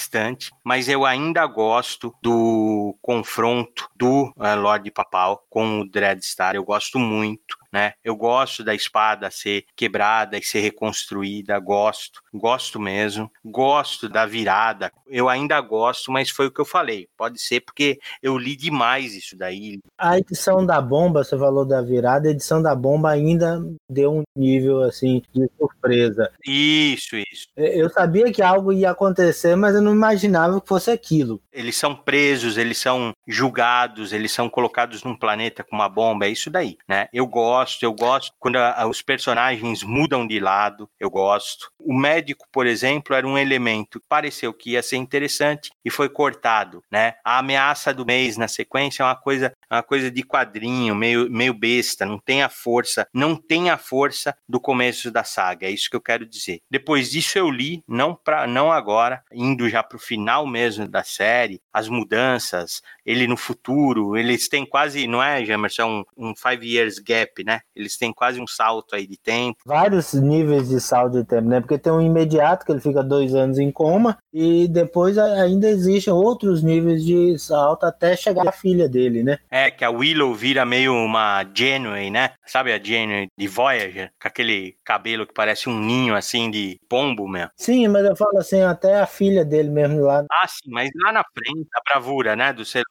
[0.64, 6.56] mas eu ainda gosto do confronto do uh, Lorde Papal com o Dreadstar.
[6.56, 7.61] Eu gosto muito.
[7.72, 7.94] Né?
[8.04, 13.32] Eu gosto da espada ser quebrada e ser reconstruída, gosto, gosto mesmo.
[13.44, 14.92] Gosto da virada.
[15.08, 17.08] Eu ainda gosto, mas foi o que eu falei.
[17.18, 19.80] Pode ser porque eu li demais isso daí.
[19.98, 24.24] A edição da bomba, você falou da virada, a edição da bomba ainda deu um
[24.36, 26.32] nível assim de surpresa.
[26.46, 27.48] Isso, isso.
[27.56, 31.42] Eu sabia que algo ia acontecer, mas eu não imaginava que fosse aquilo.
[31.52, 36.30] Eles são presos, eles são julgados, eles são colocados num planeta com uma bomba, é
[36.30, 37.08] isso daí, né?
[37.14, 41.72] Eu gosto, eu gosto quando a, os personagens mudam de lado, eu gosto.
[41.80, 46.10] O médico, por exemplo, era um elemento que pareceu que ia ser interessante e foi
[46.10, 47.16] cortado, né?
[47.24, 51.54] A ameaça do mês na sequência é uma coisa, uma coisa de quadrinho, meio, meio
[51.54, 55.90] besta, não tem a força, não tem a força do começo da saga, é isso
[55.90, 56.62] que eu quero dizer.
[56.70, 61.04] Depois disso eu li, não para não agora, indo já para o final mesmo da
[61.04, 66.66] série, as mudanças, ele no futuro, eles têm quase, não é, Jamerson, um, um five
[66.66, 67.51] years gap, né?
[67.76, 69.60] Eles têm quase um salto aí de tempo.
[69.66, 71.60] Vários níveis de salto de tempo, né?
[71.60, 76.14] Porque tem um imediato que ele fica dois anos em coma e depois ainda existem
[76.14, 79.40] outros níveis de salto até chegar a filha dele, né?
[79.50, 82.32] É, que a Willow vira meio uma Janeway, né?
[82.46, 84.12] Sabe a Janeway de Voyager?
[84.22, 87.48] Com aquele cabelo que parece um ninho, assim, de pombo, meu.
[87.56, 90.26] Sim, mas eu falo assim, até a filha dele mesmo lá.
[90.32, 92.54] Ah, sim, mas lá na frente, a bravura, né?
[92.54, 92.84] Do ser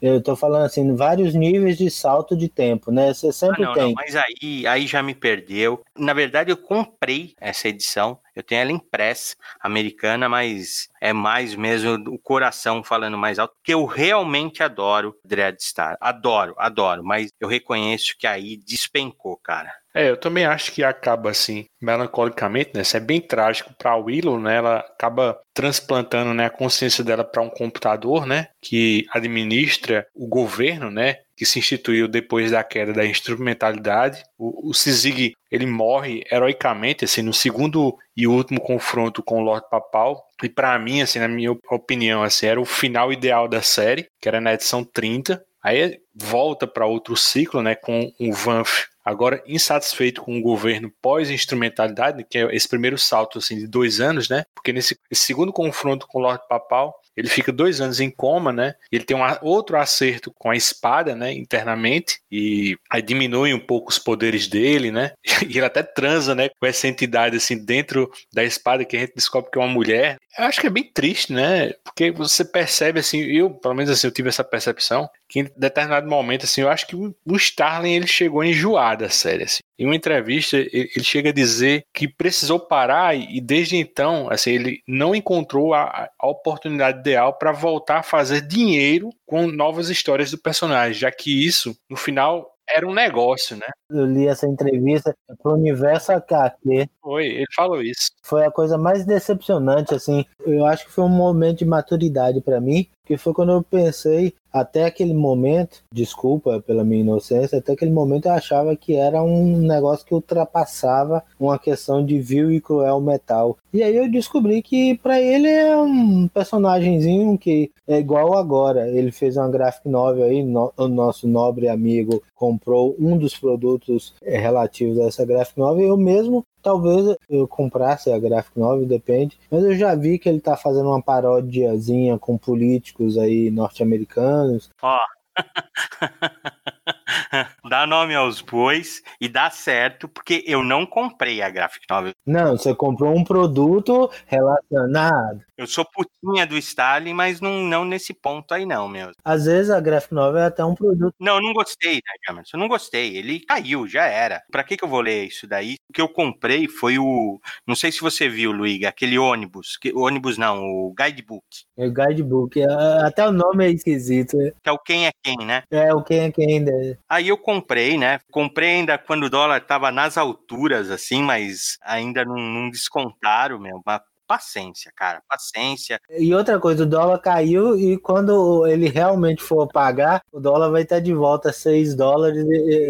[0.00, 3.12] Eu tô falando assim, vários níveis de salto de tempo, né?
[3.12, 3.86] Você sempre ah, não, tem.
[3.86, 5.82] Não, mas aí, aí já me perdeu.
[5.96, 8.18] Na verdade, eu comprei essa edição.
[8.34, 13.74] Eu tenho ela impressa, americana, mas é mais mesmo o coração falando mais alto, porque
[13.74, 15.96] eu realmente adoro Dreadstar.
[16.00, 19.81] Adoro, adoro, mas eu reconheço que aí despencou, cara.
[19.94, 22.80] É, eu também acho que acaba assim, melancolicamente, né?
[22.80, 24.56] Isso é bem trágico para Willow, né?
[24.56, 28.48] Ela acaba transplantando né, a consciência dela para um computador, né?
[28.60, 31.18] Que administra o governo, né?
[31.36, 34.22] Que se instituiu depois da queda da instrumentalidade.
[34.38, 39.66] O, o Sizig, ele morre heroicamente, assim, no segundo e último confronto com o Lord
[39.70, 40.24] Papal.
[40.42, 44.28] E para mim, assim, na minha opinião, assim, era o final ideal da série, que
[44.28, 45.44] era na edição 30.
[45.62, 52.24] Aí volta para outro ciclo, né, com o Vanf agora insatisfeito com o governo pós-instrumentalidade,
[52.28, 54.44] que é esse primeiro salto assim, de dois anos, né?
[54.54, 58.74] Porque nesse segundo confronto com o Lorde Papal, ele fica dois anos em coma, né?
[58.90, 61.32] Ele tem um outro acerto com a espada, né?
[61.32, 65.12] Internamente e aí diminui um pouco os poderes dele, né?
[65.42, 66.48] E ele até transa, né?
[66.48, 70.16] Com essa entidade assim dentro da espada que a gente descobre que é uma mulher.
[70.38, 71.72] Eu acho que é bem triste, né?
[71.84, 76.08] Porque você percebe assim, eu pelo menos assim eu tive essa percepção que em determinado
[76.08, 78.42] momento assim, eu acho que o Starling ele chegou
[78.78, 79.60] a da série assim.
[79.78, 84.82] Em uma entrevista ele chega a dizer que precisou parar e desde então assim ele
[84.86, 90.38] não encontrou a, a oportunidade ideal para voltar a fazer dinheiro com novas histórias do
[90.38, 93.66] personagem, já que isso, no final, era um negócio, né?
[93.90, 96.88] Eu li essa entrevista pro Universo HQ.
[97.00, 98.10] Foi, ele falou isso.
[98.24, 100.24] Foi a coisa mais decepcionante, assim.
[100.46, 104.32] Eu acho que foi um momento de maturidade para mim, que foi quando eu pensei,
[104.50, 109.58] até aquele momento, desculpa pela minha inocência, até aquele momento eu achava que era um
[109.58, 113.58] negócio que ultrapassava uma questão de vil e cruel metal.
[113.72, 118.88] E aí eu descobri que para ele é um personagemzinho que é igual agora.
[118.88, 124.14] Ele fez uma graphic novel aí, no, o nosso nobre amigo comprou um dos produtos
[124.22, 129.38] é, relativos a essa graphic novel, eu mesmo Talvez eu comprasse a Graphic Novel, depende.
[129.50, 134.70] Mas eu já vi que ele tá fazendo uma paródiazinha com políticos aí norte-americanos.
[134.80, 134.98] Ó.
[137.72, 142.12] dá nome aos bois e dá certo, porque eu não comprei a Graphic Novel.
[142.26, 145.40] Não, você comprou um produto relacionado.
[145.56, 149.12] Eu sou putinha do Stalin, mas não, não nesse ponto aí não, meu.
[149.24, 151.14] Às vezes a Graphic Novel é até um produto.
[151.20, 152.56] Não, eu não gostei, né, Jamerson?
[152.56, 153.16] Eu não gostei.
[153.16, 154.42] Ele caiu, já era.
[154.50, 155.76] Pra que que eu vou ler isso daí?
[155.88, 157.40] O que eu comprei foi o...
[157.66, 159.76] Não sei se você viu, Luiga, aquele ônibus.
[159.76, 159.94] Que...
[159.94, 161.46] ônibus não, o guidebook.
[161.78, 162.60] É o guidebook.
[162.60, 162.66] É,
[163.06, 164.36] até o nome é esquisito.
[164.36, 164.52] Né?
[164.62, 165.62] Que é o Quem é Quem, né?
[165.70, 166.60] É, o Quem é Quem.
[166.60, 166.96] Né?
[167.08, 167.61] Aí eu comprei,
[167.98, 168.18] né?
[168.30, 173.80] Comprei ainda quando o dólar tava nas alturas, assim, mas ainda não, não descontaram, meu.
[173.84, 174.00] Mas
[174.32, 176.00] paciência, cara, paciência.
[176.10, 180.82] E outra coisa, o dólar caiu e quando ele realmente for pagar, o dólar vai
[180.82, 182.42] estar de volta a 6 dólares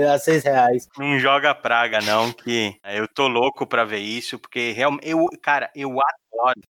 [0.08, 0.88] a 6 reais.
[0.96, 5.68] Não joga praga, não, que eu tô louco pra ver isso, porque realmente, eu, cara,
[5.74, 5.96] eu.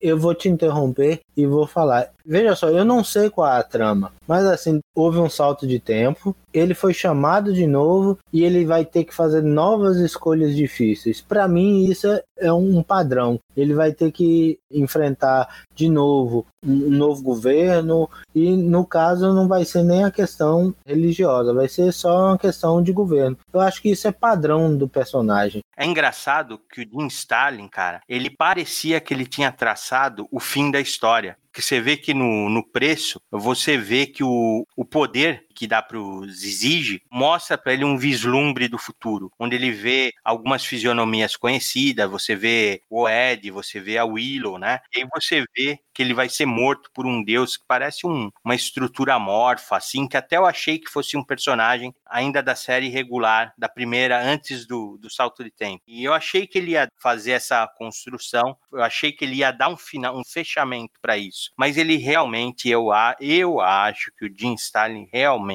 [0.01, 2.11] Eu vou te interromper e vou falar.
[2.25, 5.79] Veja só, eu não sei qual é a trama, mas assim, houve um salto de
[5.79, 11.21] tempo, ele foi chamado de novo e ele vai ter que fazer novas escolhas difíceis.
[11.21, 12.07] Para mim, isso
[12.39, 13.39] é um padrão.
[13.57, 19.65] Ele vai ter que enfrentar de novo um novo governo e no caso não vai
[19.65, 23.39] ser nem a questão religiosa, vai ser só uma questão de governo.
[23.53, 25.63] Eu acho que isso é padrão do personagem.
[25.77, 30.71] É engraçado que o Jim Stalin, cara, ele parecia que ele tinha traçado o fim
[30.71, 35.47] da história que você vê que no, no preço, você vê que o, o poder
[35.61, 40.11] que dá para o Zizige mostra para ele um vislumbre do futuro, onde ele vê
[40.25, 44.81] algumas fisionomias conhecidas, você vê o Ed, você vê a Willow, né?
[44.91, 48.31] E aí você vê que ele vai ser morto por um deus que parece um,
[48.43, 52.89] uma estrutura amorfa, assim, que até eu achei que fosse um personagem ainda da série
[52.89, 55.83] regular, da primeira, antes do, do salto de tempo.
[55.87, 59.69] E eu achei que ele ia fazer essa construção, eu achei que ele ia dar
[59.69, 61.51] um final, um fechamento para isso.
[61.55, 62.89] Mas ele realmente, eu,
[63.21, 65.50] eu acho que o Jim Stalin realmente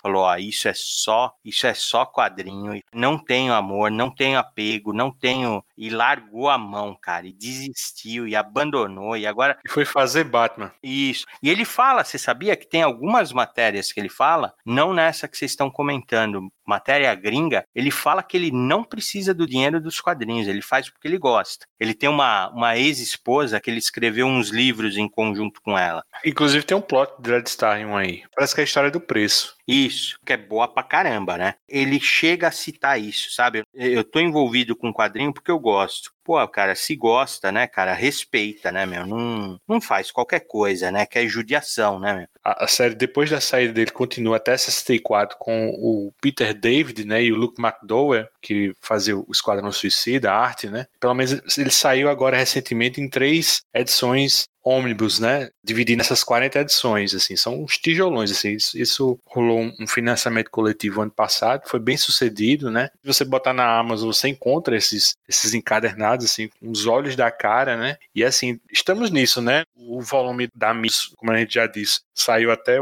[0.00, 4.92] falou: ó, isso é só, isso é só quadrinho, não tenho amor, não tenho apego,
[4.92, 5.64] não tenho.
[5.78, 9.56] E largou a mão, cara, e desistiu, e abandonou, e agora.
[9.64, 10.72] E foi fazer Batman.
[10.82, 11.24] Isso.
[11.42, 15.38] E ele fala, você sabia que tem algumas matérias que ele fala, não nessa que
[15.38, 20.46] vocês estão comentando, matéria gringa, ele fala que ele não precisa do dinheiro dos quadrinhos,
[20.46, 21.64] ele faz porque ele gosta.
[21.80, 26.02] Ele tem uma, uma ex-esposa que ele escreveu uns livros em conjunto com ela.
[26.24, 28.22] Inclusive tem um plot de Dread Star aí.
[28.34, 29.56] Parece que é a história do preço.
[29.66, 31.54] Isso, que é boa pra caramba, né?
[31.68, 33.62] Ele chega a citar isso, sabe?
[33.74, 36.17] Eu tô envolvido com quadrinho porque eu gosto.
[36.28, 39.06] Pô, cara, se gosta, né, cara, respeita, né, meu?
[39.06, 41.06] Não, não faz qualquer coisa, né?
[41.06, 42.28] Que é judiação, né, meu?
[42.44, 47.22] A, a série, depois da saída dele, continua até 64 com o Peter David, né,
[47.24, 50.86] e o Luke McDowell, que fazia o Esquadrão Suicida, a arte, né?
[51.00, 55.48] Pelo menos ele saiu agora recentemente em três edições ônibus, né?
[55.64, 58.52] Dividindo essas 40 edições, assim, são uns tijolões, assim.
[58.52, 62.90] Isso, isso rolou um financiamento coletivo ano passado, foi bem sucedido, né?
[63.02, 67.30] Se você botar na Amazon, você encontra esses, esses encadernados, assim, com os olhos da
[67.30, 67.96] cara, né?
[68.14, 69.62] E assim, estamos nisso, né?
[69.76, 72.78] O volume da Miss, como a gente já disse, saiu até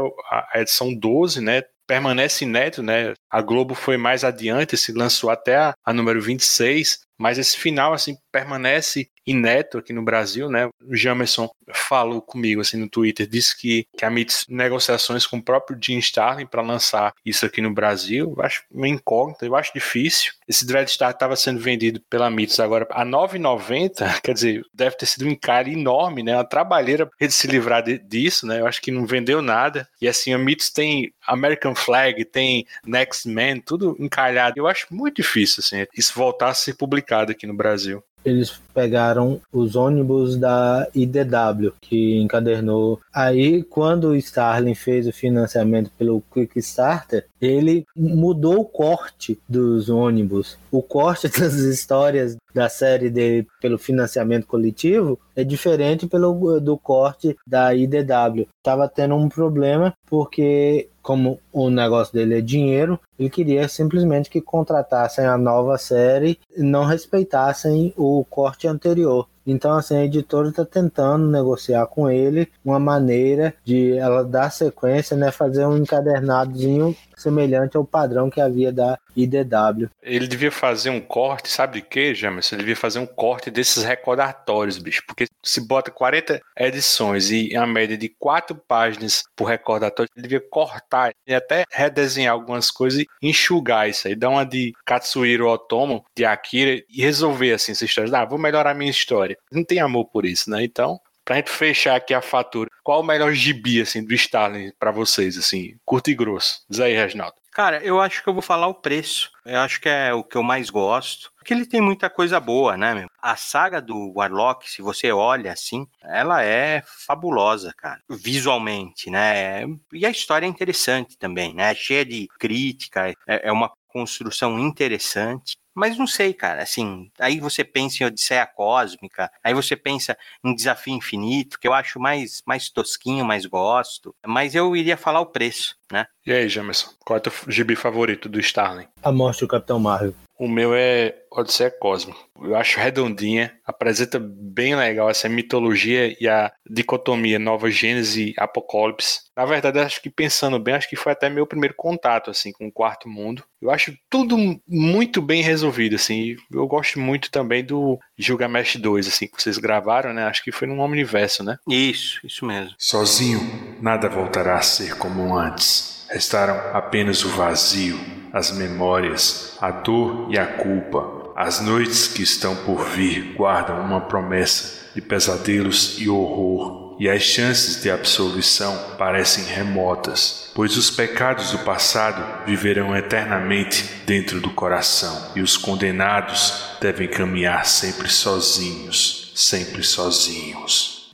[0.53, 1.63] a edição 12, né?
[1.87, 3.13] permanece inédito, né?
[3.31, 7.93] A Globo foi mais adiante, se lançou até a, a número 26, mas esse final
[7.93, 10.69] assim permanece inédito aqui no Brasil, né?
[10.81, 15.77] O Jamerson falou comigo assim no Twitter, disse que, que MITS negociações com o próprio
[15.81, 18.33] Jim Starlin para lançar isso aqui no Brasil.
[18.37, 20.31] Eu acho uma incógnita, eu acho difícil.
[20.47, 25.25] Esse Dreadstar estava sendo vendido pela MITS agora a 9,90, quer dizer, deve ter sido
[25.25, 26.35] um encare enorme, né?
[26.35, 28.61] Uma trabalheira de se livrar de, disso, né?
[28.61, 29.89] Eu acho que não vendeu nada.
[30.01, 34.57] E assim, a MITS tem American Flag, tem Next Man, tudo encalhado.
[34.57, 38.03] Eu acho muito difícil assim, isso voltar a ser publicado aqui no Brasil.
[38.23, 42.99] Eles pegaram os ônibus da IDW, que encadernou.
[43.11, 50.59] Aí, quando o Starling fez o financiamento pelo Kickstarter, ele mudou o corte dos ônibus.
[50.71, 57.35] O corte das histórias da série dele pelo financiamento coletivo é diferente pelo do corte
[57.47, 58.47] da IDW.
[58.63, 64.41] Tava tendo um problema porque como o negócio dele é dinheiro, ele queria simplesmente que
[64.41, 69.27] contratassem a nova série e não respeitassem o corte anterior.
[69.47, 75.15] Então, assim, a editora está tentando negociar com ele uma maneira de ela dar sequência,
[75.15, 79.89] né, fazer um encadernadozinho semelhante ao padrão que havia da IDW.
[80.03, 82.55] Ele devia fazer um corte, sabe de quê, Jamerson?
[82.55, 87.65] Ele devia fazer um corte desses recordatórios, bicho, porque se bota 40 edições e a
[87.65, 93.07] média de 4 páginas por recordatório, ele devia cortar e até redesenhar algumas coisas e
[93.21, 98.15] enxugar isso aí, dar uma de Katsuhiro Otomo, de Akira e resolver assim essa história.
[98.15, 99.36] Ah, vou melhorar a minha história.
[99.51, 100.63] Não tem amor por isso, né?
[100.63, 104.91] Então, pra gente fechar aqui a fatura, qual o melhor gibi, assim, do Stalin para
[104.91, 106.63] vocês, assim, curto e grosso?
[106.69, 107.35] Diz aí, Reginaldo.
[107.57, 109.31] Cara, eu acho que eu vou falar o preço.
[109.43, 111.31] Eu acho que é o que eu mais gosto.
[111.37, 113.07] Porque ele tem muita coisa boa, né, meu?
[113.19, 117.99] A saga do Warlock, se você olha assim, ela é fabulosa, cara.
[118.07, 119.63] Visualmente, né?
[119.91, 121.73] E a história é interessante também, né?
[121.73, 125.57] Cheia de crítica, é, é uma construção interessante.
[125.73, 130.55] Mas não sei, cara, assim, aí você pensa em Odisseia Cósmica, aí você pensa em
[130.55, 135.27] Desafio Infinito, que eu acho mais, mais tosquinho, mais gosto, mas eu iria falar o
[135.27, 136.07] preço, né?
[136.25, 138.87] E aí, Jamerson, qual é o teu gibi favorito do Starling?
[139.03, 140.15] A Morte do Capitão Marvel.
[140.39, 142.19] O meu é Odisseia Cósmica.
[142.41, 149.21] Eu acho redondinha, apresenta bem legal essa mitologia e a dicotomia Nova Gênese e Apocalipse.
[149.35, 152.67] Na verdade, acho que pensando bem, acho que foi até meu primeiro contato assim com
[152.67, 153.43] o Quarto Mundo.
[153.61, 154.37] Eu acho tudo
[154.67, 156.35] muito bem resolvido assim.
[156.51, 160.25] Eu gosto muito também do Gilgamesh 2 assim que vocês gravaram, né?
[160.25, 161.57] Acho que foi no Omniverso, né?
[161.67, 162.73] Isso, isso mesmo.
[162.77, 163.39] Sozinho,
[163.81, 165.96] nada voltará a ser como antes.
[166.09, 167.99] Restaram apenas o vazio,
[168.31, 171.33] as memórias, a dor e a culpa.
[171.35, 177.21] As noites que estão por vir guardam uma promessa de pesadelos e horror, e as
[177.21, 185.33] chances de absolvição parecem remotas, pois os pecados do passado viverão eternamente dentro do coração,
[185.35, 191.13] e os condenados devem caminhar sempre sozinhos, sempre sozinhos.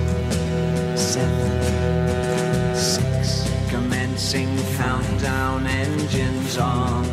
[6.51, 7.03] Engines on.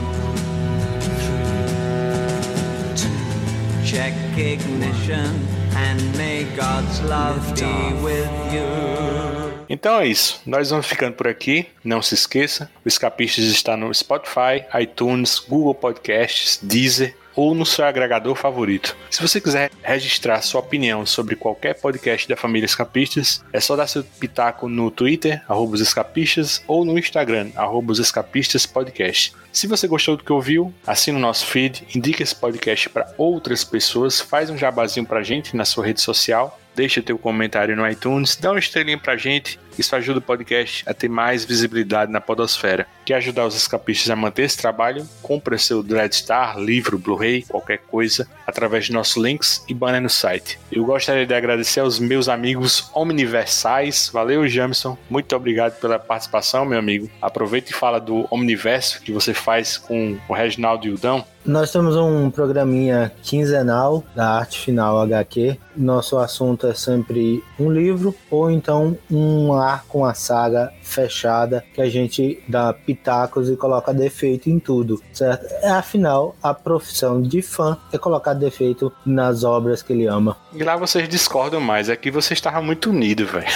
[2.96, 5.46] Two, check ignition
[5.76, 9.66] and may God's love be with you.
[9.68, 10.40] Então é isso.
[10.46, 11.66] Nós vamos ficando por aqui.
[11.84, 17.84] Não se esqueça, o Escapistas está no Spotify, iTunes, Google Podcasts, Deezer ou no seu
[17.84, 18.96] agregador favorito.
[19.08, 23.86] Se você quiser registrar sua opinião sobre qualquer podcast da família Escapistas, é só dar
[23.86, 29.32] seu pitaco no Twitter, arroba os escapistas, ou no Instagram, arroba os escapistas podcast.
[29.52, 33.62] Se você gostou do que ouviu, assina o nosso feed, indica esse podcast para outras
[33.62, 38.36] pessoas, faz um jabazinho pra gente na sua rede social, deixa teu comentário no iTunes,
[38.36, 42.86] dá uma estrelinha pra gente, isso ajuda o podcast a ter mais visibilidade na podosfera.
[43.04, 45.04] Quer ajudar os escapistas a manter esse trabalho?
[45.20, 50.58] Compre seu Dreadstar, livro, Blu-ray, qualquer coisa, através de nossos links e banner no site.
[50.70, 54.08] Eu gostaria de agradecer aos meus amigos omniversais.
[54.12, 54.96] Valeu, Jamison.
[55.10, 57.10] Muito obrigado pela participação, meu amigo.
[57.20, 61.24] Aproveita e fala do Omniverso que você faz com o Reginaldo e o Dão.
[61.48, 65.58] Nós temos um programinha quinzenal da Arte Final HQ.
[65.74, 71.88] Nosso assunto é sempre um livro ou então um arco, uma saga fechada que a
[71.88, 75.46] gente dá pitacos e coloca defeito em tudo, certo?
[75.62, 80.36] É, afinal, a profissão de fã é colocar defeito nas obras que ele ama.
[80.52, 83.46] E lá vocês discordam mais, aqui você estava muito unido, velho.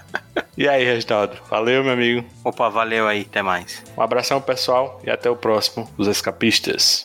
[0.56, 1.36] e aí, Reginaldo?
[1.50, 2.26] Valeu, meu amigo.
[2.42, 3.82] Opa, valeu aí, até mais.
[3.94, 7.04] Um abração, pessoal, e até o próximo, Os Escapistas.